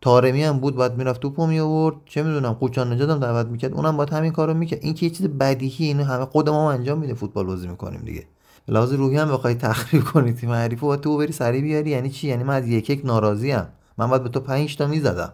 تارمی 0.00 0.44
هم 0.44 0.58
بود 0.58 0.74
باید 0.76 0.92
می‌رفت 0.92 1.20
توپو 1.20 1.46
می 1.46 1.60
آورد 1.60 1.96
چه 2.06 2.22
می‌دونم 2.22 2.52
قوچان 2.52 2.92
نجات 2.92 3.10
هم 3.10 3.18
دعوت 3.18 3.46
می‌کرد. 3.46 3.72
اونم 3.72 3.96
باید 3.96 4.10
همین 4.10 4.32
کارو 4.32 4.54
می‌کرد. 4.54 4.78
این 4.82 4.94
که 4.94 5.06
یه 5.06 5.12
چیز 5.12 5.26
بدیهی 5.26 5.86
اینو 5.86 6.04
همه 6.04 6.24
خود 6.24 6.48
ما 6.48 6.72
انجام 6.72 6.98
میده 6.98 7.14
فوتبال 7.14 7.46
بازی 7.46 7.68
می‌کنیم 7.68 8.00
دیگه. 8.04 8.24
لحاظ 8.68 8.92
روحی 8.92 9.16
هم 9.16 9.28
بخوای 9.28 9.54
تخریب 9.54 10.04
کنی 10.04 10.32
تیم 10.32 10.50
حریفو 10.50 10.96
تو 10.96 11.18
بری 11.18 11.32
سری 11.32 11.60
بیاری. 11.60 11.90
یعنی 11.90 12.10
چی؟ 12.10 12.28
یعنی 12.28 12.44
من 12.44 12.54
از 12.54 12.68
یک 12.68 12.90
یک 12.90 13.00
ناراضی 13.04 13.52
ام. 13.52 13.66
من 13.98 14.06
باید 14.06 14.22
به 14.22 14.28
تو 14.28 14.40
5 14.40 14.76
تا 14.76 14.86
می‌زدم. 14.86 15.32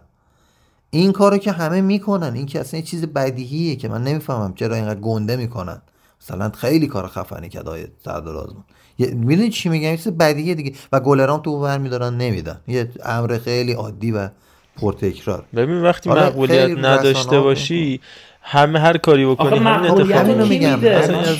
این 0.89 1.11
کارو 1.11 1.37
که 1.37 1.51
همه 1.51 1.81
می‌کنن 1.81 2.33
این 2.33 2.45
که 2.45 2.59
اصلا 2.59 2.79
یه 2.79 2.85
چیز 2.85 3.05
بدیهیه 3.05 3.75
که 3.75 3.89
من 3.89 4.03
نمی‌فهمم 4.03 4.53
چرا 4.53 4.75
اینقدر 4.75 4.99
گنده 4.99 5.35
می‌کنن. 5.35 5.81
مثلا 6.21 6.49
خیلی 6.49 6.87
کار 6.87 7.07
خفنی 7.07 7.49
کرد 7.49 7.67
آقای 7.67 7.87
سردار 8.05 8.37
آزمون 8.37 8.63
می‌دونی 8.99 9.49
چی 9.49 9.69
میگم؟ 9.69 9.95
چیز 9.95 10.07
بدیهیه 10.07 10.55
دیگه. 10.55 10.73
و 10.91 10.99
گلرام 10.99 11.41
تو 11.41 11.59
برمیدارن 11.59 12.17
نمیدن. 12.17 12.61
یه 12.67 12.89
امر 13.05 13.37
خیلی 13.37 13.73
عادی 13.73 14.11
و 14.11 14.29
پرتکرار. 14.81 15.45
ببین 15.55 15.81
وقتی 15.81 16.09
آره، 16.09 16.25
مقبولیت 16.25 16.77
نداشته 16.77 17.39
باشی 17.39 18.01
همه 18.41 18.79
هر 18.79 18.97
کاری 18.97 19.25
بکنی 19.25 19.57
همین 19.57 19.91
اتفاق 19.91 20.47
میگم 20.47 20.79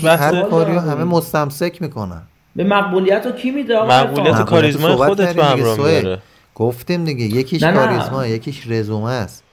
هر 0.03 0.49
کاری 0.49 0.74
رو 0.74 0.80
همه. 0.80 1.03
مستمسک 1.03 1.82
می‌کنن. 1.82 2.22
به 2.55 2.63
مقبولیت 2.63 3.26
رو 3.26 3.32
کی 3.32 3.51
میده 3.51 3.78
آقا 3.78 3.88
مقبولیت 3.88 4.39
و؟ 4.39 4.43
کاریزمای 4.43 4.95
خودت 4.95 5.36
به 5.36 5.43
همراه. 5.43 5.78
میاره 5.78 6.22
گفتیم 6.60 7.05
دیگه 7.05 7.26
یکیش. 7.26 7.64
کاریزما 7.64 8.28
یکیش 8.28 8.68
رزومه 8.68 9.12
است. 9.12 9.43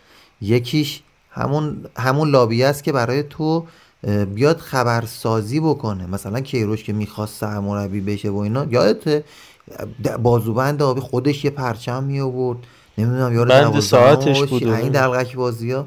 یکیش 0.40 1.02
همون 1.30 1.84
همون 1.96 2.30
لابی 2.30 2.64
است 2.64 2.84
که 2.84 2.92
برای 2.92 3.22
تو 3.22 3.66
بیاد 4.34 4.58
خبرسازی 4.58 5.60
بکنه. 5.60 6.06
مثلا 6.06 6.40
کیروش 6.40 6.84
که 6.84 6.92
می‌خواست 6.92 7.40
سرمربی 7.40 8.00
بشه 8.00 8.30
و 8.30 8.36
اینا 8.36 8.66
یادت 8.70 9.24
بازوبند 10.22 10.82
آبی 10.82 11.00
خودش 11.00 11.44
یه 11.44 11.50
پرچم 11.50 12.04
می 12.04 12.20
آورد 12.20 12.58
نمی‌دونم 12.98 13.34
یارو 13.34 13.48
بند 13.48 13.80
ساعتش 13.80 14.42
بود 14.42 14.64
این. 14.64 14.88
دلغک 14.88 15.36
بازی 15.36 15.72
ها 15.72 15.86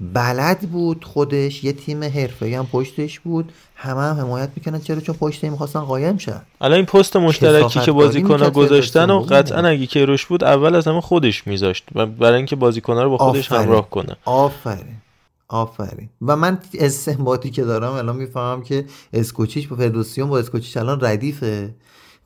بلد 0.00 0.60
بود 0.60 1.04
خودش 1.04 1.64
یه 1.64 1.72
تیم 1.72 2.04
حرفه‌ای 2.04 2.54
هم 2.54 2.66
پشتش 2.66 3.20
بود. 3.20 3.52
همه 3.74 4.00
هم 4.00 4.16
حمایت 4.16 4.50
می‌کنن 4.56 4.80
چرا؟ 4.80 5.00
چون 5.00 5.14
پشت 5.14 5.44
این 5.44 5.52
می‌خواستن 5.52 5.80
قایم 5.80 6.16
شن. 6.16 6.42
الان 6.60 6.76
این 6.76 6.86
پست 6.86 7.16
مشترکی 7.16 7.80
که 7.80 7.92
بازیکن‌ها 7.92 8.50
گذاشتن 8.50 9.10
و 9.10 9.20
قطعا 9.20 9.68
اگه 9.68 9.86
کیروش 9.86 10.26
بود 10.26 10.44
اول 10.44 10.74
از 10.74 10.88
همه 10.88 11.00
خودش 11.00 11.46
میذاشت 11.46 11.84
و 11.94 12.06
برای 12.06 12.36
اینکه 12.36 12.56
بازیکن‌ها 12.56 13.02
رو 13.02 13.10
با 13.10 13.18
خودش 13.18 13.52
آفرین. 13.52 13.68
همراه 13.68 13.90
کنه. 13.90 14.16
آفرین. 14.24 14.96
آفرین. 15.48 16.08
و 16.22 16.36
من 16.36 16.58
استنباطی 16.74 17.50
که 17.50 17.64
دارم 17.64 17.92
الان 17.92 18.16
می‌فهمم 18.16 18.62
که 18.62 18.84
اسکوچیچ 19.12 19.68
با 19.68 19.76
فردوسیون 19.76 20.28
با 20.28 20.38
اسکوچیچ 20.38 20.76
الان 20.76 20.98
ردیفه 21.02 21.74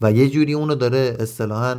و 0.01 0.12
یه 0.12 0.31
جوری 0.31 0.53
اونو 0.53 0.75
داره 0.75 1.16
اصطلاحا 1.20 1.77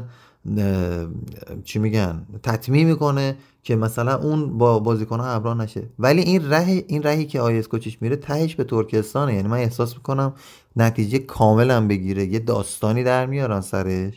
چی 1.63 1.79
میگن 1.79 2.25
تطمیع 2.43 2.85
می‌کنه 2.85 3.37
که 3.63 3.75
مثلا 3.75 4.15
اون 4.15 4.57
با 4.57 4.79
بازیکن 4.79 5.19
ها 5.19 5.35
همراه 5.35 5.57
نشه. 5.57 5.83
ولی 5.99 6.21
این 6.21 6.49
ره 6.49 6.83
این 6.87 7.03
رهی 7.03 7.25
که 7.25 7.41
آی 7.41 7.59
اسکوچیچ 7.59 7.97
میره 8.01 8.15
تهش 8.15 8.55
به 8.55 8.63
ترکستانه. 8.63 9.33
یعنی 9.33 9.47
من 9.47 9.57
احساس 9.57 9.95
می‌کنم 9.95 10.33
نتیجه 10.75 11.19
کاملا 11.19 11.87
بگیره. 11.87 12.25
یه 12.25 12.39
داستانی 12.39 13.03
در 13.03 13.25
میارن 13.25 13.61
سرش. 13.61 14.13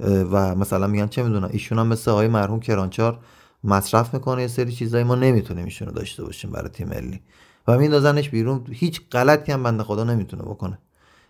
و 0.00 0.54
مثلا 0.54 0.86
میگن 0.86 1.06
چه 1.06 1.22
می‌دونم 1.22 1.48
ایشون 1.52 1.78
هم 1.78 1.86
مثل 1.86 2.10
آقای 2.10 2.28
مرحوم 2.28 2.60
کرانچار 2.60 3.18
مصرف 3.64 4.14
می‌کنه 4.14 4.42
یه 4.42 4.48
سری 4.48 4.72
چیزایی 4.72 5.04
ما 5.04 5.14
نمی‌تونیم 5.14 5.64
ایشونو 5.64 5.90
داشته 5.90 6.24
باشیم 6.24 6.50
برای 6.50 6.68
تیم 6.68 6.88
ملی. 6.88 7.20
و 7.68 7.78
میندازنش 7.78 8.30
بیرون. 8.30 8.64
هیچ 8.70 9.00
غلطی 9.12 9.52
هم 9.52 9.62
بنده 9.62 9.82
خدا 9.82 10.04
نمی‌تونه 10.04 10.42
بکنه. 10.42 10.78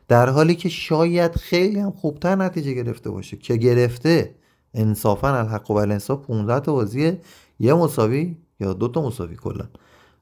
در 0.09 0.28
حالی 0.28 0.54
که 0.54 0.68
شاید 0.68 1.36
خیلی 1.36 1.78
هم 1.78 1.90
خوبتر 1.90 2.34
نتیجه 2.34 2.72
گرفته 2.72 3.11
باشه 3.11 3.36
که 3.36 3.56
گرفته 3.56 4.34
انصافا 4.74 5.38
الحق 5.38 5.70
و 5.70 5.74
الانصاف 5.74 6.26
15 6.26 6.61
تا 6.61 6.72
بازی 6.72 7.18
یه 7.61 7.74
مساوی 7.74 8.36
یا 8.61 8.72
دو 8.72 8.88
تا 8.88 9.02
مساوی 9.02 9.36
کلا. 9.36 9.64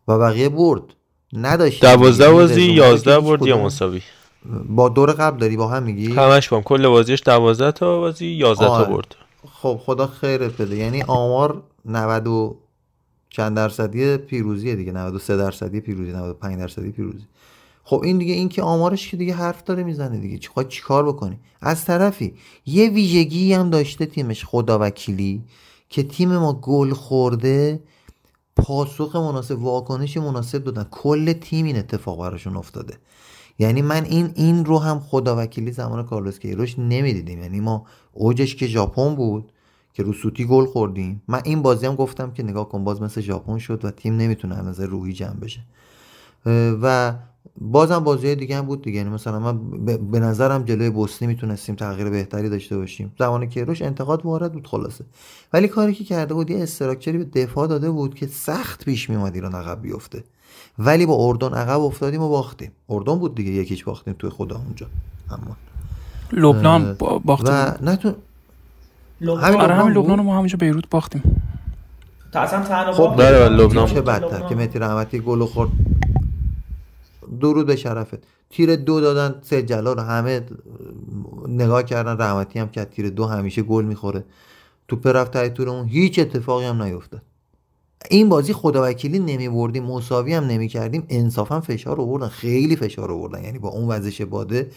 و 0.08 0.18
بقیه 0.18 0.48
برد. 0.48 0.82
نداشت 1.32 1.82
دوازده 1.82 2.30
بازی 2.30 2.62
یازده 2.62 3.20
برد 3.20 3.46
یا 3.46 3.58
مساوی؟ 3.58 4.02
با 4.68 4.88
دور 4.88 5.12
قبل 5.12 5.38
داری 5.38 5.56
با 5.56 5.68
هم 5.68 5.82
میگی؟ 5.82 6.12
همش 6.12 6.48
با 6.48 6.56
هم. 6.56 6.62
کل 6.62 6.88
بازیش 6.88 7.22
دوازده 7.24 7.72
تا 7.72 7.98
بازی 7.98 8.26
یازده 8.26 8.64
تا 8.64 8.72
آره. 8.72 8.92
برد. 8.92 9.14
خب 9.52 9.80
خدا 9.84 10.06
خیرت 10.06 10.62
بده. 10.62 10.76
یعنی 10.76 11.02
آمار 11.02 11.62
90 11.84 12.26
و 12.26 12.56
چند 13.30 13.56
درصدی 13.56 14.16
پیروزیه 14.16 14.74
دیگه. 14.76 14.92
93 14.92 15.36
درصدی 15.36 15.80
پیروزی 15.80 16.12
95 16.12 16.58
درصدی 16.58 16.90
پیروزی. 16.90 17.26
خب 17.88 18.00
این 18.04 18.18
دیگه 18.18 18.34
این 18.34 18.48
که 18.48 18.62
آمارش 18.62 19.10
که 19.10 19.16
دیگه 19.16 19.34
حرف 19.34 19.64
داره 19.64 19.82
می‌زنه 19.82 20.18
دیگه. 20.18 20.38
چیکار 20.38 20.64
چیکار 20.64 21.06
بکنی؟ 21.06 21.38
از 21.60 21.84
طرفی 21.84 22.34
یه 22.66 22.90
ویژگی 22.90 23.52
هم 23.52 23.70
داشته 23.70 24.06
تیمش 24.06 24.44
خدا 24.44 24.78
وکیلی 24.80 25.44
که 25.88 26.02
تیم 26.02 26.36
ما 26.36 26.52
گل 26.52 26.92
خورده 26.92 27.80
پاسخ 28.56 29.16
مناسب 29.16 29.62
واکنش 29.62 30.16
مناسب 30.16 30.64
دادن. 30.64 30.86
کل 30.90 31.32
تیم 31.32 31.66
این 31.66 31.76
اتفاق 31.76 32.20
براشون 32.20 32.56
افتاده. 32.56 32.94
یعنی 33.58 33.82
من 33.82 34.04
این 34.04 34.30
این 34.34 34.64
رو 34.64 34.78
هم 34.78 35.00
خدا 35.00 35.36
وکیلی 35.38 35.72
زمان 35.72 36.06
کارلوس 36.06 36.38
کیروش 36.38 36.78
نمی‌دیدیم. 36.78 37.42
یعنی 37.42 37.60
ما 37.60 37.86
اوجش 38.12 38.56
که 38.56 38.66
ژاپن 38.66 39.14
بود 39.14 39.52
که 39.94 40.02
رو 40.02 40.12
سوتی 40.12 40.44
گل 40.44 40.66
خوردیم. 40.66 41.22
من 41.28 41.40
این 41.44 41.62
بازی 41.62 41.86
هم 41.86 41.94
گفتم 41.94 42.30
که 42.30 42.42
نگاه 42.42 42.68
کن 42.68 42.84
باز 42.84 43.02
مثل 43.02 43.20
ژاپن 43.20 43.58
شد 43.58 43.84
و 43.84 43.90
تیم 43.90 44.16
نمی‌تونه 44.16 44.58
از 44.58 44.66
نظر 44.66 44.86
روحی 44.86 45.12
جمع 45.12 45.40
بشه. 45.40 45.60
و 46.82 47.14
بازم 47.60 47.98
بازی 47.98 48.34
دیگه 48.34 48.56
هم 48.56 48.66
بود 48.66 48.82
دیگه. 48.82 48.98
یعنی 48.98 49.10
مثلا 49.10 49.38
من 49.38 49.58
به 50.10 50.20
نظرم 50.20 50.62
جلوی 50.62 50.90
بوسنی 50.90 51.28
می‌تونستیم 51.28 51.74
تغییر 51.74 52.10
بهتری 52.10 52.48
داشته 52.48 52.76
باشیم. 52.76 53.12
زمان 53.18 53.46
کیروش 53.46 53.82
انتقاد 53.82 54.26
وارد 54.26 54.52
بود 54.52 54.66
خلاصه. 54.66 55.04
ولی 55.52 55.68
کاری 55.68 55.94
که 55.94 56.04
کرده 56.04 56.34
بود 56.34 56.50
یه 56.50 56.62
استراکچری 56.62 57.18
به 57.18 57.24
دفاع 57.24 57.66
داده 57.66 57.90
بود 57.90 58.14
که 58.14 58.26
سخت 58.26 58.84
پیش 58.84 59.10
میومد 59.10 59.34
ایران 59.34 59.54
عقب 59.54 59.82
بیفته. 59.82 60.24
ولی 60.78 61.06
با 61.06 61.16
اردن 61.28 61.54
عقب 61.54 61.80
افتادیم 61.80 62.22
و 62.22 62.28
باختیم. 62.28 62.72
اردن 62.88 63.18
بود 63.18 63.34
دیگه 63.34 63.50
یکیش 63.52 63.84
باختیم 63.84 64.14
توی 64.18 64.30
خدا 64.30 64.56
اونجا. 64.56 64.86
اما. 65.30 65.56
لبنان 66.32 66.96
باختیم. 67.24 67.54
و 67.54 67.72
نتون 67.82 68.14
لبنان 69.20 69.44
همین 69.44 69.60
آره 69.60 69.74
همین 69.74 69.92
لبنان؟ 69.92 70.20
ما 70.20 70.36
همینجا 70.36 70.56
بیروت 70.56 70.90
باختیم. 70.90 71.22
تا 72.32 72.40
اصلا 72.40 72.62
تنها 72.62 72.92
خب 72.92 72.98
باخت 72.98 73.18
بله، 73.18 73.38
بله، 73.38 73.48
لبنان 73.48 73.86
چه. 73.86 74.00
بدتر. 74.00 74.48
که 74.48 74.54
مهدی 74.54 74.78
رحمتی 74.78 75.20
گل 75.20 75.44
خورد. 75.44 75.70
درود 77.40 77.66
به 77.66 77.76
شرفت. 77.76 78.18
تیر 78.50 78.76
دو 78.76 79.00
دادن 79.00 79.40
سه 79.42 79.62
جلال 79.62 79.96
رو 79.96 80.02
همه 80.02 80.46
نگاه 81.48 81.82
کردن 81.82 82.16
رحمتی 82.18 82.58
هم 82.58 82.68
از 82.76 82.86
تیر 82.86 83.10
دو 83.10 83.26
همیشه 83.26 83.62
گل 83.62 83.84
می‌خوره. 83.84 84.24
توپ 84.88 85.06
رفت 85.06 85.30
تای 85.32 85.50
تورمون 85.50 85.88
هیچ 85.88 86.18
اتفاقی 86.18 86.64
هم 86.64 86.82
نیفتاد. 86.82 87.22
این 88.10 88.28
بازی 88.28 88.52
خداوکیلی 88.52 89.18
نمی 89.18 89.48
بردیم 89.48 89.84
مساوی 89.84 90.34
هم 90.34 90.44
نمی 90.44 90.68
کردیم. 90.68 91.06
انصافا 91.08 91.60
فشار 91.60 92.00
آوردن 92.00 92.28
خیلی 92.28 92.76
فشار 92.76 93.12
آوردن. 93.12 93.44
یعنی 93.44 93.58
با 93.58 93.68
اون 93.68 93.88
وزش 93.88 94.22
باده 94.22 94.70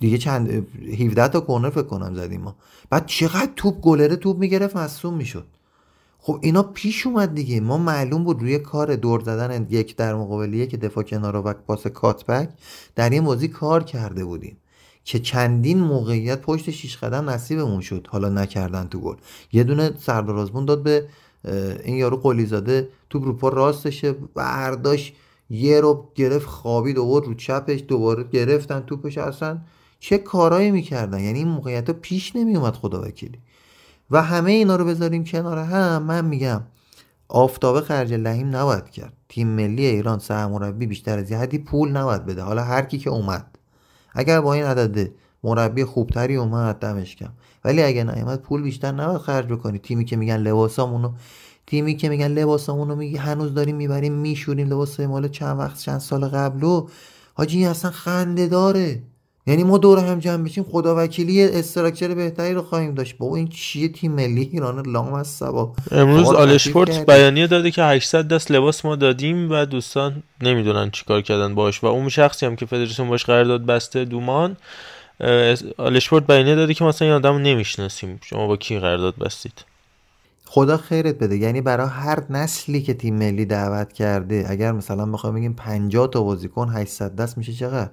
دیگه 0.00 0.18
چند 0.18 0.66
17 1.00 1.28
تا 1.28 1.40
کورنر 1.40 1.70
فکر 1.70 1.82
کنم 1.82 2.14
زدیم 2.14 2.40
ما. 2.40 2.56
بعد 2.90 3.06
چقدر 3.06 3.50
توپ 3.56 3.80
گلره 3.80 4.16
توپ 4.16 4.38
می‌گرفت 4.38 4.76
مصوم 4.76 5.14
می‌شد. 5.14 5.44
خب 6.24 6.38
اینا 6.42 6.62
پیش 6.62 7.06
اومد 7.06 7.34
دیگه. 7.34 7.60
ما 7.60 7.78
معلوم 7.78 8.24
بود 8.24 8.40
روی 8.40 8.58
کار 8.58 8.96
دور 8.96 9.20
زدن 9.20 9.66
یک 9.70 9.96
در 9.96 10.14
مقابل 10.14 10.54
یک 10.54 10.74
دفاع 10.74 11.04
کنار 11.04 11.36
و 11.36 11.52
پاس 11.52 11.86
کاتبک 11.86 12.48
در 12.94 13.10
این 13.10 13.24
بازی 13.24 13.48
کار 13.48 13.82
کرده 13.84 14.24
بودیم 14.24 14.56
که 15.04 15.18
چندین 15.18 15.80
موقعیت 15.80 16.40
پشت 16.40 16.70
شیش 16.70 16.96
قدم 16.96 17.30
نصیبمون 17.30 17.80
شد. 17.80 18.06
حالا 18.10 18.28
نکردن 18.28 18.88
تو 18.88 19.00
گل. 19.00 19.16
یه 19.52 19.64
دونه 19.64 19.92
سردار 19.98 20.36
آزمون 20.36 20.64
داد 20.64 20.82
به 20.82 21.08
این 21.84 21.96
یارو 21.96 22.16
قلیزاده. 22.16 22.88
تو 23.10 23.18
رو 23.18 23.50
راستشه. 23.50 24.12
برداشت. 24.12 25.14
یه 25.50 25.80
رو 25.80 26.08
گرفت 26.14 26.46
خوابید 26.46 26.98
و 26.98 27.20
رو 27.20 27.34
چپش. 27.34 27.84
دوباره 27.88 28.24
گرفتن 28.24 28.80
توپش 28.80 29.18
اصلا. 29.18 29.58
چه 30.00 30.18
کارایی 30.18 30.70
می‌کردن؟ 30.70 31.20
یعنی 31.20 31.38
این 31.38 31.48
موقعیت 31.48 31.90
پیش 31.90 32.36
نمیومد 32.36 32.74
خدا 32.74 33.02
وکیلی 33.02 33.38
و 34.12 34.22
همه 34.22 34.50
اینا 34.50 34.76
رو 34.76 34.84
بذاریم 34.84 35.24
کنار 35.24 35.58
هم 35.58 36.02
من 36.02 36.24
میگم 36.24 36.62
آفتابه 37.28 37.80
خرج 37.80 38.12
لحیم 38.12 38.56
نباید 38.56 38.90
کرد. 38.90 39.12
تیم 39.28 39.48
ملی 39.48 39.86
ایران 39.86 40.18
سرمربی 40.18 40.86
بیشتر 40.86 41.18
از 41.18 41.30
یه 41.30 41.38
حدی 41.38 41.58
پول 41.58 41.90
نباید 41.90 42.26
بده. 42.26 42.42
حالا 42.42 42.62
هر 42.62 42.82
کی 42.82 42.98
که 42.98 43.10
اومد. 43.10 43.58
اگر 44.14 44.40
با 44.40 44.54
این 44.54 44.64
عدد 44.64 45.10
مربی 45.44 45.84
خوبتری 45.84 46.36
اومد 46.36 46.78
دمش 46.78 47.16
کم 47.16 47.30
ولی 47.64 47.82
اگه 47.82 48.04
نیومد 48.04 48.40
پول 48.40 48.62
بیشتر 48.62 48.92
نباید 48.92 49.20
خرج 49.20 49.46
بکنی. 49.46 49.78
تیمی 49.78 50.04
که 50.04 50.16
میگن 50.16 50.36
لباسامونو 50.36 51.12
تیمی 51.66 51.96
که 51.96 52.08
میگن 52.08 52.28
لباسامونو 52.28 52.96
میگی 52.96 53.16
هنوز 53.16 53.54
داریم 53.54 53.76
می‌بریم 53.76 54.12
میشوریم 54.12 54.68
لباس 54.68 55.00
مال 55.00 55.28
چند 55.28 55.58
وقت 55.58 55.78
چند 55.78 55.98
سال 55.98 56.28
قبلو. 56.28 56.88
حاجی 57.34 57.66
اصلا 57.66 57.90
خنده 57.90 58.46
داره 58.46 59.02
یعنی 59.46 59.64
ما 59.64 59.78
دور 59.78 59.98
هم 59.98 60.18
جمع 60.18 60.44
بشیم 60.44 60.64
خدا 60.64 60.96
وکیلی 60.96 61.44
استراکچر 61.44 62.14
بهتری 62.14 62.54
رو 62.54 62.62
خواهیم 62.62 62.94
داشت. 62.94 63.18
بابا 63.18 63.36
این 63.36 63.48
چیه 63.48 63.88
تیم 63.88 64.12
ملی 64.12 64.50
ایران 64.52 64.86
لام 64.86 65.12
از 65.12 65.28
سبا. 65.28 65.72
امروز 65.90 66.28
آلشپورت 66.28 67.06
بیانیه 67.06 67.46
داده 67.46 67.70
که 67.70 67.82
800 67.82 68.28
دست 68.28 68.50
لباس 68.50 68.84
ما 68.84 68.96
دادیم 68.96 69.50
و 69.50 69.64
دوستان 69.64 70.22
نمی‌دونن 70.42 70.90
چیکار 70.90 71.22
کردن 71.22 71.54
باش 71.54 71.84
و 71.84 71.86
اون 71.86 72.08
شخصی 72.08 72.46
هم 72.46 72.56
که 72.56 72.66
فدراسیون 72.66 73.08
باش 73.08 73.24
قرارداد 73.24 73.66
بسته 73.66 74.04
دومان 74.04 74.56
آلشپورت 75.76 76.26
بیانیه 76.26 76.54
داده 76.54 76.74
که 76.74 76.84
مثلا 76.84 77.08
این 77.08 77.16
آدمو 77.16 77.38
نمی‌شناسیم. 77.38 78.20
شما 78.22 78.46
با 78.46 78.56
کی 78.56 78.78
قرارداد 78.78 79.16
بستید؟ 79.16 79.64
خدا 80.46 80.76
خیرت 80.76 81.18
بده. 81.18 81.36
یعنی 81.36 81.60
برای 81.60 81.88
هر 81.88 82.18
نسلی 82.30 82.82
که 82.82 82.94
تیم 82.94 83.16
ملی 83.18 83.44
دعوت 83.44 83.92
کرده 83.92 84.46
اگر 84.48 84.72
مثلا 84.72 85.06
بخوایم 85.06 85.36
بگیم 85.36 85.54
50 85.54 86.08
تا 86.08 86.22
بازیکن 86.22 86.68
800 86.68 87.16
دست 87.16 87.38
میشه 87.38 87.52
چقدر؟ 87.52 87.90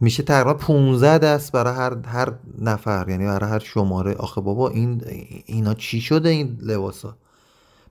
میشه 0.00 0.22
تقریبا 0.22 0.54
15 0.54 1.18
دست 1.18 1.52
برای 1.52 1.74
هر 1.74 1.96
هر 2.06 2.32
نفر. 2.58 3.08
یعنی 3.08 3.26
برای 3.26 3.50
هر 3.50 3.58
شماره. 3.58 4.14
آخه 4.14 4.40
بابا 4.40 4.68
این 4.68 5.02
اینا 5.46 5.74
چی 5.74 6.00
شده 6.00 6.28
این 6.28 6.58
لباسا؟ 6.62 7.16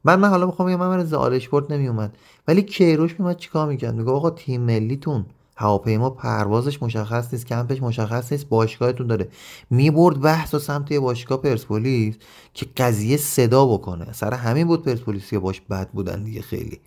من 0.03 0.19
من 0.19 0.29
حالا 0.29 0.45
می‌خوام 0.45 0.67
بگم 0.67 0.79
من 0.79 0.99
از 0.99 1.13
آلشپورت 1.13 1.71
نمیومد. 1.71 2.17
ولی 2.47 2.61
کیروش 2.61 3.19
میومد 3.19 3.37
چیکار 3.37 3.67
می‌کرد؟ 3.67 3.95
میگه 3.95 4.11
آقا 4.11 4.29
تیم 4.29 4.61
ملیتون. 4.61 5.25
هواپیما 5.57 6.09
پروازش 6.09 6.83
مشخص 6.83 7.33
نیست 7.33 7.45
کمپش 7.45 7.81
مشخص 7.81 8.31
نیست 8.31 8.49
باشگاهتون 8.49 9.07
داره. 9.07 9.27
می‌برد 9.69 10.21
بحث 10.21 10.53
و 10.53 10.59
سمت 10.59 10.93
باشگاه 10.93 11.41
پرسپولیس 11.41 12.15
که 12.53 12.65
قضیه 12.77 13.17
صدا 13.17 13.65
بکنه. 13.65 14.13
سر 14.13 14.33
همین 14.33 14.67
بود 14.67 14.83
پرسپولیس 14.83 15.29
که 15.29 15.39
باش 15.39 15.61
بد 15.61 15.89
بودن 15.89 16.23
دیگه 16.23 16.41
خیلی. 16.41 16.79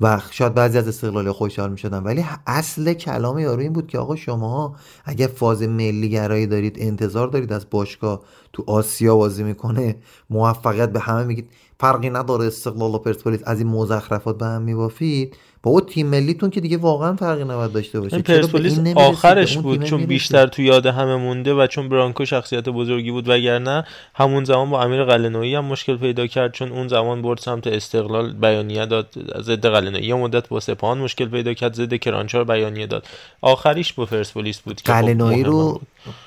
و 0.00 0.20
شاید 0.30 0.54
بعضی 0.54 0.78
از 0.78 0.88
استقلال 0.88 1.32
خوشحال 1.32 1.70
می 1.70 1.78
شدن 1.78 2.02
ولی 2.02 2.24
اصل 2.46 2.92
کلام 2.92 3.38
یارو 3.38 3.60
این 3.60 3.72
بود 3.72 3.86
که 3.86 3.98
آقا 3.98 4.16
شما 4.16 4.76
اگه 5.04 5.26
فاز 5.26 5.62
ملی 5.62 6.08
گرایی 6.10 6.46
دارید 6.46 6.76
انتظار 6.80 7.28
دارید 7.28 7.52
از 7.52 7.66
باشگاه 7.70 8.22
تو 8.52 8.64
آسیا 8.66 9.16
بازی 9.16 9.42
می‌کنه 9.42 9.96
موفقیت 10.30 10.92
به 10.92 11.00
همه 11.00 11.24
میگید. 11.24 11.50
فرقی 11.80 12.10
نداره 12.10 12.46
استقلال 12.46 12.94
و 12.94 12.98
پرسپولیس 12.98 13.40
از 13.44 13.58
این 13.58 13.68
مزخرفات 13.68 14.38
به 14.38 14.46
هم 14.46 14.62
میبافید. 14.62 15.36
بابا 15.66 15.80
تیم 15.80 16.06
ملیتون 16.06 16.50
که 16.50 16.60
دیگه 16.60 16.76
واقعا 16.76 17.16
فرقی 17.16 17.44
نباید 17.44 17.72
داشته 17.72 18.00
باشه. 18.00 18.18
پرسپولیس 18.18 18.78
آخرش 18.94 19.58
بود 19.58 19.84
چون 19.84 20.06
بیشتر 20.06 20.46
تو 20.46 20.62
یاد 20.62 20.86
همه 20.86 21.16
مونده 21.16 21.54
و 21.54 21.66
چون 21.66 21.88
برانکو 21.88 22.24
شخصیت 22.24 22.68
بزرگی 22.68 23.10
بود 23.10 23.28
وگرنه 23.28 23.84
همون 24.14 24.44
زمان 24.44 24.70
با 24.70 24.82
امیر 24.82 25.04
قلنویی 25.04 25.54
هم 25.54 25.64
مشکل 25.64 25.96
پیدا 25.96 26.26
کرد 26.26 26.52
چون 26.52 26.72
اون 26.72 26.88
زمان 26.88 27.22
برد 27.22 27.38
سمت 27.38 27.66
استقلال 27.66 28.32
بیانیه 28.32 28.86
داد 28.86 29.06
ضد 29.40 29.66
قلنویی 29.66 30.06
یه 30.06 30.14
مدت 30.14 30.48
با 30.48 30.60
سپاهان 30.60 30.98
مشکل 30.98 31.28
پیدا 31.28 31.54
کرد 31.54 31.74
ضد 31.74 31.94
کرانچار 31.94 32.44
بیانیه 32.44 32.86
داد. 32.86 33.06
آخریش 33.40 33.92
با 33.92 34.06
پرسپولیس 34.06 34.58
بود 34.58 34.82
که 34.82 34.92
خب 34.92 35.00
قلنویی 35.00 35.42
رو 35.42 35.80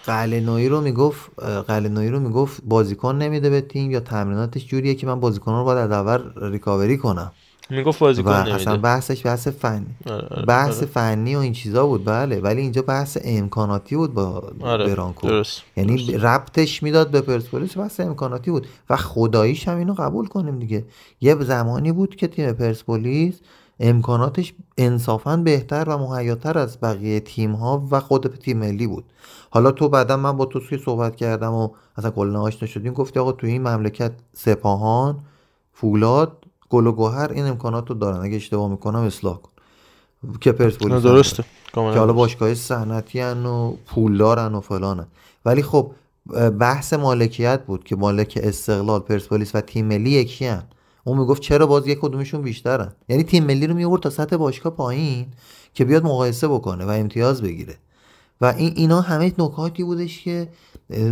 قلنویی 0.06 0.70
رو 0.70 0.82
می‌گفت 0.82 1.40
قلنویی 1.68 2.10
رو 2.10 2.20
می‌گفت 2.20 2.62
بازیکن 2.66 3.16
نمیده 3.16 3.50
به 3.50 3.62
تیم 3.62 3.92
یا 3.92 4.00
تمریناتش 4.00 4.66
جوریه 4.66 4.96
که 4.96 5.08
من 5.08 5.20
بازیکن 5.20 5.52
رو 5.52 5.64
باید 5.64 5.78
از 5.78 5.92
اول 5.92 6.20
ریکاوری 6.52 6.98
کنم. 6.98 7.32
می‌گفت 7.70 8.00
بازیکن 8.00 8.34
نمیده 8.34 8.56
اصلا 8.56 8.78
بحثش 8.78 9.26
بحث 9.26 9.48
فنی 9.48 9.86
آره، 10.06 10.28
آره، 10.28 10.46
بحث 10.46 10.78
آره. 10.78 10.86
فنی 10.86 11.36
و 11.36 11.40
این 11.40 11.54
چیزا 11.54 11.88
بود 11.88 12.06
بله 12.06 12.40
ولی 12.40 12.62
اینجا 12.62 12.82
بحث 12.82 13.18
امکاناتی 13.24 13.96
بود 13.96 14.14
با 14.14 14.52
آره. 14.62 14.88
برانکو 14.88 15.28
درست. 15.28 15.62
یعنی 15.78 16.06
درست. 16.06 16.24
ربطش 16.26 16.84
می‌داد 16.84 17.12
به 17.12 17.22
پرسپولیس 17.22 17.78
بحث 17.78 18.00
امکاناتی 18.00 18.52
بود 18.52 18.68
و 18.90 18.96
خداییش 18.96 19.68
هم 19.68 19.78
اینو 19.78 19.94
قبول 19.94 20.28
کنیم 20.28 20.60
دیگه 20.60 20.86
یه 21.22 21.36
زمانی 21.36 21.92
بود 21.92 22.16
که 22.16 22.28
تیم 22.28 22.52
پرسپولیس 22.52 23.34
امکاناتش 23.80 24.54
انصافا 24.78 25.38
بهتر 25.38 25.90
و 25.90 25.98
مهیاتر 25.98 26.58
از 26.58 26.80
بقیه 26.82 27.20
تیم 27.20 27.52
ها 27.52 27.88
و 27.92 28.00
خود 28.00 28.36
تیم 28.36 28.58
ملی 28.58 28.88
بود 28.88 29.04
حالا 29.50 29.72
تو 29.72 29.90
بعدا 29.90 30.18
من 30.18 30.38
با 30.38 30.46
تو 30.46 30.60
صحبت 30.86 31.16
کردم 31.16 31.54
و 31.54 31.70
اصلا 31.98 32.12
کلا 32.12 32.42
آشنا 32.42 32.68
شدیم 32.68 32.94
گفتی 32.94 33.20
آقا 33.20 33.32
تو 33.32 33.48
این 33.48 33.68
مملکت 33.68 34.12
سپاهان 34.34 35.20
فولاد 35.74 36.39
گل 36.70 36.88
و 36.88 36.92
گوهر 36.92 37.32
این 37.32 37.46
امکانات 37.46 37.90
رو 37.90 37.96
دارن. 37.96 38.22
اگه 38.22 38.36
اشتباه 38.36 38.70
می‌کنم 38.70 39.00
اصلاح 39.00 39.38
کن. 39.38 39.52
که 40.42 40.52
پرسپولیس 40.52 41.04
درسته. 41.04 41.44
که 41.74 41.80
حالا 41.80 42.14
باشگاه 42.14 42.54
صنعتی 42.54 43.22
و 43.22 43.72
پولدارن 43.72 44.56
و 44.56 44.62
فلانن. 44.62 45.08
ولی 45.46 45.64
خب 45.64 45.92
بحث 46.60 46.94
مالکیت 46.94 47.66
بود 47.66 47.84
که 47.84 47.96
مالک 47.96 48.40
استقلال 48.44 49.00
پرسپولیس 49.00 49.56
و 49.56 49.62
تیم 49.62 49.86
ملی 49.86 50.10
یکی 50.10 50.46
هن. 50.46 50.64
اون 51.04 51.18
می‌گفت 51.18 51.42
چرا 51.42 51.68
باز 51.68 51.88
یک 51.88 52.00
کدومشون 52.00 52.42
بیشترن؟ 52.42 52.92
یعنی 53.10 53.24
تیم 53.24 53.44
ملی 53.44 53.68
رو 53.68 53.76
میورد 53.76 54.02
تا 54.02 54.10
سطح 54.10 54.36
باشگاه 54.36 54.74
پایین 54.74 55.28
که 55.74 55.86
بیاد 55.86 56.04
مقایسه 56.04 56.48
بکنه 56.48 56.86
و 56.86 56.90
امتیاز 56.90 57.42
بگیره. 57.42 57.76
و 58.42 58.46
این 58.46 58.74
اینا 58.76 59.02
همه 59.02 59.34
نکاتی 59.38 59.84
بودش 59.84 60.24
که 60.24 60.50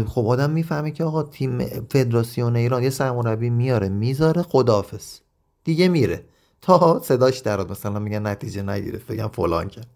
خب 0.07 0.27
آدم 0.27 0.49
می‌فهمه 0.49 0.91
که 0.91 1.03
آقا 1.03 1.23
تیم 1.23 1.57
فدراسیون 1.89 2.55
ایران 2.55 2.83
یه 2.83 2.89
سرمربی 2.89 3.49
میاره 3.49 3.89
می‌ذاره 3.89 4.41
خداحافظ. 4.41 5.19
دیگه 5.67 5.87
میره. 5.87 6.23
تا 6.61 7.01
صداش 7.03 7.39
دراد 7.39 7.71
مثلا 7.71 7.99
میگن 7.99 8.27
نتیجه 8.27 8.61
نگرفت. 8.61 9.07
بگم 9.07 9.27
فلان 9.27 9.67
کرد. 9.67 9.87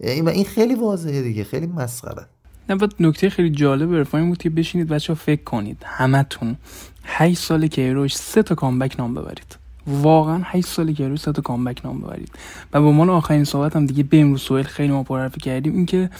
این 0.00 0.44
خیلی 0.44 0.74
واضحه 0.74 1.22
دیگه. 1.22 1.44
خیلی 1.44 1.66
مسخره. 1.66 2.26
نه 2.68 2.76
بعد 2.76 2.94
نکته 3.00 3.30
خیلی 3.30 3.50
جالب 3.50 3.94
رفاین 3.94 4.28
بود 4.28 4.38
که 4.38 4.50
بشینید 4.50 4.88
بچه 4.88 5.12
ها 5.12 5.14
فکر 5.14 5.42
کنید. 5.42 5.82
همتون 5.84 6.56
8 7.04 7.38
سال 7.38 7.66
کیروش 7.66 8.16
سه 8.16 8.42
تا 8.42 8.54
کامبک 8.54 9.00
نام 9.00 9.14
ببرید. 9.14 9.56
واقعا 9.86 10.40
8 10.44 10.66
سال 10.66 10.92
کیروش 10.92 11.20
سه 11.20 11.32
تا 11.32 11.42
کامبک 11.42 11.84
نام 11.84 12.00
ببرید. 12.00 12.30
و 12.72 12.80
به 12.80 12.86
عنوان 12.86 13.10
آخرین 13.10 13.44
صحبت 13.44 13.76
هم 13.76 13.86
دیگه 13.86 14.02
به 14.02 14.20
امروز 14.20 14.42
سوال 14.42 14.62
خیلی 14.62 14.92
ما 14.92 15.02
پرحرفی 15.02 15.40
کردیم. 15.40 15.76
اینکه 15.76 16.10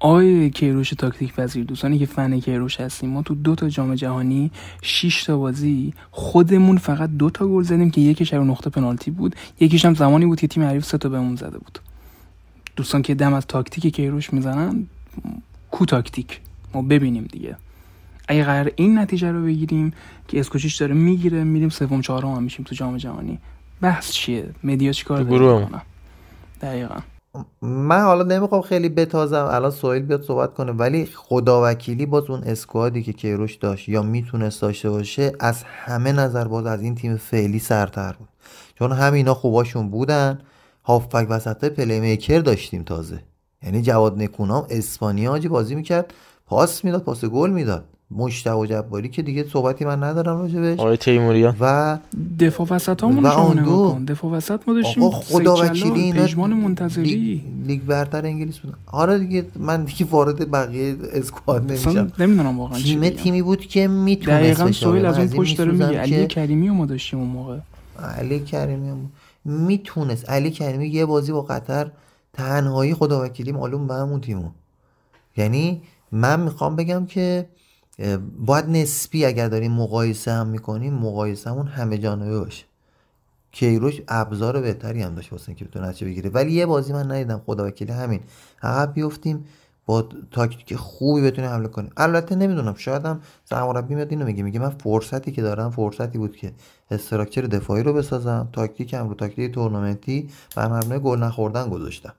آقای 0.00 0.50
کیروش 0.50 0.90
تاکتیک 0.90 1.34
پذیر 1.34 1.64
دوستانی 1.64 1.98
که 1.98 2.06
فن 2.06 2.40
کیروش 2.40 2.80
هستیم 2.80 3.10
ما 3.10 3.22
تو 3.22 3.34
دو 3.34 3.54
تا 3.54 3.68
جام 3.68 3.94
جهانی 3.94 4.50
6 4.82 5.24
تا 5.24 5.38
بازی 5.38 5.94
خودمون 6.10 6.76
فقط 6.76 7.10
دو 7.10 7.30
تا 7.30 7.48
گل 7.48 7.62
زدیم 7.62 7.90
که 7.90 8.00
یکیش 8.00 8.34
رو 8.34 8.44
نقطه 8.44 8.70
پنالتی 8.70 9.10
بود. 9.10 9.36
یکیش 9.60 9.84
هم 9.84 9.94
زمانی 9.94 10.26
بود 10.26 10.40
که 10.40 10.46
تیم 10.46 10.62
حریف 10.62 10.84
سه 10.84 10.98
تا 10.98 11.08
بهمون 11.08 11.36
زده 11.36 11.58
بود. 11.58 11.78
دوستان 12.76 13.02
که 13.02 13.14
دم 13.14 13.34
از 13.34 13.46
تاکتیک 13.46 13.94
کیروش 13.94 14.32
می‌زنن 14.32 14.86
کو 15.70 15.84
تاکتیک؟ 15.84 16.40
ما 16.74 16.82
ببینیم 16.82 17.24
دیگه. 17.32 17.56
اگه 18.28 18.44
قرار 18.44 18.72
این 18.76 18.98
نتیجه 18.98 19.32
رو 19.32 19.42
بگیریم 19.44 19.92
که 20.28 20.40
اسکوچیچ 20.40 20.76
داره 20.76 20.94
می‌گیره 20.94 21.44
میریم 21.44 21.68
سوم 21.68 22.00
چهارم 22.00 22.34
هم 22.34 22.42
میشیم 22.42 22.64
تو 22.64 22.74
جام 22.74 22.96
جهانی. 22.96 23.38
بحث 23.80 24.10
چیه؟ 24.10 24.50
media 24.64 24.92
چیکار 24.92 25.22
داره؟ 25.22 25.68
دقیقاً. 26.60 27.15
من 27.62 28.00
حالا 28.00 28.22
نمی‌خوام 28.22 28.62
خیلی 28.62 28.88
بتازم 28.88 29.48
الان 29.50 29.70
سهیل 29.70 30.02
بیاد 30.02 30.22
صحبت 30.22 30.54
کنه 30.54 30.72
ولی 30.72 31.06
خدا 31.06 31.62
وکیلی 31.64 32.06
باز 32.06 32.30
اون 32.30 32.42
squad 32.44 32.92
ی 32.92 33.02
که 33.02 33.12
کیروش 33.12 33.54
داشت 33.54 33.88
یا 33.88 34.02
می‌تونست 34.02 34.62
داشته 34.62 34.90
باشه 34.90 35.32
از 35.40 35.62
همه 35.62 36.12
نظر 36.12 36.48
باز 36.48 36.66
از 36.66 36.82
این 36.82 36.94
تیم 36.94 37.16
فعلی 37.16 37.58
سرتر 37.58 38.12
بود. 38.12 38.28
چون 38.74 38.92
همینا 38.92 39.34
خوباشون 39.34 39.90
بودن. 39.90 40.38
هافبک 40.84 41.26
وسط 41.30 41.64
playmaker 41.64 42.38
داشتیم 42.38 42.82
تازه. 42.82 43.22
یعنی 43.62 43.82
جواد 43.82 44.22
نکونام 44.22 44.66
اسپانیا 44.70 45.38
بازی 45.38 45.74
می‌کرد 45.74 46.14
پاس 46.46 46.84
می‌داد 46.84 47.02
پاس 47.02 47.24
گل 47.24 47.50
می‌داد. 47.50 47.84
مجتبی 48.10 48.66
جباری 48.66 49.08
که 49.08 49.22
دیگه 49.22 49.44
صحبتی 49.52 49.84
من 49.84 50.02
ندارم 50.02 50.38
راجبش 50.38 50.78
آقای 50.78 50.96
تیموریان 50.96 51.56
و 51.60 51.98
دفاع 52.40 52.66
وسط 52.70 53.04
همون 53.04 53.26
آندو. 53.26 53.98
دفاع 54.08 54.30
وسط 54.30 54.60
ما 54.66 54.74
داشتیم 54.74 55.10
خدا 55.10 55.56
وکیلی 55.56 56.00
اینا 56.00 56.46
منتظری. 56.46 57.04
لیگ, 57.04 57.40
لیگ 57.66 57.82
برتر 57.82 58.26
انگلیس 58.26 58.58
بود. 58.58 58.74
آره 58.86 59.18
دیگه 59.18 59.46
من 59.56 59.84
دیگه 59.84 60.06
وارد 60.10 60.50
بقیه 60.50 60.96
squad 61.12 61.72
نمیشم. 61.72 62.12
نمی‌دونم 62.18 62.58
واقعا 62.58 62.78
تیم 62.78 63.08
تیمی 63.08 63.42
بود 63.42 63.60
که 63.60 63.88
می‌تونست 63.88 64.40
دقیقاً 64.40 64.72
سهیل 64.72 65.06
از 65.06 65.18
اون 65.18 65.28
پشت 65.28 65.58
داره 65.58 65.72
میگه 65.72 65.98
علی 65.98 66.26
کریمی 66.26 66.70
ما 66.70 66.86
داشتیم 66.86 67.18
اون 67.18 67.28
موقع. 67.28 67.58
علی 68.18 68.40
کریمی 68.40 69.08
می‌تونست. 69.44 70.30
علی 70.30 70.50
کریمی 70.50 70.88
یه 70.88 71.06
بازی 71.06 71.32
با 71.32 71.42
قطر 71.42 71.90
تنهایی 72.32 72.94
خدا 72.94 73.24
وکیلی 73.24 73.52
معلوم 73.52 73.86
به 73.86 73.94
همون 73.94 74.20
تیمو. 74.20 74.48
یعنی 75.36 75.82
من 76.12 76.40
می‌خوام 76.40 76.76
بگم 76.76 77.06
که 77.06 77.46
باید 78.38 78.68
نسبی 78.68 79.24
اگر 79.24 79.48
داریم 79.48 79.72
مقایسه 79.72 80.32
هم 80.32 80.46
می‌کنیم 80.46 80.94
مقایسه 80.94 81.50
همون 81.50 81.66
همه 81.66 81.98
جانبه 81.98 82.38
باشه. 82.38 82.64
کیروش 83.52 84.02
ابزار 84.08 84.60
بهتری 84.60 85.02
هم 85.02 85.14
داشت 85.14 85.32
واسه 85.32 85.48
اینکه 85.48 85.64
بتونه 85.64 85.92
بگیره. 85.92 86.30
ولی 86.30 86.52
یه 86.52 86.66
بازی 86.66 86.92
من 86.92 87.10
ندیدم 87.12 87.42
خدا 87.46 87.66
وکیلی 87.66 87.92
همین. 87.92 88.20
عقب 88.62 88.94
بیفتیم 88.94 89.44
با 89.86 90.08
تاکتیک 90.30 90.76
خوبی 90.76 91.22
بتونیم 91.22 91.50
حمله 91.50 91.68
کنیم. 91.68 91.90
البته 91.96 92.34
نمی‌دونم 92.34 92.74
شاید 92.74 93.06
هم 93.06 93.20
سرمربی 93.44 93.94
میاد 93.94 94.10
اینو 94.10 94.24
میگه. 94.24 94.42
میگه 94.42 94.60
من 94.60 94.70
فرصتی 94.70 95.32
که 95.32 95.42
دارم 95.42 95.70
فرصتی 95.70 96.18
بود 96.18 96.36
که 96.36 96.52
استراکچر 96.90 97.42
دفاعی 97.42 97.82
رو 97.82 97.92
بسازم. 97.92 98.48
تاکتیکم 98.52 99.08
رو 99.08 99.14
تاکتیک 99.14 99.54
تورنمنتی 99.54 100.30
بر 100.56 100.68
مبنای 100.68 100.98
گل 100.98 101.18
نخوردن 101.18 101.68
گذاشتم. 101.68 102.12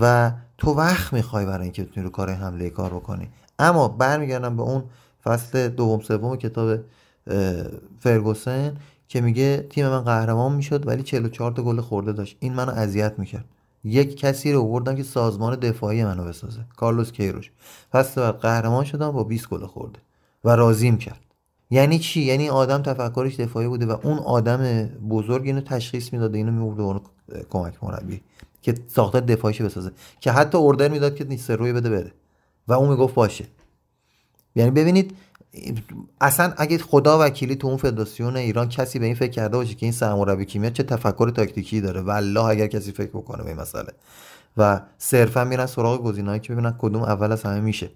و 0.00 0.32
تو 0.58 0.74
وقت 0.74 1.12
می‌خوای 1.12 1.46
برای 1.46 1.62
اینکه 1.62 1.84
بتونی 1.84 2.04
رو 2.04 2.10
کار 2.10 2.30
حمله 2.30 2.70
کار 2.70 2.90
بکنی. 2.90 3.28
اما 3.58 3.88
برمیگردم 3.88 4.56
به 4.56 4.62
اون 4.62 4.84
فصل 5.24 5.68
دوم 5.68 6.00
سوم 6.00 6.36
کتاب 6.36 6.78
فرگوسن 7.98 8.76
که 9.08 9.20
میگه 9.20 9.66
تیم 9.70 9.88
من 9.88 10.00
قهرمان 10.00 10.52
می‌شد 10.52 10.86
ولی 10.86 11.02
44 11.02 11.52
تا 11.52 11.62
گل 11.62 11.80
خورده 11.80 12.12
داشت. 12.12 12.36
این 12.40 12.54
منو 12.54 12.72
اذیت 12.72 13.18
می‌کرد. 13.18 13.44
یک 13.84 14.16
کسی 14.16 14.52
رو 14.52 14.62
آوردم 14.62 14.96
که 14.96 15.02
سازمان 15.02 15.54
دفاعی 15.54 16.04
منو 16.04 16.24
بسازه 16.24 16.60
کارلوس 16.76 17.12
کیروش. 17.12 17.50
پس 17.92 18.18
بعد 18.18 18.34
قهرمان 18.34 18.84
شدم 18.84 19.10
با 19.10 19.24
20 19.24 19.48
گل 19.48 19.66
خورده 19.66 19.98
و 20.44 20.56
راضیم 20.56 20.98
کرد. 20.98 21.20
یعنی 21.70 21.98
چی؟ 21.98 22.20
یعنی 22.20 22.48
آدم 22.48 22.82
تفکرش 22.82 23.40
دفاعی 23.40 23.68
بوده 23.68 23.86
و 23.86 23.96
اون 24.02 24.18
آدم 24.18 24.84
بزرگ 25.10 25.46
اینو 25.46 25.60
تشخیص 25.60 26.12
می‌داده 26.12 26.38
اینو 26.38 26.52
میورده 26.52 26.82
اون 26.82 27.00
کمک 27.50 27.84
مربی 27.84 28.20
که 28.62 28.74
ساختار 28.88 29.20
دفاعیش 29.20 29.62
بسازه. 29.62 29.90
که 30.20 30.32
حتی 30.32 30.58
اوردر 30.58 30.88
می‌داد 30.88 31.14
که 31.14 31.24
نیست 31.24 31.50
روی 31.50 31.72
بده 31.72 31.90
بره. 31.90 32.12
و 32.68 32.72
اون 32.72 32.88
می‌گفت 32.88 33.14
باشه. 33.14 33.44
یعنی 34.54 34.70
ببینید 34.70 35.16
اصلا 36.20 36.52
اگه 36.56 36.78
خدا 36.78 37.18
وکیلی 37.20 37.56
تو 37.56 37.68
اون 37.68 37.76
فدراسیون 37.76 38.36
ایران 38.36 38.68
کسی 38.68 38.98
به 38.98 39.06
این 39.06 39.14
فکر 39.14 39.30
کرده 39.30 39.56
باشه 39.56 39.74
که 39.74 39.86
این 39.86 39.92
سرمربی 39.92 40.44
کیمیا 40.44 40.70
چه 40.70 40.82
تفکر 40.82 41.30
تاکتیکی 41.30 41.80
داره. 41.80 42.00
والله 42.00 42.44
اگر 42.44 42.66
کسی 42.66 42.92
فکر 42.92 43.10
بکنه 43.10 43.42
به 43.42 43.48
این 43.48 43.60
مسئله. 43.60 43.92
و 44.56 44.80
صرفا 44.98 45.44
میرن 45.44 45.66
سراغ 45.66 46.02
گزینه‌ای 46.02 46.40
که 46.40 46.52
ببینن 46.52 46.74
کدوم 46.78 47.02
اول 47.02 47.32
از 47.32 47.42
همه 47.42 47.60
میشه. 47.60 47.90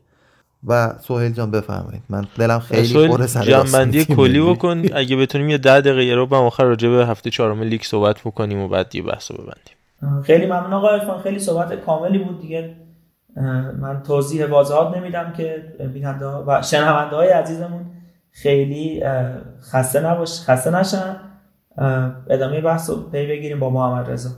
و 0.67 0.95
سهیل 1.01 1.33
جان 1.33 1.51
بفرمایید. 1.51 2.03
من 2.09 2.27
دلم 2.39 2.59
خیلی 2.59 3.09
پر 3.09 3.27
سر 3.27 3.45
جنبندی 3.45 4.05
کلی 4.05 4.41
بکن. 4.41 4.85
اگه 4.95 5.17
بتونیم 5.17 5.49
یه 5.49 5.59
10 5.59 5.81
دقیقه 5.81 6.15
رو 6.15 6.27
به 6.27 6.37
آخر 6.37 6.65
راجع 6.65 6.89
به 6.89 7.07
هفته 7.07 7.31
چهارم 7.31 7.63
لیگ 7.63 7.83
صحبت 7.83 8.21
بکنیم 8.21 8.59
و 8.59 8.69
بعد 8.69 8.95
یه 8.95 9.03
بحثو 9.03 9.35
ببندیم. 9.35 10.23
خیلی 10.23 10.47
ممنون 10.47 10.73
آقا 10.73 11.23
خیلی 11.23 11.39
صحبت 11.39 11.75
کاملی 11.75 12.19
بود 12.19 12.41
دیگه. 12.41 12.77
من 13.81 14.03
توضیح 14.07 14.47
واضحات 14.47 14.97
نمیدم 14.97 15.33
که 15.37 15.65
بیننده 15.95 16.27
و 16.27 16.63
شنونده 16.63 17.17
های 17.17 17.29
عزیزمون 17.29 17.87
خیلی 18.31 19.03
خسته 19.73 20.01
نباش 20.01 20.41
خسته 20.41 20.71
نشن. 20.71 21.17
ادامه 22.31 22.61
بحث 22.61 22.91
رو 22.91 22.97
پی 22.97 23.27
بگیریم 23.27 23.61
با 23.61 23.71
محمد 23.71 24.11
رضا. 24.11 24.31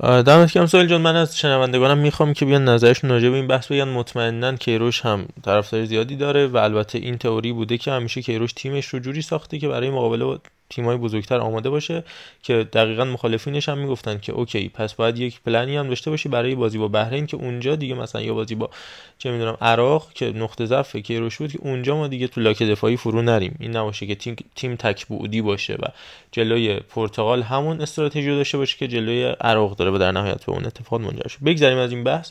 دمت 0.00 0.52
گرم. 0.52 0.66
سوال 0.66 0.86
جان 0.86 1.00
من 1.00 1.16
از 1.16 1.38
شنوندگانم 1.38 1.98
می‌خوام 1.98 2.32
که 2.32 2.44
بیان 2.44 2.68
نظرشون 2.68 3.10
راجع 3.10 3.28
به 3.30 3.36
این 3.36 3.46
بحث 3.46 3.72
بگن. 3.72 3.88
مطمئنا 3.88 4.52
کیروش 4.52 5.00
هم 5.00 5.26
طرفدار 5.44 5.84
زیادی 5.84 6.16
داره 6.16 6.46
و 6.46 6.56
البته 6.56 6.98
این 6.98 7.18
تئوری 7.18 7.52
بوده 7.52 7.78
که 7.78 7.90
همیشه 7.90 8.22
کیروش 8.22 8.52
تیمش 8.52 8.86
رو 8.86 8.98
جوری 8.98 9.22
ساخته 9.22 9.58
که 9.58 9.68
برای 9.68 9.90
مقابله 9.90 10.38
تیمای 10.70 10.96
بزرگتر 10.96 11.38
آماده 11.38 11.70
باشه 11.70 12.04
که 12.42 12.68
دقیقا 12.72 13.04
مخالفینش 13.04 13.68
هم 13.68 13.78
می‌گفتن 13.78 14.18
که 14.18 14.32
اوکی 14.32 14.68
پس 14.68 14.94
باید 14.94 15.18
یک 15.18 15.40
پلنی 15.46 15.76
هم 15.76 15.88
داشته 15.88 16.10
باشی 16.10 16.28
برای 16.28 16.54
بازی 16.54 16.78
با 16.78 16.88
بحرین 16.88 17.26
که 17.26 17.36
اونجا 17.36 17.76
دیگه 17.76 17.94
مثلا 17.94 18.22
یا 18.22 18.34
بازی 18.34 18.54
با 18.54 18.70
چه 19.18 19.30
می‌دونم 19.30 19.56
عراق 19.60 20.12
که 20.12 20.26
نقطه 20.26 20.66
ضعف 20.66 20.96
کیروش 20.96 21.38
بود 21.38 21.52
که 21.52 21.58
اونجا 21.62 21.96
ما 21.96 22.08
دیگه 22.08 22.28
تو 22.28 22.40
لاک 22.40 22.62
دفاعی 22.62 22.96
فرو 22.96 23.22
نریم. 23.22 23.56
این 23.60 23.76
نباشه 23.76 24.06
که 24.06 24.14
تیم 24.14 24.36
تیم 24.56 24.76
تک 24.76 25.06
بعدی 25.08 25.42
باشه 25.42 25.74
و 25.74 25.86
جلوی 26.32 26.80
پرتغال 26.80 27.42
همون 27.42 27.80
استراتژی 27.80 28.26
داشته 28.26 28.58
باشه 28.58 28.76
که 28.78 28.88
جلوی 28.88 29.24
عراق 29.24 29.76
داره 29.76 29.90
و 29.90 29.98
در 29.98 30.12
نهایت 30.12 30.44
به 30.44 30.52
اون 30.52 30.66
اتفاق 30.66 31.00
منجر 31.00 31.28
شه. 31.28 31.38
بگذریم 31.44 31.78
از 31.78 31.92
این 31.92 32.04
بحث. 32.04 32.30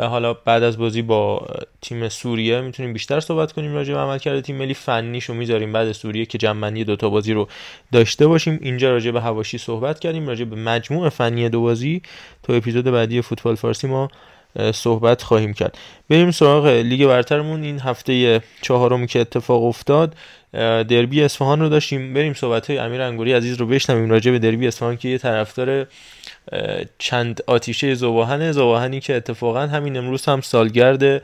حالا 0.00 0.34
بعد 0.34 0.62
از 0.62 0.78
بازی 0.78 1.02
با 1.02 1.46
تیم 1.82 2.08
سوریه 2.08 2.60
می‌تونیم 2.60 2.92
بیشتر 2.92 3.20
صحبت 3.20 3.52
کنیم 3.52 3.74
راجع 3.74 3.94
به 3.94 4.00
عملکرد 4.00 4.40
تیم 4.40 4.56
ملی. 4.56 4.74
فنیشو 4.74 5.34
می‌ذاریم 5.34 5.72
بعد 5.72 5.92
سوریه 5.92 6.26
که 6.26 6.38
جمعنی 6.38 6.84
دوتا 6.84 7.08
بازی 7.08 7.32
رو 7.32 7.48
داشته 7.92 8.26
باشیم. 8.26 8.58
اینجا 8.62 8.90
راجع 8.90 9.10
به 9.10 9.20
هواشی 9.20 9.58
صحبت 9.58 9.98
کردیم. 9.98 10.28
راجع 10.28 10.44
به 10.44 10.56
مجموع 10.56 11.08
فنی 11.08 11.48
دو 11.48 11.60
بازی 11.60 12.02
تو 12.42 12.52
اپیزود 12.52 12.84
بعدی 12.84 13.22
فوتبال 13.22 13.54
فارسی 13.54 13.86
ما 13.86 14.08
صحبت 14.72 15.22
خواهیم 15.22 15.54
کرد. 15.54 15.78
بریم 16.10 16.30
سراغ 16.30 16.66
لیگ 16.66 17.06
برترمون. 17.06 17.62
این 17.62 17.80
هفته 17.80 18.42
چهارمی 18.62 19.06
که 19.06 19.20
اتفاق 19.20 19.64
افتاد 19.64 20.14
دربی 20.88 21.22
اصفهان 21.22 21.60
رو 21.60 21.68
داشتیم. 21.68 22.14
بریم 22.14 22.34
صحبت 22.34 22.70
های 22.70 22.78
امیر 22.78 23.02
انگوری 23.02 23.32
عزیز 23.32 23.56
رو 23.56 23.66
بشنویم. 23.66 24.10
راجع 24.10 24.30
به 24.30 24.38
دربی 24.38 24.66
اصفهان 24.66 24.96
که 24.96 25.08
یه 25.08 25.18
طرفدار 25.18 25.86
چند 26.98 27.40
آتیشه 27.46 27.94
زواهن. 27.94 28.52
زواهنی 28.52 29.00
که 29.00 29.16
اتفاقا 29.16 29.60
همین 29.60 29.96
امروز 29.96 30.24
هم 30.24 30.40
سالگرد 30.40 31.22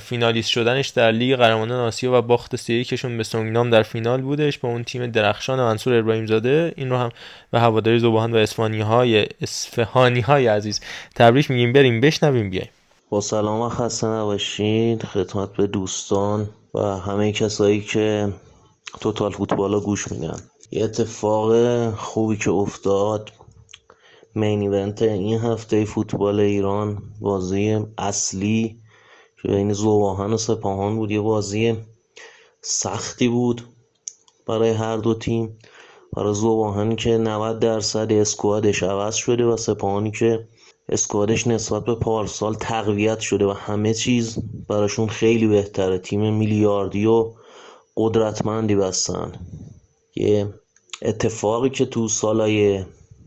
فینالیست 0.00 0.48
شدنش 0.48 0.88
در 0.88 1.12
لیگ 1.12 1.36
قهرمانان 1.36 1.80
آسیا 1.80 2.18
و 2.18 2.22
باخت 2.22 2.56
سه 2.56 2.84
به 3.16 3.22
سونگنام 3.22 3.70
در 3.70 3.82
فینال 3.82 4.20
بودش 4.20 4.58
با 4.58 4.68
اون 4.68 4.84
تیم 4.84 5.06
درخشان 5.06 5.58
منصور 5.58 5.94
ابراهیم 5.94 6.26
زاده 6.26 6.72
این 6.76 6.90
رو 6.90 6.96
هم 6.96 7.10
به 7.50 7.60
هواداری 7.60 7.98
زباهن 7.98 8.32
و 8.32 8.36
اسفانی 8.36 8.80
های 8.80 9.26
اسفهانی 9.42 10.20
های 10.20 10.46
عزیز 10.46 10.80
تبریک 11.14 11.50
میگیم. 11.50 11.72
بریم 11.72 12.00
بشنویم 12.00 12.50
بیایم 12.50 12.70
با 13.10 13.20
سلام 13.20 13.60
و 13.60 13.68
خسته 13.68 14.06
نباشید 14.06 15.02
خدمت 15.02 15.52
به 15.52 15.66
دوستان 15.66 16.48
و 16.74 16.80
همه 16.80 17.32
کسایی 17.32 17.80
که 17.80 18.28
توتال 19.00 19.32
فوتبالا 19.32 19.80
گوش 19.80 20.12
میدن. 20.12 20.40
یه 20.70 20.84
اتفاق 20.84 21.90
خوبی 21.94 22.36
که 22.36 22.50
افتاد 22.50 23.30
مین 24.34 24.60
ایونت 24.60 25.02
این 25.02 25.38
هفته 25.38 25.84
فوتبال 25.84 26.40
ایران 26.40 27.02
بازی 27.20 27.86
اصلی 27.98 28.78
بین 29.44 29.72
زواهن 29.72 30.32
و 30.32 30.36
سپاهان 30.36 30.96
بود 30.96 31.10
یه 31.10 31.20
بازی 31.20 31.76
سختی 32.60 33.28
بود 33.28 33.62
برای 34.46 34.70
هر 34.70 34.96
دو 34.96 35.14
تیم. 35.14 35.58
برای 36.16 36.34
زواهن 36.34 36.96
که 36.96 37.18
90 37.18 37.58
درصد 37.58 38.12
اسکوادش 38.12 38.82
عوض 38.82 39.14
شده 39.14 39.44
و 39.44 39.56
سپاهانی 39.56 40.10
که 40.10 40.48
اسکوادش 40.88 41.46
نسبت 41.46 41.84
به 41.84 41.94
پارسال 41.94 42.54
تقویت 42.54 43.20
شده 43.20 43.46
و 43.46 43.50
همه 43.50 43.94
چیز 43.94 44.38
براشون 44.68 45.06
خیلی 45.06 45.46
بهتره. 45.46 45.98
تیم 45.98 46.34
میلیاردی 46.34 47.06
و 47.06 47.32
قدرتمندی 47.96 48.74
بستن. 48.74 49.32
یه 50.16 50.54
اتفاقی 51.02 51.70
که 51.70 51.86
تو 51.86 52.08
سالای 52.08 52.84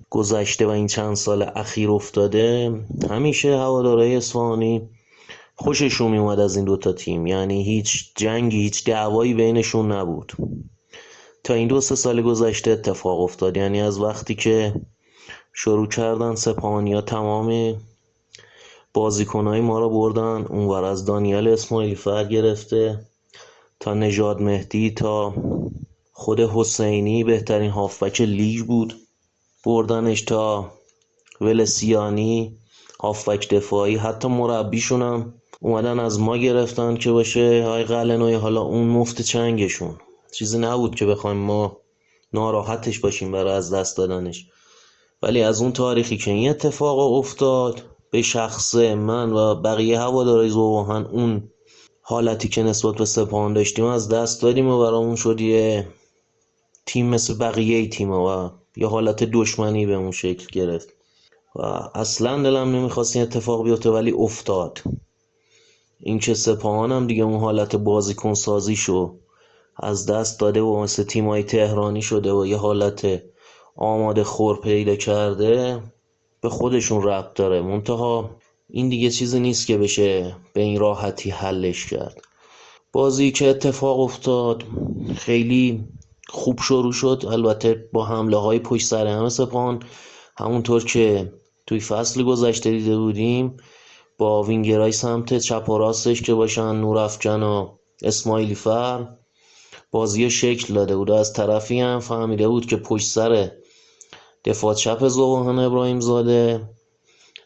گذشته 0.09 0.65
و 0.65 0.69
این 0.69 0.87
چند 0.87 1.15
سال 1.15 1.51
اخیر 1.55 1.91
افتاده 1.91 2.79
همیشه 3.09 3.57
هوادارهای 3.57 4.15
اصفهانی 4.15 4.89
خوششون 5.55 6.11
میومد 6.11 6.39
از 6.39 6.55
این 6.55 6.65
دوتا 6.65 6.93
تیم. 6.93 7.27
یعنی 7.27 7.63
هیچ 7.63 8.11
جنگی 8.15 8.61
هیچ 8.61 8.85
دعوایی 8.85 9.33
بینشون 9.33 9.91
نبود. 9.91 10.33
تا 11.43 11.53
این 11.53 11.67
دو 11.67 11.81
سه 11.81 11.95
سال 11.95 12.21
گذشته 12.21 12.71
اتفاق 12.71 13.21
افتاد. 13.21 13.57
یعنی 13.57 13.81
از 13.81 13.99
وقتی 13.99 14.35
که 14.35 14.73
شروع 15.53 15.87
کردن 15.87 16.35
سپانیا 16.35 17.01
تمام 17.01 17.75
بازیکنهای 18.93 19.61
ما 19.61 19.79
رو 19.79 19.89
بردن 19.89 20.45
اونور 20.49 20.83
از 20.83 21.05
دانیال 21.05 21.47
اسماعیلی 21.47 21.95
فر 21.95 22.23
گرفته 22.23 22.99
تا 23.79 23.93
نژاد 23.93 24.41
مهدی 24.41 24.91
تا 24.91 25.33
خود 26.11 26.39
حسینی 26.39 27.23
بهترین 27.23 27.71
هافبک 27.71 28.21
لیگ 28.21 28.65
بود. 28.65 29.06
بردنش 29.67 30.21
تا 30.21 30.71
ولسیانی 31.41 32.57
هافبک 32.99 33.49
دفاعی 33.49 33.95
حتی 33.95 34.27
مربیشون 34.27 35.01
هم 35.01 35.33
اومدن 35.61 35.99
از 35.99 36.19
ما 36.19 36.37
گرفتن 36.37 36.95
که 36.95 37.11
باشه 37.11 37.63
های 37.65 37.83
قلنوی 37.83 38.33
حالا 38.33 38.61
اون 38.61 38.87
مفت 38.87 39.21
چنگشون. 39.21 39.97
چیزی 40.31 40.59
نبود 40.59 40.95
که 40.95 41.05
بخوایم 41.05 41.37
ما 41.37 41.77
ناراحتش 42.33 42.99
باشیم 42.99 43.31
برای 43.31 43.53
از 43.53 43.73
دست 43.73 43.97
دادنش. 43.97 44.47
ولی 45.21 45.41
از 45.41 45.61
اون 45.61 45.71
تاریخی 45.71 46.17
که 46.17 46.31
این 46.31 46.49
اتفاق 46.49 46.99
افتاد 46.99 47.83
به 48.11 48.21
شخص 48.21 48.75
من 48.75 49.33
و 49.33 49.55
بقیه 49.55 49.99
هوادارهای 49.99 50.49
زوباهن 50.49 51.05
اون 51.05 51.51
حالتی 52.01 52.47
که 52.47 52.63
نسبت 52.63 52.95
به 52.95 53.05
سپاهان 53.05 53.53
داشتیم 53.53 53.85
از 53.85 54.09
دست 54.09 54.41
دادیم 54.41 54.67
و 54.67 54.79
برامون 54.79 55.15
شد 55.15 55.41
یه 55.41 55.87
تیم 56.85 57.05
مثل 57.05 57.33
بقیه 57.37 57.89
تیم 57.89 58.11
و 58.11 58.49
یه 58.77 58.87
حالت 58.87 59.23
دشمنی 59.23 59.85
به 59.85 59.93
اون 59.93 60.11
شکل 60.11 60.47
گرفت. 60.51 60.89
و 61.55 61.61
اصلا 61.95 62.43
دلم 62.43 62.75
نمی‌خواست 62.75 63.15
این 63.15 63.25
اتفاق 63.25 63.63
بیفته 63.63 63.89
ولی 63.89 64.11
افتاد. 64.11 64.81
این 65.99 66.19
که 66.19 66.33
سپاهانم 66.33 67.07
دیگه 67.07 67.23
اون 67.23 67.39
حالت 67.39 67.75
بازیکن 67.75 68.33
سازی 68.33 68.75
شو 68.75 69.15
از 69.75 70.05
دست 70.05 70.39
داده 70.39 70.61
و 70.61 70.81
مثل 70.81 71.03
تیمای 71.03 71.43
تهرانی 71.43 72.01
شده 72.01 72.33
و 72.33 72.45
یه 72.45 72.57
حالت 72.57 73.23
آماده 73.75 74.23
خور 74.23 74.61
پیدا 74.61 74.95
کرده 74.95 75.83
به 76.41 76.49
خودشون 76.49 77.03
ربط 77.03 77.33
داره. 77.33 77.61
منتها 77.61 78.29
این 78.69 78.89
دیگه 78.89 79.09
چیزی 79.09 79.39
نیست 79.39 79.67
که 79.67 79.77
بشه 79.77 80.35
به 80.53 80.61
این 80.61 80.79
راحتی 80.79 81.29
حلش 81.29 81.85
کرد. 81.85 82.21
بازی 82.91 83.31
که 83.31 83.47
اتفاق 83.47 83.99
افتاد 83.99 84.63
خیلی 85.15 85.87
خوب 86.29 86.59
شروع 86.59 86.93
شد. 86.93 87.23
البته 87.31 87.89
با 87.93 88.05
حمله 88.05 88.37
های 88.37 88.59
پشت 88.59 88.87
سر 88.87 89.07
همه 89.07 89.29
سپان 89.29 89.83
همونطور 90.37 90.83
که 90.83 91.33
توی 91.67 91.79
فصل 91.79 92.23
گذشته 92.23 92.69
دیده 92.69 92.97
بودیم 92.97 93.57
با 94.17 94.43
وینگرای 94.43 94.91
سمت 94.91 95.37
چپ 95.37 95.69
و 95.69 95.77
راستش 95.77 96.21
که 96.21 96.33
باشن 96.33 96.75
نور 96.75 96.97
افجن 96.97 97.43
و 97.43 97.77
اسماعیلی 98.03 98.55
فر 98.55 99.07
بازی 99.91 100.29
شکل 100.29 100.73
داده 100.73 100.97
بود. 100.97 101.11
از 101.11 101.33
طرفی 101.33 101.79
هم 101.79 101.99
فهمیده 101.99 102.47
بود 102.47 102.65
که 102.65 102.77
پشت 102.77 103.07
سر 103.07 103.51
دفاع 104.45 104.73
چپ 104.73 105.07
زبان 105.07 105.59
ابراهیم 105.59 105.99
زاده 105.99 106.69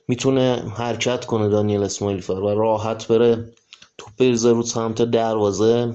می‌تونه 0.08 0.74
حرکت 0.76 1.26
کنه 1.26 1.50
دانیل 1.50 1.84
اسماعیلی 1.84 2.22
فر 2.22 2.34
و 2.34 2.50
راحت 2.50 3.08
بره 3.08 3.52
توپ 3.98 4.16
بریزه 4.20 4.52
رو 4.52 4.64
سمت 4.64 5.02
دروازه 5.02 5.94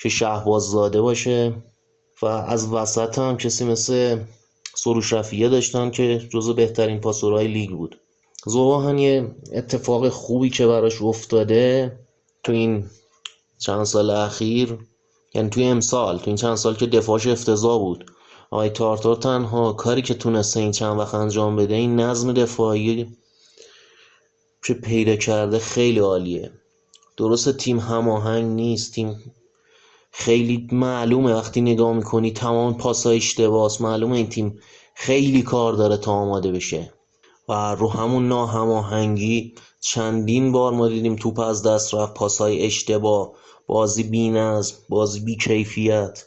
که 0.00 0.08
شهباز 0.08 0.62
زاده 0.62 1.00
باشه. 1.00 1.62
و 2.22 2.26
از 2.26 2.72
وسط 2.72 3.18
هم 3.18 3.36
کسی 3.36 3.64
مثل 3.64 4.18
سروش 4.74 5.12
رفیه 5.12 5.48
داشتن 5.48 5.90
که 5.90 6.28
جزو 6.30 6.54
بهترین 6.54 7.00
پاسورهای 7.00 7.48
لیگ 7.48 7.70
بود. 7.70 8.00
زوباهن 8.46 8.98
یه 8.98 9.30
اتفاق 9.52 10.08
خوبی 10.08 10.50
که 10.50 10.66
براش 10.66 11.02
افتاده 11.02 11.92
تو 12.44 12.52
این 12.52 12.90
چند 13.58 13.84
سال 13.84 14.10
اخیر 14.10 14.78
یعنی 15.34 15.50
توی 15.50 15.64
امسال 15.64 16.18
تو 16.18 16.24
این 16.26 16.36
چند 16.36 16.56
سال 16.56 16.74
که 16.74 16.86
دفاعش 16.86 17.26
افتضاح 17.26 17.78
بود. 17.78 18.10
آقای 18.50 18.70
تارتار 18.70 19.16
تنها 19.16 19.72
کاری 19.72 20.02
که 20.02 20.14
تونسته 20.14 20.60
این 20.60 20.72
چند 20.72 20.98
وقت 20.98 21.14
انجام 21.14 21.56
بده 21.56 21.74
این 21.74 22.00
نظم 22.00 22.32
دفاعی 22.32 23.16
که 24.66 24.74
پیدا 24.74 25.16
کرده 25.16 25.58
خیلی 25.58 25.98
عالیه. 25.98 26.50
درست 27.16 27.56
تیم 27.56 27.78
هماهنگ 27.78 28.44
نیست 28.44 28.92
تیم 28.94 29.34
خیلی 30.20 30.68
معلومه 30.72 31.34
وقتی 31.34 31.60
نگاه 31.60 31.92
می‌کنی 31.92 32.30
تمام 32.30 32.76
پاسا 32.76 33.10
اشتباس 33.10 33.80
معلومه 33.80 34.16
این 34.16 34.28
تیم 34.28 34.58
خیلی 34.94 35.42
کار 35.42 35.72
داره 35.72 35.96
تا 35.96 36.12
آماده 36.12 36.52
بشه. 36.52 36.92
و 37.48 37.74
رو 37.74 37.88
همون 37.88 38.28
ناهماهنگی 38.28 39.54
چندین 39.80 40.52
بار 40.52 40.72
ما 40.72 40.88
دیدیم 40.88 41.16
توپ 41.16 41.38
از 41.38 41.62
دست 41.62 41.94
رفت 41.94 42.14
پاسای 42.14 42.66
اشتباه 42.66 43.32
بازی 43.66 44.02
بی 44.02 44.30
نظم 44.30 44.76
بازی 44.88 45.20
بی 45.20 45.36
کیفیت 45.36 46.24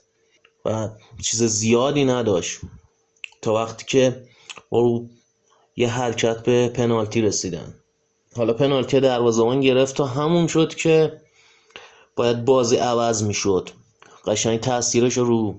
و 0.66 0.90
چیز 1.22 1.44
زیادی 1.44 2.06
نداشت. 2.06 2.60
تا 3.42 3.54
وقتی 3.54 3.86
که 3.88 4.24
او 4.70 5.10
یه 5.76 5.90
حرکت 5.90 6.44
به 6.44 6.68
پنالتی 6.68 7.22
رسیدن. 7.22 7.76
حالا 8.36 8.54
پنالتی 8.54 9.00
دروازه‌بان 9.00 9.62
گرفت 9.62 9.96
تا 9.96 10.06
همون 10.06 10.48
شد 10.48 10.76
که 10.76 11.22
باید 12.16 12.46
بازی 12.46 12.76
عوض 12.76 13.24
می‌شد. 13.24 13.70
قشنگ 14.26 14.60
تاثیرش 14.60 15.18
رو 15.18 15.56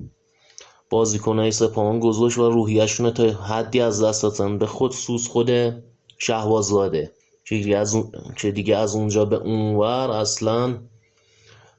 بازیکنهای 0.91 1.53
سپاهان 1.53 2.01
گذاشت 2.01 2.39
و 2.39 2.51
روحیشون 2.51 3.11
تا 3.11 3.25
حدی 3.25 3.81
از 3.81 4.03
دست 4.03 4.23
دادن. 4.23 4.59
به 4.59 4.67
خود 4.67 4.93
سوز 4.93 5.29
خود 5.29 5.51
شهباز 6.19 6.65
زاده 6.65 7.13
که 7.45 7.55
دیگه 7.55 7.77
از, 7.77 7.95
اون... 7.95 8.13
که 8.37 8.51
دیگه 8.51 8.77
از 8.77 8.95
اونجا 8.95 9.25
به 9.25 9.37
اونور 9.37 10.11
اصلا 10.11 10.79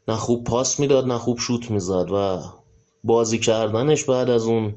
نه 0.07 0.15
خوب 0.15 0.43
پاس 0.43 0.79
می‌داد 0.79 1.07
نه 1.07 1.17
خوب 1.17 1.39
شوت 1.39 1.71
می‌زد 1.71 2.11
و 2.11 2.39
بازی 3.03 3.39
کردنش 3.39 4.03
بعد 4.03 4.29
از 4.29 4.45
اون 4.45 4.75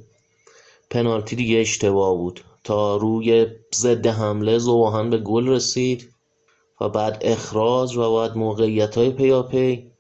پنالتی 0.91 1.37
دیگه 1.37 1.59
اشتباه 1.59 2.17
بود. 2.17 2.41
تا 2.65 2.97
روی 2.97 3.47
ضد 3.75 4.07
حمله 4.07 4.59
زواهن 4.59 5.11
به 5.11 5.19
گل 5.19 5.49
رسید 5.49 6.13
و 6.81 6.89
بعد 6.89 7.19
اخراج 7.21 7.97
و 7.97 8.17
بعد 8.17 8.37
موقعیت 8.37 8.99
های 8.99 9.11
پیاپی 9.11 9.91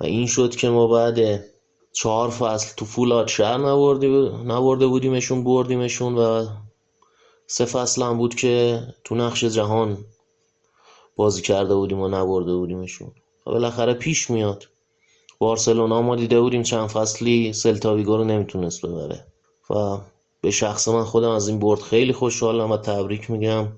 و 0.00 0.04
این 0.04 0.26
شد 0.26 0.56
که 0.56 0.68
ما 0.68 0.86
بعد 0.86 1.44
چهار 1.92 2.30
فصل 2.30 2.74
تو 2.76 2.84
فولاد 2.84 3.28
شهر 3.28 3.56
نورده 4.44 4.86
بودیمشون 4.86 5.44
بردیمشون 5.44 6.14
و 6.14 6.46
سه 7.46 7.64
فصل 7.64 8.02
هم 8.02 8.18
بود 8.18 8.34
که 8.34 8.80
تو 9.04 9.14
نقش 9.14 9.44
جهان 9.44 9.98
بازی 11.16 11.42
کرده 11.42 11.74
بودیم 11.74 12.00
و 12.00 12.08
نبرده 12.08 12.54
بودیمشون. 12.54 13.12
و 13.46 13.50
بالاخره 13.50 13.94
پیش 13.94 14.30
میاد. 14.30 14.68
بارسلونا 15.38 16.02
ما 16.02 16.16
دیده 16.16 16.40
بودیم 16.40 16.62
چند 16.62 16.88
فصلی 16.88 17.52
سلتاویگو 17.52 18.16
رو 18.16 18.24
نمی‌تونست 18.24 18.86
ببره. 18.86 19.26
و 19.70 19.98
به 20.40 20.50
شخص 20.50 20.88
من 20.88 21.04
خودم 21.04 21.30
از 21.30 21.48
این 21.48 21.58
برد 21.58 21.80
خیلی 21.80 22.12
خوشحالم 22.12 22.70
و 22.70 22.76
تبریک 22.76 23.30
میگم 23.30 23.68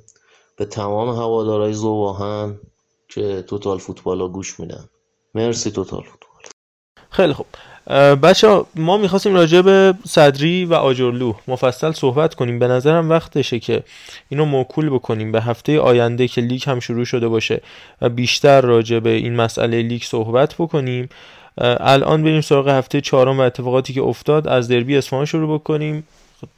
به 0.56 0.64
تمام 0.64 1.08
هوادارهای 1.08 1.72
زواهن 1.72 2.60
که 3.08 3.42
توتال 3.42 3.78
فوتبال 3.78 4.28
گوش 4.28 4.60
میدن. 4.60 4.88
مرسی 5.34 5.70
توتال 5.70 6.02
فوتبال 6.02 6.42
خیلی 7.10 7.32
خوب. 7.32 7.46
بچه 8.22 8.64
ما 8.74 8.96
می‌خواستیم 8.96 9.34
راجع 9.34 9.60
به 9.60 9.94
صدری 10.06 10.64
و 10.64 10.74
آجرلو 10.74 11.34
مفصل 11.48 11.92
صحبت 11.92 12.34
کنیم. 12.34 12.58
به 12.58 12.68
نظرم 12.68 13.10
وقتشه 13.10 13.58
که 13.58 13.82
اینو 14.28 14.44
موکول 14.44 14.90
بکنیم. 14.90 15.32
به 15.32 15.40
هفته 15.40 15.80
آینده 15.80 16.28
که 16.28 16.40
لیگ 16.40 16.62
هم 16.66 16.80
شروع 16.80 17.04
شده 17.04 17.28
باشه 17.28 17.62
و 18.02 18.08
بیشتر 18.08 18.60
راجع 18.60 18.98
به 18.98 19.10
این 19.10 19.36
مسئله 19.36 19.82
لیگ 19.82 20.02
صحبت 20.02 20.54
بکنیم. 20.54 21.08
الان 21.80 22.22
بریم 22.22 22.40
سراغ 22.40 22.68
هفته 22.68 23.00
چهارم 23.00 23.38
و 23.38 23.40
اتفاقاتی 23.40 23.92
که 23.92 24.02
افتاد. 24.02 24.48
از 24.48 24.68
دربی 24.68 24.96
اصفهان 24.96 25.24
شروع 25.24 25.58
بکنیم. 25.58 26.06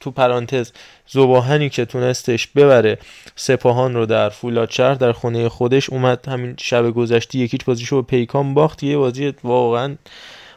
تو 0.00 0.10
پرانتز 0.10 0.72
زباهنی 1.06 1.68
که 1.68 1.84
تونستش 1.84 2.46
ببره 2.46 2.98
سپاهان 3.36 3.94
رو 3.94 4.06
در 4.06 4.28
فولاد 4.28 4.70
شهر 4.70 4.94
در 4.94 5.12
خونه 5.12 5.48
خودش 5.48 5.90
اومد 5.90 6.28
همین 6.28 6.54
شب 6.58 6.90
گذشته 6.90 7.38
یکیچ 7.38 7.64
بازیشو 7.64 8.02
به 8.02 8.06
پیکان 8.06 8.54
باخت. 8.54 8.82
یه 8.82 8.96
بازی 8.96 9.34
واقعا 9.44 9.96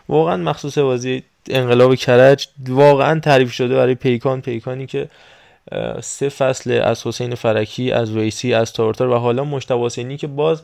واقعا 0.10 0.38
مخصوص 0.38 0.78
بازی 0.78 1.24
انقلاب 1.50 1.96
کرج 1.96 2.48
واقعا 2.70 3.20
تعریف 3.20 3.52
شده 3.52 3.76
برای 3.76 3.96
پیکان. 3.96 4.42
پیکانی 4.42 4.86
که 4.86 5.10
سه 6.02 6.30
فصل 6.30 6.72
از 6.72 7.08
حسین 7.08 7.36
فرکی 7.36 7.92
از 7.92 8.12
ویسی 8.12 8.54
از 8.54 8.74
تارتار 8.74 9.08
و 9.08 9.16
حالا 9.16 9.44
مجتبی 9.44 10.18
که 10.18 10.28
باز 10.28 10.62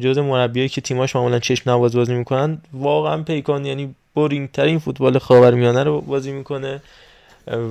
جزو 0.00 0.18
مربیایی 0.18 0.68
که 0.68 0.80
تیماش 0.80 1.16
معمولا 1.16 1.38
چشم 1.38 1.70
نواز 1.70 1.96
بازی 1.96 2.14
می‌کنن 2.14 2.58
واقعا 2.72 3.22
پیکان 3.22 3.66
یعنی 3.66 3.94
boring 4.14 4.50
ترین 4.50 4.78
فوتبال 4.78 5.18
خاورمیانه 5.18 5.82
رو 5.82 6.00
بازی 6.00 6.32
می‌کنه. 6.32 6.82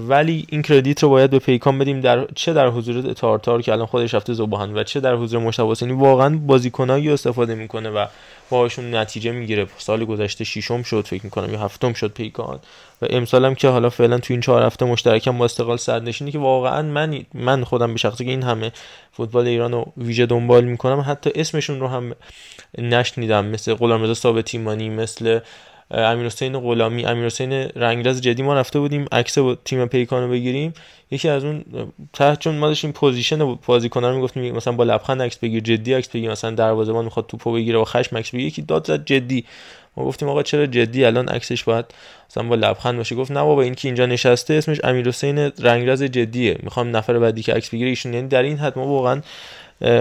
ولی 0.08 0.46
این 0.50 0.62
credit 0.62 1.04
رو 1.04 1.10
باید 1.10 1.32
به 1.32 1.40
پیکان 1.40 1.80
بدیم 1.80 2.02
در 2.02 2.28
چه 2.36 2.54
در 2.54 2.68
حضور 2.68 3.14
تارتار 3.14 3.62
که 3.62 3.72
الان 3.72 3.86
خودش 3.86 4.14
رفته 4.14 4.34
ذوب‌آهن 4.34 4.78
و 4.78 4.84
چه 4.84 5.00
در 5.00 5.16
حضور 5.16 5.40
مجتبی 5.40 5.94
واقعا 5.94 6.38
بازیکنایی 6.38 7.10
استفاده 7.10 7.56
می‌کنه 7.56 7.90
و 7.90 8.06
باهاشون 8.50 8.96
نتیجه 8.96 9.32
می‌گیره. 9.32 9.68
سال 9.78 10.06
گذشته 10.06 10.44
ششم 10.44 10.84
شد 10.84 11.08
فکر 11.08 11.24
می‌کنم 11.24 11.54
یا 11.54 11.60
هفتم 11.60 11.94
شد 11.94 12.12
پیکان. 12.12 12.60
و 13.02 13.06
امسال 13.10 13.46
هم 13.46 13.56
که 13.56 13.68
حالا 13.68 13.90
فعلا 13.90 14.18
تو 14.18 14.34
این 14.34 14.42
چهار 14.42 14.64
هفته 14.64 14.86
مشترکم 14.86 15.38
با 15.38 15.46
استقلال 15.46 15.78
صدرنشینی 15.78 16.32
که 16.32 16.40
واقعا 16.40 16.82
من 16.82 17.26
من 17.34 17.64
خودم 17.64 17.92
به 17.92 17.98
شخصه 17.98 18.26
که 18.26 18.32
این 18.32 18.44
همه 18.44 18.72
فوتبال 19.12 19.48
ایران 19.48 19.72
رو 19.72 19.92
ویژه 19.98 20.26
دنبال 20.26 20.64
می‌کنم 20.64 21.06
حتی 21.08 21.32
اسمشون 21.36 21.80
رو 21.80 21.88
هم 21.88 22.16
نشنیدم. 22.78 23.46
مثل 23.46 23.74
غلامرضا 23.74 24.14
ثابت 24.14 24.52
ایمانی 24.52 24.90
مثل 24.90 25.40
امیر 25.94 26.26
حسین 26.26 26.60
غلامی 26.60 27.06
امیر 27.06 27.26
حسین 27.26 27.52
رنگرز 27.54 28.22
جدی 28.22 28.44
ما 28.44 28.54
رفته 28.54 28.80
بودیم 28.80 29.06
عکس 29.12 29.38
با 29.38 29.56
تیم 29.56 29.86
پیکانو 29.86 30.28
بگیریم. 30.28 30.74
یکی 31.12 31.30
از 31.30 31.44
اون 31.46 31.66
تحت 32.14 32.40
چون 32.40 32.56
ما 32.56 32.68
داشتیم 32.68 32.92
position 32.92 33.56
بازیکن 33.66 34.04
رو 34.04 34.16
می‌گفتیم 34.16 34.56
مثلا 34.56 34.74
با 34.74 34.84
لبخند 34.84 35.22
عکس 35.22 35.38
بگیر 35.38 35.60
جدی 35.60 35.94
عکس 35.94 36.08
بگیر 36.08 36.32
مثلا 36.32 36.52
دروازه‌بان 36.52 37.06
می‌خواد 37.06 37.28
توپو 37.28 37.54
بگیره 37.54 37.80
با 37.80 37.84
خشم 37.84 38.18
عکس 38.18 38.30
بگیر 38.30 38.48
یکی 38.48 38.62
داد 38.62 38.88
زد 38.88 39.06
جدی. 39.06 39.46
ما 39.98 40.06
گفتیم 40.06 40.30
آقا 40.30 40.44
چرا 40.44 40.66
جدی؟ 40.66 41.06
الان 41.06 41.28
عکسش 41.28 41.64
باید 41.64 41.86
مثلا 42.30 42.44
با 42.44 42.56
لبخند 42.56 42.98
باشه. 42.98 43.16
گفت 43.16 43.32
نه 43.32 43.44
بابا 43.44 43.62
این 43.62 43.76
که 43.76 43.88
اینجا 43.88 44.06
نشسته 44.06 44.54
اسمش 44.54 44.80
امیر 44.84 45.08
حسین 45.08 45.38
رنگرز 45.38 46.04
جدیه. 46.04 46.58
می‌خوام 46.64 46.96
نفر 46.96 47.20
بعدی 47.20 47.44
که 47.44 47.54
عکس 47.54 47.70
بگیره 47.70 47.90
ایشون. 47.90 48.14
یعنی 48.14 48.28
در 48.28 48.44
این 48.44 48.58
حد 48.58 48.80
ما 48.80 48.88
واقعا 48.88 49.22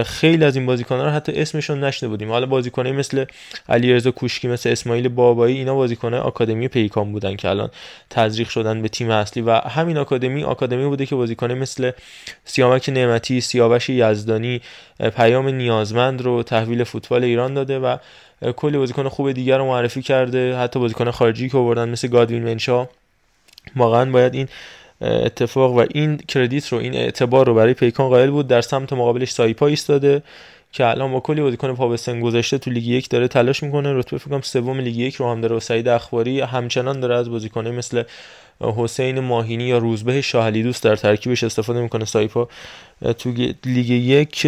خیلی 0.07 0.45
از 0.45 0.57
این 0.57 0.67
بازیکن‌ها 0.67 1.05
رو 1.05 1.11
حتی 1.11 1.33
اسمشون 1.33 1.85
نشنه 1.85 2.09
بودیم. 2.09 2.31
حالا 2.31 2.47
بازیکنایی 2.47 2.95
مثل 2.95 3.25
علیرضا 3.69 4.11
کوشکی 4.11 4.49
مثل 4.49 4.71
اسماعیل 4.71 5.09
بابایی 5.09 5.57
اینا 5.57 5.75
بازیکن‌های 5.75 6.21
آکادمی 6.21 6.69
پیکان 6.69 7.13
بودن 7.13 7.37
که 7.37 7.49
الان 7.49 7.71
تزریق 8.11 8.49
شدن 8.49 8.83
به 8.83 8.89
تیم 8.89 9.11
اصلی 9.11 9.43
و 9.43 9.51
همین 9.51 9.99
آکادمی 9.99 10.45
آکادمی 10.45 10.87
بوده 10.87 11.07
که 11.07 11.15
بازیکنای 11.15 11.59
مثل 11.59 11.91
سیامک 12.45 12.89
نعمتی 12.89 13.41
سیاوش 13.41 13.89
یزدانی 13.89 14.61
پیام 15.17 15.49
نیازمند 15.49 16.23
رو 16.23 16.43
تحویل 16.43 16.85
فوتبال 16.85 17.25
ایران 17.25 17.55
داده 17.55 17.79
و 17.79 17.97
کلی 18.57 18.79
بازیکن 18.79 19.09
خوب 19.09 19.33
دیگر 19.33 19.59
رو 19.59 19.67
معرفی 19.67 20.03
کرده. 20.03 20.57
حتی 20.57 20.79
بازیکن 20.79 21.11
خارجی 21.11 21.49
که 21.49 21.59
آوردن 21.59 21.89
مثل 21.89 22.09
گادوین 22.09 22.43
منشا 22.43 22.89
واقعا 23.77 24.11
باید 24.11 24.35
این 24.35 24.49
اتفاق 25.03 25.73
و 25.73 25.85
این 25.91 26.17
کردیت 26.17 26.69
رو 26.69 26.79
این 26.79 26.95
اعتبار 26.95 27.47
رو 27.47 27.55
برای 27.55 27.75
پیکان 27.75 28.09
قائل 28.09 28.31
بود. 28.31 28.49
در 28.49 28.61
سمت 28.61 28.93
مقابلش 28.93 29.31
سایپا 29.31 29.67
ایستاده 29.67 30.23
که 30.73 30.87
الان 30.87 31.13
با 31.13 31.21
کلی 31.21 31.41
بازیکن 31.41 31.75
پا 31.75 31.89
به 31.89 32.21
گذاشته 32.21 32.59
تو 32.59 32.71
لیگ 32.71 32.87
یک 32.87 33.09
داره 33.09 33.29
تلاش 33.29 33.63
می‌کنه. 33.63 33.93
رتبه 33.93 34.19
فکر 34.19 34.31
کنم 34.31 34.41
سوم 34.41 34.81
لیگ 34.81 34.97
یک 34.97 35.15
رو 35.15 35.31
هم 35.31 35.41
داره 35.41 35.57
و 35.57 35.61
سعید 35.61 35.89
اخباری. 35.89 36.41
همچنان 36.41 37.01
داره 37.01 37.17
از 37.17 37.31
بازیکن 37.31 37.69
مثل 37.69 38.03
حسین 38.61 39.21
ماهینی 39.21 39.65
یا 39.65 39.79
روزبه 39.79 40.21
شاهلی 40.21 40.63
دوست 40.63 40.85
در 40.85 40.97
ترکیبش 40.97 41.45
استفاده 41.45 41.81
می‌کنه. 41.81 42.05
سایپا 42.05 42.49
تو 43.19 43.31
لیگ 43.65 43.91
یک 43.91 44.47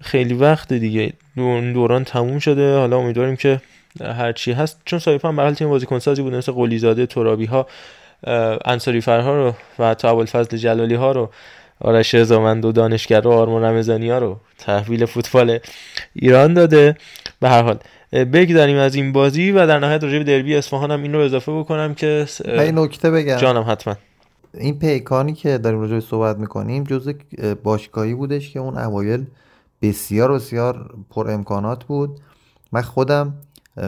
خیلی 0.00 0.34
وقت 0.34 0.72
دیگه 0.72 1.12
دوران 1.74 2.04
تموم 2.04 2.38
شده. 2.38 2.76
حالا 2.76 2.98
امیدواریم 2.98 3.36
که 3.36 3.60
هرچی 4.00 4.52
هست. 4.52 4.80
چون 4.84 4.98
سایپا 4.98 5.28
هم 5.28 5.36
به 5.36 5.50
تیم 5.50 5.68
بازیکن 5.68 5.98
سازی 5.98 6.22
بود 6.22 6.34
مثل 6.34 6.52
قلیزاده 6.52 7.06
ترابی 7.06 7.44
ها 7.44 7.66
انصاری 8.64 9.00
فرها 9.00 9.36
رو 9.36 9.52
و 9.78 9.88
حتی 9.88 10.08
ابوالفضل 10.08 10.56
جلالی 10.56 10.94
ها 10.94 11.12
رو 11.12 11.30
آرش 11.80 12.14
رضامند 12.14 12.64
و 12.64 12.72
دانشگر 12.72 13.26
و 13.26 13.30
آرمان 13.30 13.64
رمضانی 13.64 14.10
ها 14.10 14.18
رو 14.18 14.36
تحویل 14.58 15.06
فوتبال 15.06 15.58
ایران 16.12 16.54
داده. 16.54 16.96
به 17.40 17.48
هر 17.48 17.62
حال 17.62 17.78
بگذاریم 18.12 18.76
از 18.76 18.94
این 18.94 19.12
بازی 19.12 19.50
و 19.50 19.66
در 19.66 19.78
نهایت 19.78 20.04
راجع 20.04 20.18
به 20.18 20.24
دربی 20.24 20.56
اصفهان 20.56 20.90
هم 20.90 21.02
این 21.02 21.12
رو 21.12 21.20
اضافه 21.20 21.52
بکنم 21.52 21.94
که 21.94 22.26
این 22.44 22.78
نکته 22.78 23.10
بگم. 23.10 23.36
جانم 23.36 23.64
حتما. 23.68 23.94
این 24.54 24.78
پیکانی 24.78 25.32
که 25.32 25.58
داریم 25.58 25.80
راجع 25.80 26.00
صحبت 26.00 26.38
می‌کنیم 26.38 26.84
جزء 26.84 27.12
باشگاهی 27.62 28.14
بودش 28.14 28.50
که 28.50 28.58
اون 28.60 28.78
اوایل 28.78 29.26
بسیار 29.82 30.32
بسیار 30.32 30.94
پر 31.10 31.30
امکانات 31.30 31.84
بود. 31.84 32.20
من 32.72 32.82
خودم 32.82 33.34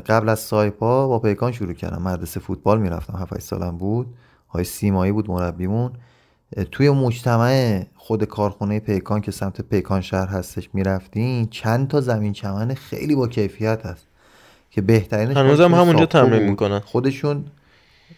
قبل 0.07 0.29
از 0.29 0.41
سایپا 0.41 1.09
با 1.09 1.19
پیکان 1.19 1.53
شروع 1.53 1.73
کردم. 1.73 2.03
مدرسه 2.03 2.41
فوتبال 2.41 2.81
می‌رفتم. 2.81 3.17
7 3.17 3.41
سالم 3.41 3.79
بود. 3.79 4.07
های 4.49 4.65
سیمایی 4.65 5.13
بود 5.13 5.31
مربیمون. 5.31 5.93
توی 6.71 6.91
مجتمع 6.91 7.85
خود 7.97 8.25
کارخونه 8.25 8.81
پیکان 8.81 9.21
که 9.21 9.31
سمت 9.31 9.61
پیکان 9.61 10.01
شهر 10.01 10.27
هستش 10.27 10.69
می‌رفتین 10.73 11.47
چند 11.47 11.89
تا 11.89 12.01
زمین 12.01 12.33
چمن 12.33 12.75
خیلی 12.75 13.15
با 13.15 13.29
کیفیت 13.29 13.87
هست 13.87 14.07
که 14.71 14.81
بهترینش 14.81 15.37
هنوزم 15.37 15.75
همونجا 15.75 16.07
تمرین 16.07 16.51
می‌کنن. 16.51 16.79
خودشون 16.79 17.45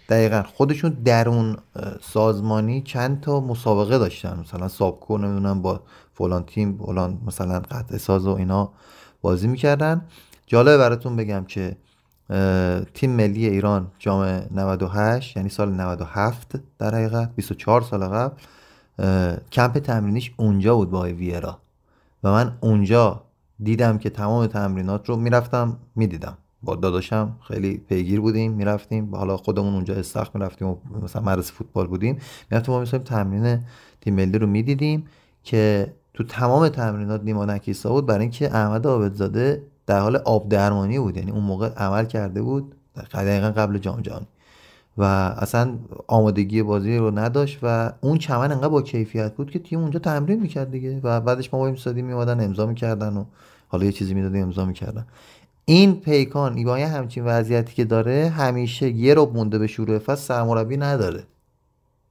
دقیقا 0.09 0.43
خودشون 0.43 0.91
درون 1.05 1.57
سازمانی 2.01 2.83
چند 2.83 3.20
تا 3.20 3.41
مسابقه 3.41 3.99
داشتن. 3.99 4.41
مثلا 4.41 4.68
سابکو 4.68 5.18
نمی‌دونم 5.18 5.62
با 5.62 5.81
فلان 6.14 6.45
تیم 6.45 6.78
فلان 6.87 7.18
مثلا 7.26 7.61
قطع 7.61 7.97
ساز 7.97 8.26
و 8.26 8.31
اینا 8.31 8.72
بازی 9.22 9.49
می‌کردن. 9.49 10.05
جالبه 10.47 10.78
براتون 10.78 11.16
بگم 11.16 11.45
که 11.45 11.76
تیم 12.95 13.11
ملی 13.11 13.47
ایران 13.47 13.87
جام 13.99 14.43
98 14.51 15.37
یعنی 15.37 15.49
سال 15.49 15.72
97 15.72 16.61
در 16.78 16.95
حقیقت 16.95 17.35
24 17.37 17.83
سال 17.83 18.05
قبل 18.05 18.37
کمپ 19.53 19.78
تمرینیش 19.78 20.33
اونجا 20.37 20.76
بود 20.76 20.91
با 20.91 21.03
ویرا. 21.03 21.59
و 22.24 22.33
من 22.33 22.53
اونجا 22.61 23.22
دیدم 23.62 23.99
که 23.99 24.11
تمام 24.11 24.47
تمرینات 24.47 25.09
رو 25.09 25.16
می‌رفتم 25.16 25.76
می‌دیدم. 25.97 26.39
با 26.62 26.76
داداشم 26.76 27.37
خیلی 27.49 27.78
پیگیر 27.89 28.20
بودیم 28.20 28.53
می‌رفتیم. 28.53 29.14
حالا 29.14 29.37
خودمون 29.37 29.74
اونجا 29.74 29.95
استخ 29.95 30.31
می‌رفتیم 30.35 30.68
و 30.68 30.76
مثلا 31.03 31.22
مدرسه 31.22 31.53
فوتبال 31.53 31.87
بودیم. 31.87 32.18
می‌رفتیم 32.51 32.74
ما 32.74 32.81
میساییم 32.81 33.05
تمرین 33.05 33.61
تیم 34.01 34.14
ملی 34.14 34.39
رو 34.39 34.47
می‌دیدیم 34.47 35.05
که 35.43 35.93
تو 36.14 36.24
تمام 36.24 36.68
تمرینات 36.68 37.22
نیما 37.24 37.45
نکیسا 37.45 37.91
بود. 37.91 38.07
برای 38.07 38.20
اینکه 38.20 38.55
احمد 38.57 38.87
عابدزاده 38.87 39.62
در 39.91 40.01
حال 40.01 40.16
آب 40.16 40.49
درمانی 40.49 40.99
بود. 40.99 41.16
یعنی 41.16 41.30
اون 41.30 41.43
موقع 41.43 41.68
عمل 41.68 42.05
کرده 42.05 42.43
بود 42.43 42.74
دقیقا 43.14 43.51
قبل 43.51 43.78
جام 43.78 44.01
جهانی. 44.01 44.26
و 44.99 45.03
اصلا 45.38 45.78
آمادگی 46.07 46.62
بازی 46.62 46.97
رو 46.97 47.18
نداشت 47.18 47.59
و 47.62 47.93
اون 48.01 48.18
چمن 48.18 48.53
انقدر 48.53 48.68
با 48.68 48.82
کیفیت 48.82 49.34
بود 49.34 49.51
که 49.51 49.59
تیم 49.59 49.80
اونجا 49.80 49.99
تمرین 49.99 50.41
می‌کرد 50.41 50.70
دیگه. 50.70 51.01
و 51.03 51.20
بعدش 51.20 51.55
ما 51.55 51.61
با 51.61 51.66
این 51.66 52.05
میومدن 52.05 52.45
امضا 52.45 52.66
می‌کردن 52.66 53.16
و 53.16 53.24
حالا 53.68 53.84
یه 53.84 53.93
چیزی 53.93 54.14
می‌دادیم 54.14 54.43
امضا 54.43 54.64
می‌کردن. 54.64 55.07
این 55.64 56.01
پیکان 56.01 56.64
با 56.64 56.76
همچین 56.76 57.24
وضعیتی 57.24 57.74
که 57.74 57.84
داره 57.84 58.28
همیشه 58.36 58.91
یه 58.91 59.14
رو 59.14 59.30
مونده 59.34 59.59
به 59.59 59.66
شروع 59.66 59.99
فصل 59.99 60.22
سرمربی 60.22 60.76
نداره. 60.76 61.22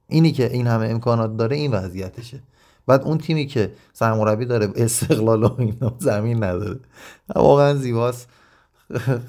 اینی 0.08 0.32
که 0.32 0.52
این 0.52 0.66
همه 0.66 0.86
امکانات 0.86 1.36
داره 1.36 1.56
این 1.56 1.70
وضعیتشه. 1.70 2.40
بعد 2.90 3.02
اون 3.02 3.18
تیمی 3.18 3.46
که 3.46 3.70
سرمربی 3.92 4.46
داره 4.46 4.68
استقلال 4.76 5.44
و 5.44 5.56
اینا 5.58 5.94
زمین 5.98 6.44
نداره. 6.44 6.76
واقعا 7.34 7.74
زیباست. 7.74 8.28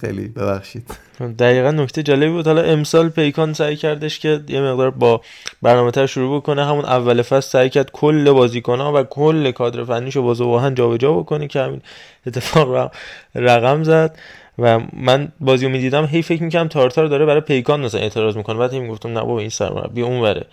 خیلی 0.02 0.28
ببخشید. 0.28 0.98
دقیقا 1.40 1.72
نکته 1.72 2.04
جالبی 2.04 2.30
بود. 2.30 2.48
حالا 2.48 2.62
امسال 2.62 3.10
پیکان 3.10 3.54
سعی 3.54 3.76
کردش 3.76 4.20
که 4.20 4.42
یه 4.48 4.62
مقدار 4.62 4.92
با 4.92 5.22
برنامه 5.62 5.92
تر 5.92 6.06
شروع 6.06 6.38
بکنه. 6.38 6.66
همون 6.66 6.86
اول 6.86 7.22
فصل 7.22 7.50
سعی 7.50 7.70
کرد 7.70 7.92
کل 7.92 8.32
بازیکنها 8.32 8.94
و 8.94 9.04
کل 9.04 9.52
کادر 9.52 9.84
فنیشو 9.84 10.24
با 10.24 10.34
زباهن 10.34 10.76
جابجا 10.76 11.14
بکنه 11.14 11.48
که 11.48 11.60
همین 11.60 11.82
اتفاق 12.28 12.92
رقم 13.36 13.84
زد. 13.84 14.18
و 14.60 14.80
من 14.94 15.32
بازیو 15.40 15.70
می‌دیدم 15.70 16.06
هی 16.06 16.22
فکر 16.22 16.44
می‌کنم 16.44 16.68
تارتار 16.68 17.08
داره 17.08 17.26
برای 17.26 17.42
پیکان 17.42 17.80
مثلا 17.82 18.02
اعتراض 18.02 18.38
می‌کنه. 18.38 18.58
بعد 18.58 18.74
هی 18.74 18.80
می‌گفتم 18.80 19.10
نه 19.10 19.20
بابا 19.20 19.40
این 19.40 19.50
سرمربی 19.50 20.02
اون 20.02 20.22
وره 20.22 20.46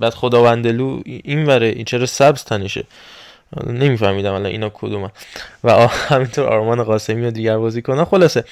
بعد 0.00 0.14
خداوندلو 0.14 1.00
این 1.04 1.46
وره 1.46 1.66
این 1.66 1.84
چرا 1.84 2.06
سبز 2.06 2.44
تنشه؟ 2.44 2.84
نمیفهمیدم 3.66 4.32
الان 4.32 4.46
اینا 4.46 4.68
کدومه 4.74 5.10
و 5.64 5.86
همینطور 5.86 6.46
آرمان 6.46 6.84
قاسمی 6.84 7.26
و 7.26 7.30
دیگر 7.30 7.58
بازی 7.58 7.82
کنن 7.82 8.04
خلاصه 8.04 8.44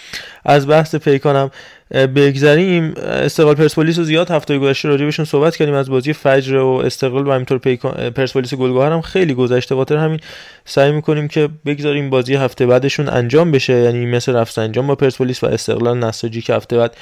از 0.44 0.68
بحث 0.68 0.94
پیکانم 0.94 1.50
بگذریم. 1.90 2.94
استقلال 2.96 3.54
پرسپولیس 3.54 3.98
رو 3.98 4.04
زیاد 4.04 4.30
هفته 4.30 4.58
گذشته 4.58 4.88
راجع 4.88 5.04
بهشون 5.04 5.24
صحبت 5.24 5.56
کردیم. 5.56 5.74
از 5.74 5.90
بازی 5.90 6.12
فجر 6.12 6.56
و 6.56 6.68
استقلال 6.68 7.26
و 7.26 7.32
همینطور 7.32 7.58
پیکان 7.58 8.10
پرسپولیس 8.10 8.54
گلگهر 8.54 8.92
هم 8.92 9.00
خیلی 9.00 9.34
گذشته. 9.34 9.74
خاطر 9.74 9.96
همین 9.96 10.20
سعی 10.64 10.92
می‌کنیم 10.92 11.28
که 11.28 11.48
بگذاریم 11.66 12.10
بازی 12.10 12.34
هفته 12.34 12.66
بعدشون 12.66 13.08
انجام 13.08 13.50
بشه. 13.50 13.72
یعنی 13.72 14.06
مثل 14.06 14.44
انجام 14.56 14.86
با 14.86 14.94
پرسپولیس 14.94 15.44
و 15.44 15.46
استقلال 15.46 15.98
نساجی 15.98 16.42
که 16.42 16.54
هفته 16.54 16.76
بعد 16.76 16.96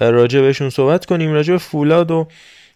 راجع 0.00 0.40
بهشون 0.40 0.70
صحبت 0.70 1.06
کنیم. 1.06 1.32
راجع 1.32 1.52
به 1.52 1.58
فولاد 1.58 2.10
و 2.10 2.28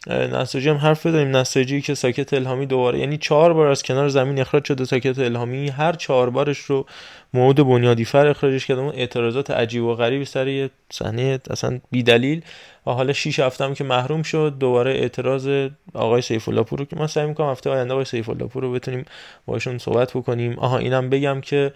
نساجی 0.07 0.69
هم 0.69 0.77
حرف 0.77 1.07
بزنیم. 1.07 1.37
نساجی 1.37 1.81
که 1.81 1.95
ساکت 1.95 2.35
الهامی 2.35 2.67
دوباره 2.67 2.99
یعنی 2.99 3.19
چهار 3.19 3.53
بار 3.53 3.67
از 3.67 3.83
کنار 3.83 4.09
زمین 4.09 4.41
اخراج 4.41 4.65
شده 4.65 4.85
ساکت 4.85 5.19
الهامی 5.19 5.69
هر 5.69 5.93
چهار 5.93 6.31
بارش 6.31 6.59
رو 6.59 6.87
موعود 7.35 7.57
بنیادی 7.57 8.05
فر 8.05 8.27
اخراجش 8.27 8.67
کرده. 8.67 8.81
اون 8.81 8.93
اعتراضات 8.95 9.51
عجیب 9.51 9.85
و 9.85 9.95
غریبی 9.95 10.25
سر 10.25 10.49
یه 10.49 10.71
صحنه 10.93 11.39
اصلا 11.51 11.81
بی 11.91 12.03
دلیل 12.03 12.43
و 12.87 12.91
حالا 12.91 13.13
6 13.13 13.41
هفته 13.41 13.65
هم 13.65 13.75
که 13.75 13.85
محروم 13.85 14.23
شد 14.23 14.55
دوباره 14.59 14.91
اعتراض 14.91 15.69
آقای 15.95 16.23
سیف 16.23 16.49
الله 16.49 16.63
پور 16.63 16.79
رو 16.79 16.85
که 16.85 16.97
ما 16.97 17.07
سعی 17.07 17.27
می‌کنم 17.27 17.51
هفته 17.51 17.71
آینده 17.71 17.93
آقای 17.93 18.05
سیف 18.05 18.29
الله 18.29 18.47
پور 18.47 18.63
رو 18.63 18.73
بتونیم 18.73 19.05
باشون 19.47 19.79
صحبت 19.79 20.11
بکنیم. 20.11 20.59
آها 20.59 20.79
اینم 20.79 21.11
بگم 21.11 21.41
که 21.41 21.73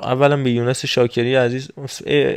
اولا 0.00 0.36
به 0.36 0.50
یونس 0.50 0.86
شاکری 0.86 1.34
عزیز 1.34 1.70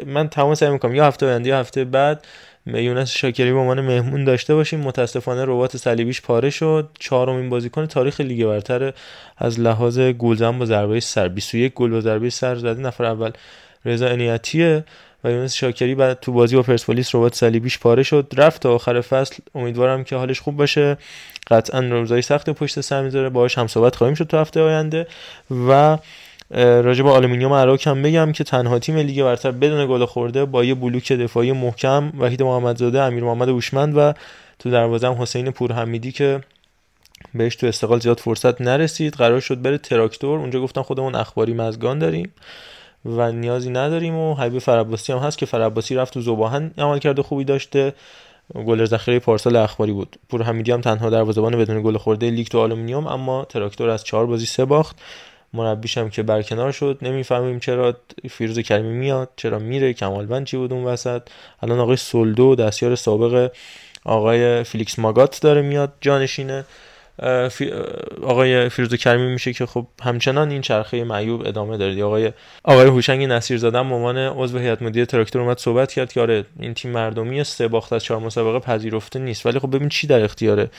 من 0.05 0.30
تمام 0.30 0.55
سعی 0.55 0.70
می‌کنم 0.70 0.95
یا 0.95 1.05
هفته 1.05 1.26
آینده 1.26 1.49
یا 1.49 1.59
هفته 1.59 1.86
بعد 1.86 2.26
یونس 2.66 3.12
شاکری 3.12 3.51
به 3.51 3.57
عنوان 3.57 3.82
مهمون 3.82 4.24
داشته 4.24 4.55
باشیم. 4.55 4.80
متاسفانه 4.80 5.45
ربات 5.45 5.78
صلیبیش 5.78 6.22
پاره 6.22 6.49
شد. 6.49 6.89
چهارمین 6.99 7.49
بازیکن 7.49 7.86
تاریخ 7.86 8.22
لیگ 8.22 8.45
برتر 8.45 8.93
از 9.38 9.59
لحاظ 9.59 9.99
گلزن 9.99 10.59
با 10.59 10.66
ضربه 10.66 10.99
سر. 10.99 11.28
21 11.28 11.74
گل 11.74 11.91
با 11.91 12.01
ضربه 12.01 12.30
سر 12.30 12.55
زده. 12.55 12.82
نفر 12.82 13.05
اول 13.05 13.32
رضا 13.86 14.07
انیتیه 14.07 14.84
و 15.24 15.32
یونس 15.32 15.53
شاکری 15.53 15.95
بعد 15.95 16.20
تو 16.20 16.32
بازی 16.32 16.55
با 16.55 16.62
پرسپولیس 16.62 17.16
ربات 17.16 17.36
صلیبیش 17.36 17.80
پاره 17.80 18.03
شد. 18.03 18.34
رفت 18.38 18.62
تا 18.62 18.74
آخر 18.76 19.01
فصل. 19.01 19.36
امیدوارم 19.55 20.03
که 20.03 20.16
حالش 20.16 20.39
خوب 20.39 20.57
باشه. 20.57 20.97
قطعا 21.51 21.80
روزای 21.80 22.22
سخت 22.22 22.49
پشت 22.49 22.82
سر 22.82 23.01
می‌ذاره. 23.01 23.30
باهاش 23.30 23.57
هم 23.57 23.68
صحبت 23.68 23.95
خواهیم 23.95 24.16
شد 24.16 24.28
تو 24.28 24.38
هفته 24.38 24.62
آینده. 24.62 25.07
و 25.68 25.97
راجع 26.60 27.04
به 27.04 27.10
آلومینیوم 27.10 27.54
اراک 27.53 27.88
هم 27.88 28.02
بگم 28.02 28.32
که 28.32 28.43
تنها 28.43 28.80
تیم 28.80 28.97
لیگ 28.97 29.24
برتر 29.24 29.52
بدون 29.52 29.88
گل 29.88 30.06
خورده 30.06 30.45
با 30.45 30.64
یه 30.64 30.74
بلوک 30.74 31.12
دفاعی 31.12 31.52
محکم 31.52 32.12
وحید 32.20 32.43
محمدزاده 32.43 33.02
امیر 33.02 33.24
محمد 33.24 33.49
هوشمند 33.49 33.97
و 33.97 34.14
تو 34.60 34.70
دروازه 34.72 35.08
هم 35.08 35.22
حسین 35.22 35.52
پورحمیدی 35.52 36.12
که 36.12 36.41
بهش 37.34 37.56
تو 37.56 37.68
استقلال 37.68 37.99
زیاد 37.99 38.20
فرصت 38.20 38.62
نرسید. 38.62 39.14
قرار 39.14 39.39
شد 39.39 39.62
بره 39.62 39.78
تراکتور. 39.78 40.39
اونجا 40.39 40.62
گفتن 40.62 40.82
خودمون 40.82 41.16
اخباری 41.16 41.54
مزگان 41.54 41.99
داریم 41.99 42.32
و 43.06 43.32
نیازی 43.32 43.70
نداریم 43.70 44.16
و 44.16 44.36
حبیب 44.36 44.60
فرعباسی 44.60 45.14
هم 45.14 45.20
هست 45.20 45.38
که 45.38 45.45
فرعباسی 45.45 45.95
رفت 45.95 46.14
تو 46.14 46.22
ذوب‌آهن 46.22 46.72
عملکرد 46.78 47.24
خوبی 47.24 47.43
داشته. 47.43 47.93
گلر 48.55 48.86
ذخیره 48.86 49.20
پارسال 49.20 49.56
اخباری 49.56 49.91
بود. 49.91 50.16
پور 50.30 50.43
حمیدی 50.43 50.72
هم 50.72 50.82
تنها 50.82 51.10
دروازه‌بان 51.10 51.58
بدون 51.58 51.82
گل 51.82 51.97
خورده 51.97 52.30
لیگ 52.30 52.47
تو 52.47 52.60
آلومینیوم 52.60 53.08
اما 53.08 53.45
تراکتور 53.45 53.89
از 53.89 54.04
چهار 54.04 54.26
بازی 54.26 54.45
سه 54.45 54.66
باخت. 54.66 55.02
مربیشم 55.54 56.10
که 56.10 56.24
برکنار 56.24 56.72
شد 56.72 56.97
نمی‌فهمیم 57.02 57.60
چرا 57.60 57.97
فیروز 58.30 58.60
کریمی 58.60 58.93
میاد 58.93 59.30
چرا 59.36 59.60
میره 59.60 59.93
کمالوند 59.93 60.45
چی 60.45 60.58
بود 60.58 60.74
اون 60.74 60.84
وسط. 60.84 61.22
الان 61.62 61.80
آقای 61.80 61.95
سولدو 61.95 62.56
دستیار 62.56 62.95
سابق 62.95 63.52
آقای 64.06 64.64
فیلیکس 64.64 64.99
ماگات 64.99 65.41
داره 65.41 65.62
میاد 65.62 65.93
جانشینه 66.02 66.66
آقای 68.24 68.70
فیروز 68.70 68.93
کریمی 68.93 69.28
میشه 69.34 69.54
که 69.54 69.66
خب 69.66 69.88
همچنان 70.04 70.52
این 70.52 70.62
چرخه 70.62 71.04
معیوب 71.04 71.47
ادامه 71.47 71.78
داره. 71.78 72.04
آقای 72.04 72.32
آقای 72.64 72.88
هوشنگ 72.88 73.24
نصیر 73.24 73.58
زاده 73.58 73.82
مامان 73.82 74.18
عضو 74.18 74.58
هیئت 74.58 74.82
مدیره 74.82 75.06
تراکتور 75.06 75.41
اومد 75.41 75.58
صحبت 75.58 75.93
کرد 75.93 76.14
که 76.14 76.22
آره 76.22 76.45
این 76.60 76.74
تیم 76.74 76.91
مردمی 76.91 77.43
سه 77.43 77.68
باخت 77.68 77.93
از 77.93 78.04
چهار 78.04 78.20
مسابقه 78.20 78.60
پذیرفته 78.60 79.20
نیست. 79.20 79.45
ولی 79.45 79.60
خب 79.60 79.76
ببین 79.76 79.89
چی 79.89 80.08
در 80.08 80.24
اختیاره. 80.24 80.70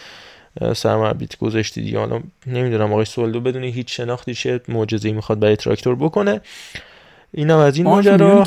سرمربیت 0.74 1.38
گذاشتی 1.38 1.82
دیگه. 1.82 1.98
حالا 1.98 2.20
نمی‌دونم 2.46 2.92
آقای 2.92 3.05
سولدو 3.05 3.40
بدون 3.40 3.64
هیچ 3.64 3.96
شناختی 3.96 4.34
چه 4.34 4.61
معجزه‌ای 4.68 5.14
می‌خواد 5.14 5.40
برای 5.40 5.57
تراکتور 5.57 5.94
بکنه. 5.96 6.40
اینم 7.32 7.59
از 7.59 7.76
این 7.76 7.86
ماجرا 7.86 8.44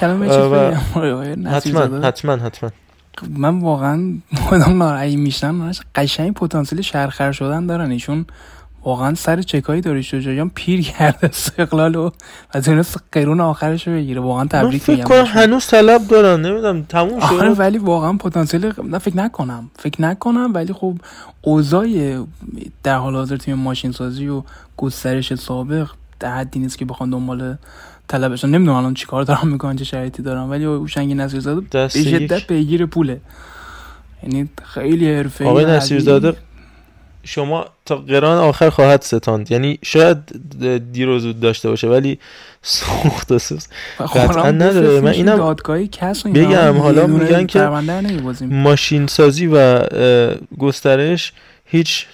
حتما 1.46 2.02
حتما 2.02 2.36
حتما. 2.36 2.72
من 3.30 3.60
واقعا 3.60 4.14
مدام 4.52 4.84
ناراحت 4.84 5.14
میشم 5.14 5.72
قشنگ 5.96 6.34
پتانسیل 6.34 6.82
شرخر 6.82 7.32
شدن 7.32 7.68
دارن 7.68 7.92
ایشون 7.92 8.26
واقعا 8.86 9.16
سر 9.16 9.42
چکایی 9.42 9.82
داری 9.82 10.04
شجاعیان 10.04 10.52
پیر 10.56 10.82
کرده 10.82 11.28
استقلال 11.28 11.96
و 11.96 12.10
و 12.56 12.62
تونست 12.62 13.04
قرون 13.12 13.42
آخرش 13.42 13.88
رو 13.88 13.94
بگیره 13.94 14.22
واقعا 14.22 14.46
تبریک 14.46 14.82
فکر 14.82 14.92
میگم 14.92 15.04
کنم 15.04 15.22
بهشون. 15.22 15.42
هنوز 15.42 15.68
طلب 15.68 16.08
دارن 16.08 16.42
نمی‌دونم 16.42 16.84
تموم 16.84 17.20
آره 17.20 17.54
شد 17.54 17.60
ولی 17.60 17.78
واقعا 17.78 18.14
پتانسیل 18.14 18.72
نه 18.84 18.98
فکر 18.98 19.18
نکنم 19.18 19.70
فکر 19.80 20.02
نکنم 20.02 20.52
ولی 20.54 20.74
خب 20.74 20.96
اوضاع 21.42 21.88
در 22.84 22.98
حال 22.98 23.16
حاضر 23.16 23.38
تیم 23.38 23.56
ماشین 23.56 23.92
سازی 23.92 24.28
و 24.28 24.44
گسترش 24.78 25.36
سابق 25.36 25.90
در 26.20 26.38
حدی 26.38 26.60
نیست 26.60 26.78
که 26.78 26.86
بخوان 26.86 27.10
دنبال 27.10 27.56
طلبشون 28.08 28.52
نمی‌دونم 28.52 28.78
الان 28.78 28.94
چیکار 28.94 29.24
دارن 29.24 29.48
می‌کنن 29.48 29.76
چه 29.76 29.84
شرایطی 29.84 30.24
دارن 30.24 30.42
ولی 30.42 30.64
هوشنگ 30.64 31.14
نصیرزاده 31.14 31.62
به. 31.62 31.88
شدت 31.88 32.48
پیگیر 32.48 32.86
پوله 32.86 33.22
یعنی 34.24 34.50
خیلی 34.64 35.16
حرفه‌ای 35.16 35.50
آقای 35.50 35.66
نصیرزاده. 35.66 36.36
شما 37.26 37.66
تا 37.86 37.96
قران 37.96 38.38
آخر 38.38 38.70
خواهد 38.70 39.02
ستاند. 39.02 39.52
یعنی 39.52 39.80
شاید 39.84 40.18
دیر 40.92 41.10
و 41.10 41.20
زود 41.20 41.40
داشته 41.40 41.70
باشه 41.70 41.88
ولی 41.88 42.20
سوخت 42.62 43.32
و 43.32 43.40
سوز 43.40 43.68
و 44.00 44.04
قطعا 44.04 44.52
نداره. 44.52 45.02
من 45.02 45.12
اینم 45.12 45.40
و. 45.40 45.56
بگم 46.34 46.78
حالا 46.78 47.08
میگن 47.08 47.46
که. 47.46 47.60
ماشین 48.42 49.08
سازی 49.08 49.48
و 49.48 49.80
گسترش 50.58 51.34
هیچ 51.66 52.06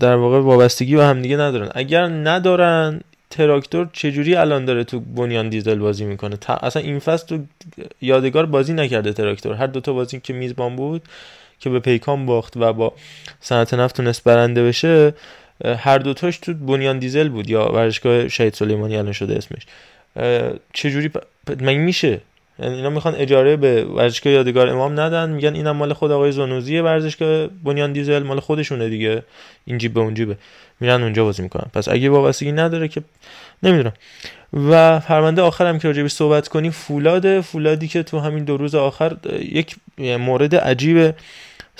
در 0.00 0.16
واقع 0.16 0.38
وابستگی 0.38 0.96
به 0.96 1.04
همدیگه 1.04 1.36
ندارن. 1.36 1.68
اگر 1.74 2.06
ندارن 2.06 3.00
تراکتور 3.30 3.88
چجوری 3.92 4.34
الان 4.34 4.64
داره 4.64 4.84
تو 4.84 5.00
بنیان 5.00 5.48
دیزل 5.48 5.78
بازی 5.78 6.04
می‌کنه؟ 6.04 6.38
اصلا 6.62 6.82
این 6.82 6.98
فصل 6.98 7.26
تو 7.26 7.38
یادگار 8.02 8.46
بازی 8.46 8.72
نکرده 8.72 9.12
تراکتور. 9.12 9.54
هر 9.54 9.66
دوتا 9.66 9.92
بازی 9.92 10.20
که 10.20 10.32
میزبان 10.32 10.76
بود 10.76 11.02
که 11.60 11.70
به 11.70 11.80
پیکان 11.80 12.26
باخت 12.26 12.56
و 12.56 12.72
با 12.72 12.92
صنعت 13.40 13.74
نفت 13.74 13.96
تونست 13.96 14.24
برنده 14.24 14.64
بشه 14.64 15.14
هر 15.64 15.98
دوتاش 15.98 16.38
تو 16.38 16.54
بنیان 16.54 16.98
دیزل 16.98 17.28
بود 17.28 17.50
یا 17.50 17.72
ورزشگاه 17.72 18.28
شهید 18.28 18.54
سلیمانی 18.54 18.96
الان 18.96 19.12
شده 19.12 19.36
اسمش. 19.36 19.66
چجوری 20.72 21.08
پ- 21.08 21.62
مگه 21.62 21.78
میشه؟ 21.78 22.20
یعنی 22.58 22.74
اینا 22.74 22.90
می‌خوان 22.90 23.14
اجاره 23.14 23.56
به 23.56 23.84
ورزشگاه 23.84 24.32
یادگار 24.32 24.68
امام 24.68 25.00
ندن 25.00 25.30
میگن 25.30 25.54
اینم 25.54 25.76
مال 25.76 25.92
خود 25.92 26.10
آقای 26.10 26.32
زنوزی 26.32 26.78
ورزشگاه 26.78 27.46
بنیان 27.46 27.92
دیزل 27.92 28.22
مال 28.22 28.40
خودشونه 28.40 28.88
دیگه. 28.88 29.22
این 29.64 29.78
جیب 29.78 29.94
به 29.94 30.00
اون 30.00 30.14
جیبه. 30.14 30.36
میرن 30.80 31.02
اونجا 31.02 31.24
بازی 31.24 31.42
می‌کنن. 31.42 31.70
پس 31.74 31.88
اگه 31.88 32.10
وابستگی 32.10 32.52
نداره 32.52 32.88
که 32.88 33.02
نمی‌دونم. 33.62 33.92
و 34.52 35.00
پرونده 35.00 35.42
آخرم 35.42 35.78
که 35.78 35.88
راجبش 35.88 36.12
صحبت 36.12 36.48
کنیم 36.48 36.70
فولاده 36.70 37.40
فولادی 37.40 37.88
که 37.88 38.02
تو 38.02 38.18
همین 38.18 38.44
دو 38.44 38.56
روز 38.56 38.74
آخر 38.74 39.16
یک 39.38 39.76
مورد 39.98 40.54
عجیب 40.54 41.14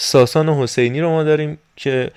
ساسان 0.00 0.48
حسینی 0.48 1.00
رو 1.00 1.10
ما 1.10 1.22
داریم 1.22 1.58
که 1.76 2.10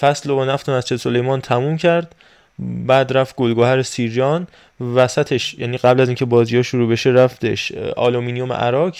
فصل 0.00 0.32
با 0.32 0.44
نفت 0.44 0.68
مسجد 0.68 0.96
سلیمان 0.96 1.40
تموم 1.40 1.76
کرد 1.76 2.14
بعد 2.58 3.12
رفت 3.12 3.36
گل‌گهر 3.36 3.82
سیرجان 3.82 4.46
وسطش 4.94 5.54
یعنی 5.54 5.76
قبل 5.76 6.00
از 6.00 6.08
اینکه 6.08 6.24
بازی 6.24 6.56
ها 6.56 6.62
شروع 6.62 6.90
بشه 6.90 7.10
رفتش 7.10 7.72
آلومینیوم 7.96 8.52
اراک 8.52 8.94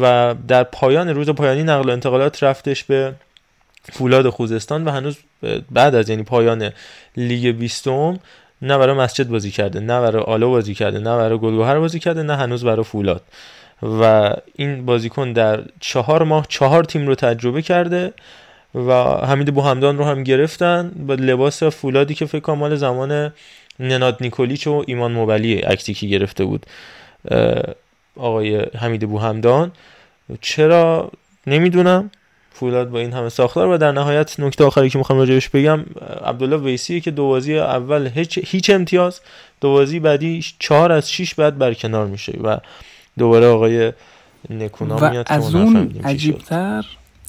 و 0.00 0.34
در 0.48 0.64
پایان 0.64 1.08
روز 1.08 1.30
پایانی 1.30 1.62
نقل 1.62 1.88
و 1.88 1.92
انتقالات 1.92 2.42
رفتش 2.42 2.84
به 2.84 3.14
فولاد 3.92 4.28
خوزستان 4.28 4.84
و 4.84 4.90
هنوز 4.90 5.18
بعد 5.70 5.94
از 5.94 6.08
یعنی 6.08 6.22
پایان 6.22 6.70
لیگ 7.16 7.56
بیستم 7.56 8.18
نه 8.62 8.78
برای 8.78 8.96
مسجد 8.96 9.28
بازی 9.28 9.50
کرده 9.50 9.80
نه 9.80 10.00
برای 10.00 10.22
آلو 10.22 10.50
بازی 10.50 10.74
کرده 10.74 10.98
نه 10.98 11.16
برای 11.16 11.38
گل‌گهر 11.38 11.78
بازی 11.78 11.98
کرده 11.98 12.22
نه 12.22 12.36
هنوز 12.36 12.64
برای 12.64 12.84
فولاد. 12.84 13.22
و 13.82 14.32
این 14.54 14.86
بازیکن 14.86 15.32
در 15.32 15.62
چهار 15.80 16.22
ماه 16.22 16.46
چهار 16.48 16.84
تیم 16.84 17.06
رو 17.06 17.14
تجربه 17.14 17.62
کرده 17.62 18.12
و 18.74 18.92
حمید 19.26 19.54
بوهمدان 19.54 19.98
رو 19.98 20.04
هم 20.04 20.22
گرفتن 20.22 20.92
با 21.06 21.14
لباس 21.14 21.62
فولادی 21.62 22.14
که 22.14 22.26
فکر 22.26 22.40
کنم 22.40 22.58
مال 22.58 22.76
زمان 22.76 23.32
نناد 23.80 24.16
نیکولیچ 24.20 24.66
و 24.66 24.84
ایمان 24.86 25.12
موبلی 25.12 25.54
عکسی 25.54 25.94
که 25.94 26.06
گرفته 26.06 26.44
بود 26.44 26.66
آقای 28.16 28.66
حمید 28.78 29.08
بوهمدان 29.08 29.72
چرا؟ 30.40 31.10
نمی‌دونم. 31.46 32.10
فولاد 32.52 32.90
با 32.90 32.98
این 32.98 33.12
همه 33.12 33.28
ساختار 33.28 33.68
و 33.68 33.78
در 33.78 33.92
نهایت 33.92 34.40
نکته 34.40 34.64
آخری 34.64 34.90
که 34.90 34.98
می‌خوام 34.98 35.18
راجبش 35.18 35.48
بگم 35.48 35.84
عبدالله 36.24 36.56
ویسیه 36.56 37.00
که 37.00 37.10
دو 37.10 37.28
بازی 37.28 37.58
اول 37.58 38.10
هیچ, 38.14 38.38
هیچ 38.38 38.70
امتیاز 38.70 39.20
دو 39.60 39.70
بازی 39.70 40.00
بعدی 40.00 40.44
چهار 40.58 40.92
از 40.92 41.10
شیش 41.10 41.34
بعد 41.34 41.58
برکنار 41.58 42.06
میشه 42.06 42.32
و 42.42 42.58
دوباره 43.18 43.46
آقای 43.46 43.92
نکونا 44.50 44.96
و 44.96 45.10
میاد 45.10 45.26
که 45.26 45.34
از 45.34 45.54
اون. 45.54 46.00
عجیبتر 46.04 46.86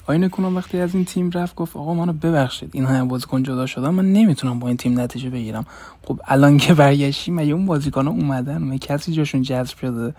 آینه 0.07 0.29
کنم 0.29 0.55
وقتی 0.55 0.79
از 0.79 0.95
این 0.95 1.05
تیم 1.05 1.31
رفت 1.31 1.55
گفت 1.55 1.77
آقا 1.77 1.93
منو 1.93 2.13
ببخشید 2.13 2.69
این 2.73 2.85
همه 2.85 3.03
بازیکن 3.03 3.43
جدا 3.43 3.65
شدن 3.65 3.89
من 3.89 4.13
نمی‌تونم 4.13 4.59
با 4.59 4.67
این 4.67 4.77
تیم 4.77 4.99
نتیجه 4.99 5.29
بگیرم. 5.29 5.65
خب 6.03 6.19
الان 6.27 6.57
که 6.57 6.73
برگشتی 6.73 7.31
مگه 7.31 7.53
اون 7.53 7.65
بازیکن 7.65 8.07
اومدن؟ 8.07 8.57
مگه 8.57 8.77
کسی 8.77 9.11
جاشون 9.13 9.41
جذب 9.41 9.77
شده؟ 9.77 10.15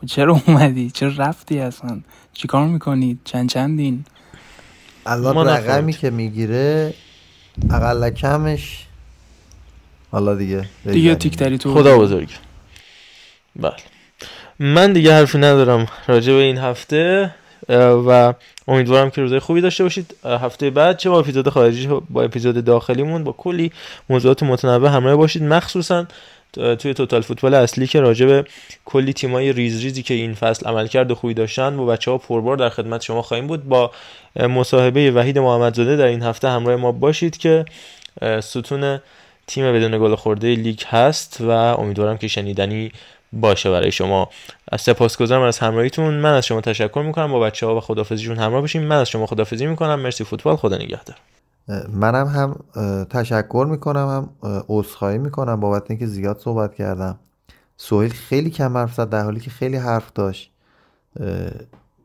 خب 0.00 0.06
چرا 0.06 0.40
اومدی؟ 0.46 0.90
چرا 0.90 1.12
رفتی 1.16 1.58
اصلا؟ 1.58 2.00
چیکار 2.32 2.66
می‌کنید 2.66 3.18
چند 3.24 3.48
چندین؟ 3.48 4.04
الان 5.06 5.48
رقمی. 5.48 5.92
که 5.92 6.10
می‌گیره 6.10 6.94
اقل 7.70 8.10
کمش. 8.10 8.86
حالا 10.10 10.34
دیگه 10.34 10.68
دیگه. 10.84 11.14
تیک 11.14 11.42
تو 11.42 11.74
خدا 11.74 11.98
بزرگ. 11.98 12.28
بله. 13.56 13.72
من 14.58 14.92
دیگه 14.92 15.14
حرفی 15.14 15.38
ندارم 15.38 15.86
راجع 16.08 16.32
به 16.32 16.38
این 16.38 16.58
هفته 16.58 17.34
و 18.08 18.34
امیدوارم 18.68 19.10
که 19.10 19.20
روزای 19.20 19.38
خوبی 19.38 19.60
داشته 19.60 19.84
باشید. 19.84 20.16
هفته 20.24 20.70
بعد 20.70 20.96
چه 20.96 21.10
با 21.10 21.20
اپیزود 21.20 21.48
خارجی 21.48 21.86
با 22.10 22.22
اپیزود 22.22 22.64
داخلیمون 22.64 23.24
با 23.24 23.32
کلی 23.32 23.72
موضوعات 24.10 24.42
متنوع 24.42 24.88
همراه 24.88 25.16
باشید. 25.16 25.42
مخصوصا 25.42 26.06
توی 26.52 26.94
توتال 26.94 27.22
فوتبال 27.22 27.54
اصلی 27.54 27.86
که 27.86 28.00
راجع 28.00 28.26
به 28.26 28.44
کلی 28.84 29.12
تیمای 29.12 29.52
ریز 29.52 29.82
ریزی 29.82 30.02
که 30.02 30.14
این 30.14 30.34
فصل 30.34 30.66
عملکرد 30.66 31.12
خوبی 31.12 31.34
داشتن 31.34 31.76
با 31.76 31.86
بچه 31.86 32.10
ها 32.10 32.18
پربار 32.18 32.56
در 32.56 32.68
خدمت 32.68 33.02
شما 33.02 33.22
خواهیم 33.22 33.46
بود. 33.46 33.64
با 33.64 33.90
مصاحبه 34.36 35.10
وحید 35.10 35.38
محمدزاده 35.38 35.96
در 35.96 36.06
این 36.06 36.22
هفته 36.22 36.48
همراه 36.48 36.76
ما 36.76 36.92
باشید 36.92 37.36
که 37.36 37.64
ستون 38.40 39.00
تیم 39.46 39.72
بدون 39.72 39.98
گل 39.98 40.14
خورده 40.14 40.54
لیگ 40.54 40.80
هست 40.86 41.40
و 41.40 41.50
امیدوارم 41.50 42.18
که 42.18 42.28
شنیدنی 42.28 42.92
باشه 43.32 43.70
برای 43.70 43.92
شما. 43.92 44.28
سپاسگزارم 44.80 45.42
از 45.42 45.58
همراهیتون. 45.58 46.14
من 46.14 46.32
از 46.32 46.46
شما 46.46 46.60
تشکر 46.60 47.02
می‌کنم. 47.06 47.32
با 47.32 47.40
بچه 47.40 47.66
ها 47.66 47.76
و 47.76 47.80
خدافزیشون 47.80 48.36
همراه 48.36 48.62
بشیم 48.62 48.82
من 48.82 48.96
از 48.96 49.08
شما 49.08 49.26
خدافزی 49.26 49.66
می‌کنم. 49.66 50.00
مرسی 50.00 50.24
فوتبال. 50.24 50.56
خدا 50.56 50.76
نگهدار. 50.76 51.16
منم 51.92 52.26
هم 52.26 52.56
تشکر 53.04 53.66
می‌کنم. 53.70 54.08
هم 54.08 54.50
اه، 54.50 54.64
عذرخواهی 54.68 55.18
می‌کنم 55.18 55.60
بابت 55.60 55.90
اینکه 55.90 56.06
زیاد 56.06 56.38
صحبت 56.38 56.74
کردم. 56.74 57.18
سهیل 57.76 58.12
خیلی 58.12 58.50
کم 58.50 58.76
حرف 58.76 58.94
زد 58.94 59.08
در 59.08 59.24
حالی 59.24 59.40
که 59.40 59.50
خیلی 59.50 59.76
حرف 59.76 60.12
داشت. 60.14 60.50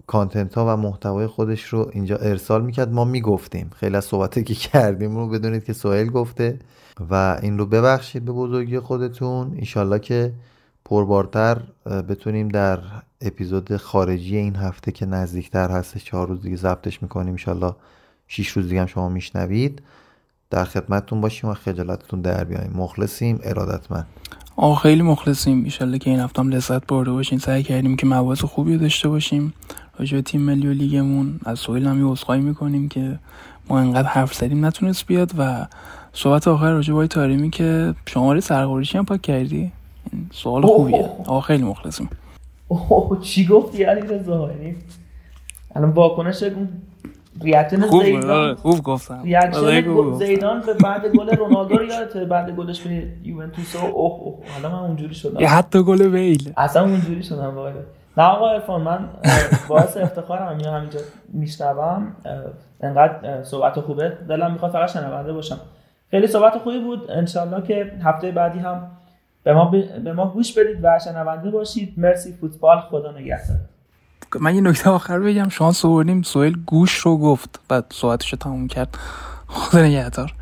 کانتنت 0.07 0.55
ها 0.55 0.73
و 0.73 0.78
محتوای 0.78 1.28
خودش 1.28 1.63
رو 1.63 1.89
اینجا 1.93 2.17
ارسال 2.17 2.61
می‌کرد. 2.61 2.93
ما 2.93 3.05
می‌گفتیم. 3.05 3.71
خیلی 3.80 3.97
از 3.97 4.05
صحبتی 4.05 4.43
که 4.43 4.53
کردیم 4.53 5.15
رو 5.15 5.30
بدونید 5.30 5.63
که 5.65 5.73
سهیل 5.73 6.09
گفته. 6.09 6.59
و 7.09 7.39
این 7.41 7.57
رو 7.57 7.65
ببخشید 7.65 8.25
به 8.25 8.32
بزرگی 8.32 8.80
خودتون. 8.80 9.53
ایشالله 9.55 9.99
که 9.99 10.34
پربارتر 10.89 11.57
بتونیم 11.85 12.47
در 12.47 12.79
اپیزود 13.21 13.77
خارجی 13.77 14.38
این 14.38 14.55
هفته 14.55 14.91
که 14.91 15.05
نزدیکتر 15.05 15.71
هستش 15.71 16.05
چهار 16.05 16.27
روز 16.27 16.41
دیگه 16.41 16.55
ضبطش 16.55 17.01
می‌کنیم. 17.01 17.33
ایشالله 17.33 17.75
شیش 18.27 18.49
روز 18.49 18.69
دیگه 18.69 18.81
هم 18.81 18.88
شما 18.88 19.09
میشنوید. 19.09 19.81
در 20.49 20.63
خدمتتون 20.63 21.21
باشیم 21.21 21.49
و 21.49 21.53
خجالتتون 21.53 22.21
در 22.21 22.43
بیایم 22.43 22.71
مخلصیم. 22.75 23.39
ارادتمند. 23.43 24.07
آقا 24.55 24.75
خیلی 24.75 25.01
مخلصیم. 25.01 25.63
ایشالله 25.63 25.97
که 25.97 26.09
این 26.09 26.19
هفته 26.19 26.41
هم 26.41 26.49
لذت 26.49 26.88
برده 26.88 27.11
باشین. 27.11 27.39
سعی 27.39 27.63
کردیم 27.63 27.95
که 27.95 28.07
مباحث 28.07 28.43
خوبی 28.43 28.77
داشته 28.77 29.09
باشیم. 29.09 29.53
راجع 29.99 30.21
تیم 30.21 30.41
ملی 30.41 30.67
و 30.67 30.71
لیگمون 30.71 31.39
از 31.45 31.59
سهیل 31.59 31.88
هم 31.88 32.07
یه 32.07 32.38
می‌کنیم 32.38 32.89
که 32.89 33.19
ما 33.69 33.79
انقدر 33.79 34.07
حرف 34.07 34.33
زدیم 34.33 34.65
نتونست 34.65 35.05
بیاد 35.05 35.31
و 35.38 35.67
صحبت 36.13 36.47
آخر 36.47 36.71
راجع 36.71 36.88
به 36.88 36.93
آقای 36.93 37.07
طارمی 37.07 37.49
که 37.49 37.95
شماره 38.05 38.39
سرقوریشی 38.39 38.97
هم 38.97 39.05
پاک 39.05 39.21
کردی. 39.21 39.71
این 40.12 40.30
سوال 40.32 40.66
خوبیه. 40.66 41.10
آقا 41.20 41.41
خیلی 41.41 41.64
مخلصیم. 41.64 42.10
اوه 42.68 43.22
چی 43.22 43.47
گفتی 43.47 43.84
علی 43.84 44.01
رضا؟ 44.01 44.51
یعنی 44.51 44.76
الان 45.76 45.89
واکنش 45.89 46.43
reaction 47.41 47.82
خوب 47.82 48.03
زیدان. 48.03 48.55
خوب 48.55 48.84
گفتم. 48.84 49.14
آره، 49.14 49.24
reaction 49.24 49.93
گفتم. 49.93 50.26
زیدان 50.26 50.62
به 50.62 50.74
بعد 50.74 51.05
گل 51.05 51.36
رونالدو 51.38 51.78
رو 51.78 51.86
یادته؟ 51.86 52.26
بعد 52.26 52.55
گلش 52.55 52.82
به 52.82 53.08
یوونتوس 53.24 53.76
اوه 53.76 53.93
اوه. 54.20 54.36
حالا 54.53 54.76
من 54.76 54.88
اونجوری 54.88 55.16
شدم. 55.16 55.39
یه 55.39 55.47
حتی 55.47 55.84
گل 55.84 56.01
بیل 56.01 56.53
اصلا 56.58 56.82
اونجوری 56.82 57.24
شدم 57.24 57.55
واقعا 57.55 57.74
نه 58.18 58.24
آقا 58.24 58.49
ارفان 58.49 58.82
من 58.82 59.10
باعث 59.68 59.97
افتخارم 59.97 60.47
همین 60.47 60.66
همینجا 60.66 60.99
میشنوم. 61.34 62.16
انقدر 62.82 63.43
صحبت 63.43 63.80
خوبه. 63.80 64.18
دلم 64.30 64.51
می‌خواد 64.51 64.72
فقط 64.72 64.89
شنونده 64.89 65.34
باشم. 65.34 65.60
خیلی 66.12 66.28
صحبت 66.28 66.58
خوبی 66.58 66.80
بود. 66.80 67.12
انشالله 67.12 67.68
که 67.68 67.91
هفته 68.03 68.32
بعدی 68.32 68.60
هم 68.60 68.91
به 69.48 69.54
ما, 69.54 69.66
ب- 69.66 70.04
به 70.04 70.14
ما 70.14 70.30
گوش 70.30 70.54
بدید 70.54 70.80
و 70.84 71.00
شنونده 71.04 71.52
باشید. 71.52 71.93
مرسی 71.98 72.34
فوتبال 72.34 72.80
خدا 72.80 73.12
نگهدار. 73.12 73.58
من 74.39 74.56
یه 74.56 74.62
نکته 74.62 74.89
آخر 74.89 75.20
بگم. 75.20 75.50
شانس 75.50 75.86
آوردیم. 75.86 76.22
سویل 76.22 76.58
گوش 76.66 76.98
رو 76.98 77.18
گفت 77.18 77.60
بعد 77.70 77.86
صحبتش 77.93 78.32
رو 78.34 78.38
تموم 78.38 78.68
کرد. 78.68 78.98
خدا 79.48 79.82
نگهدار. 79.82 80.34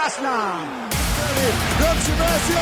Last 0.00 0.18
Gökçü 1.78 2.12
Messi 2.12 2.60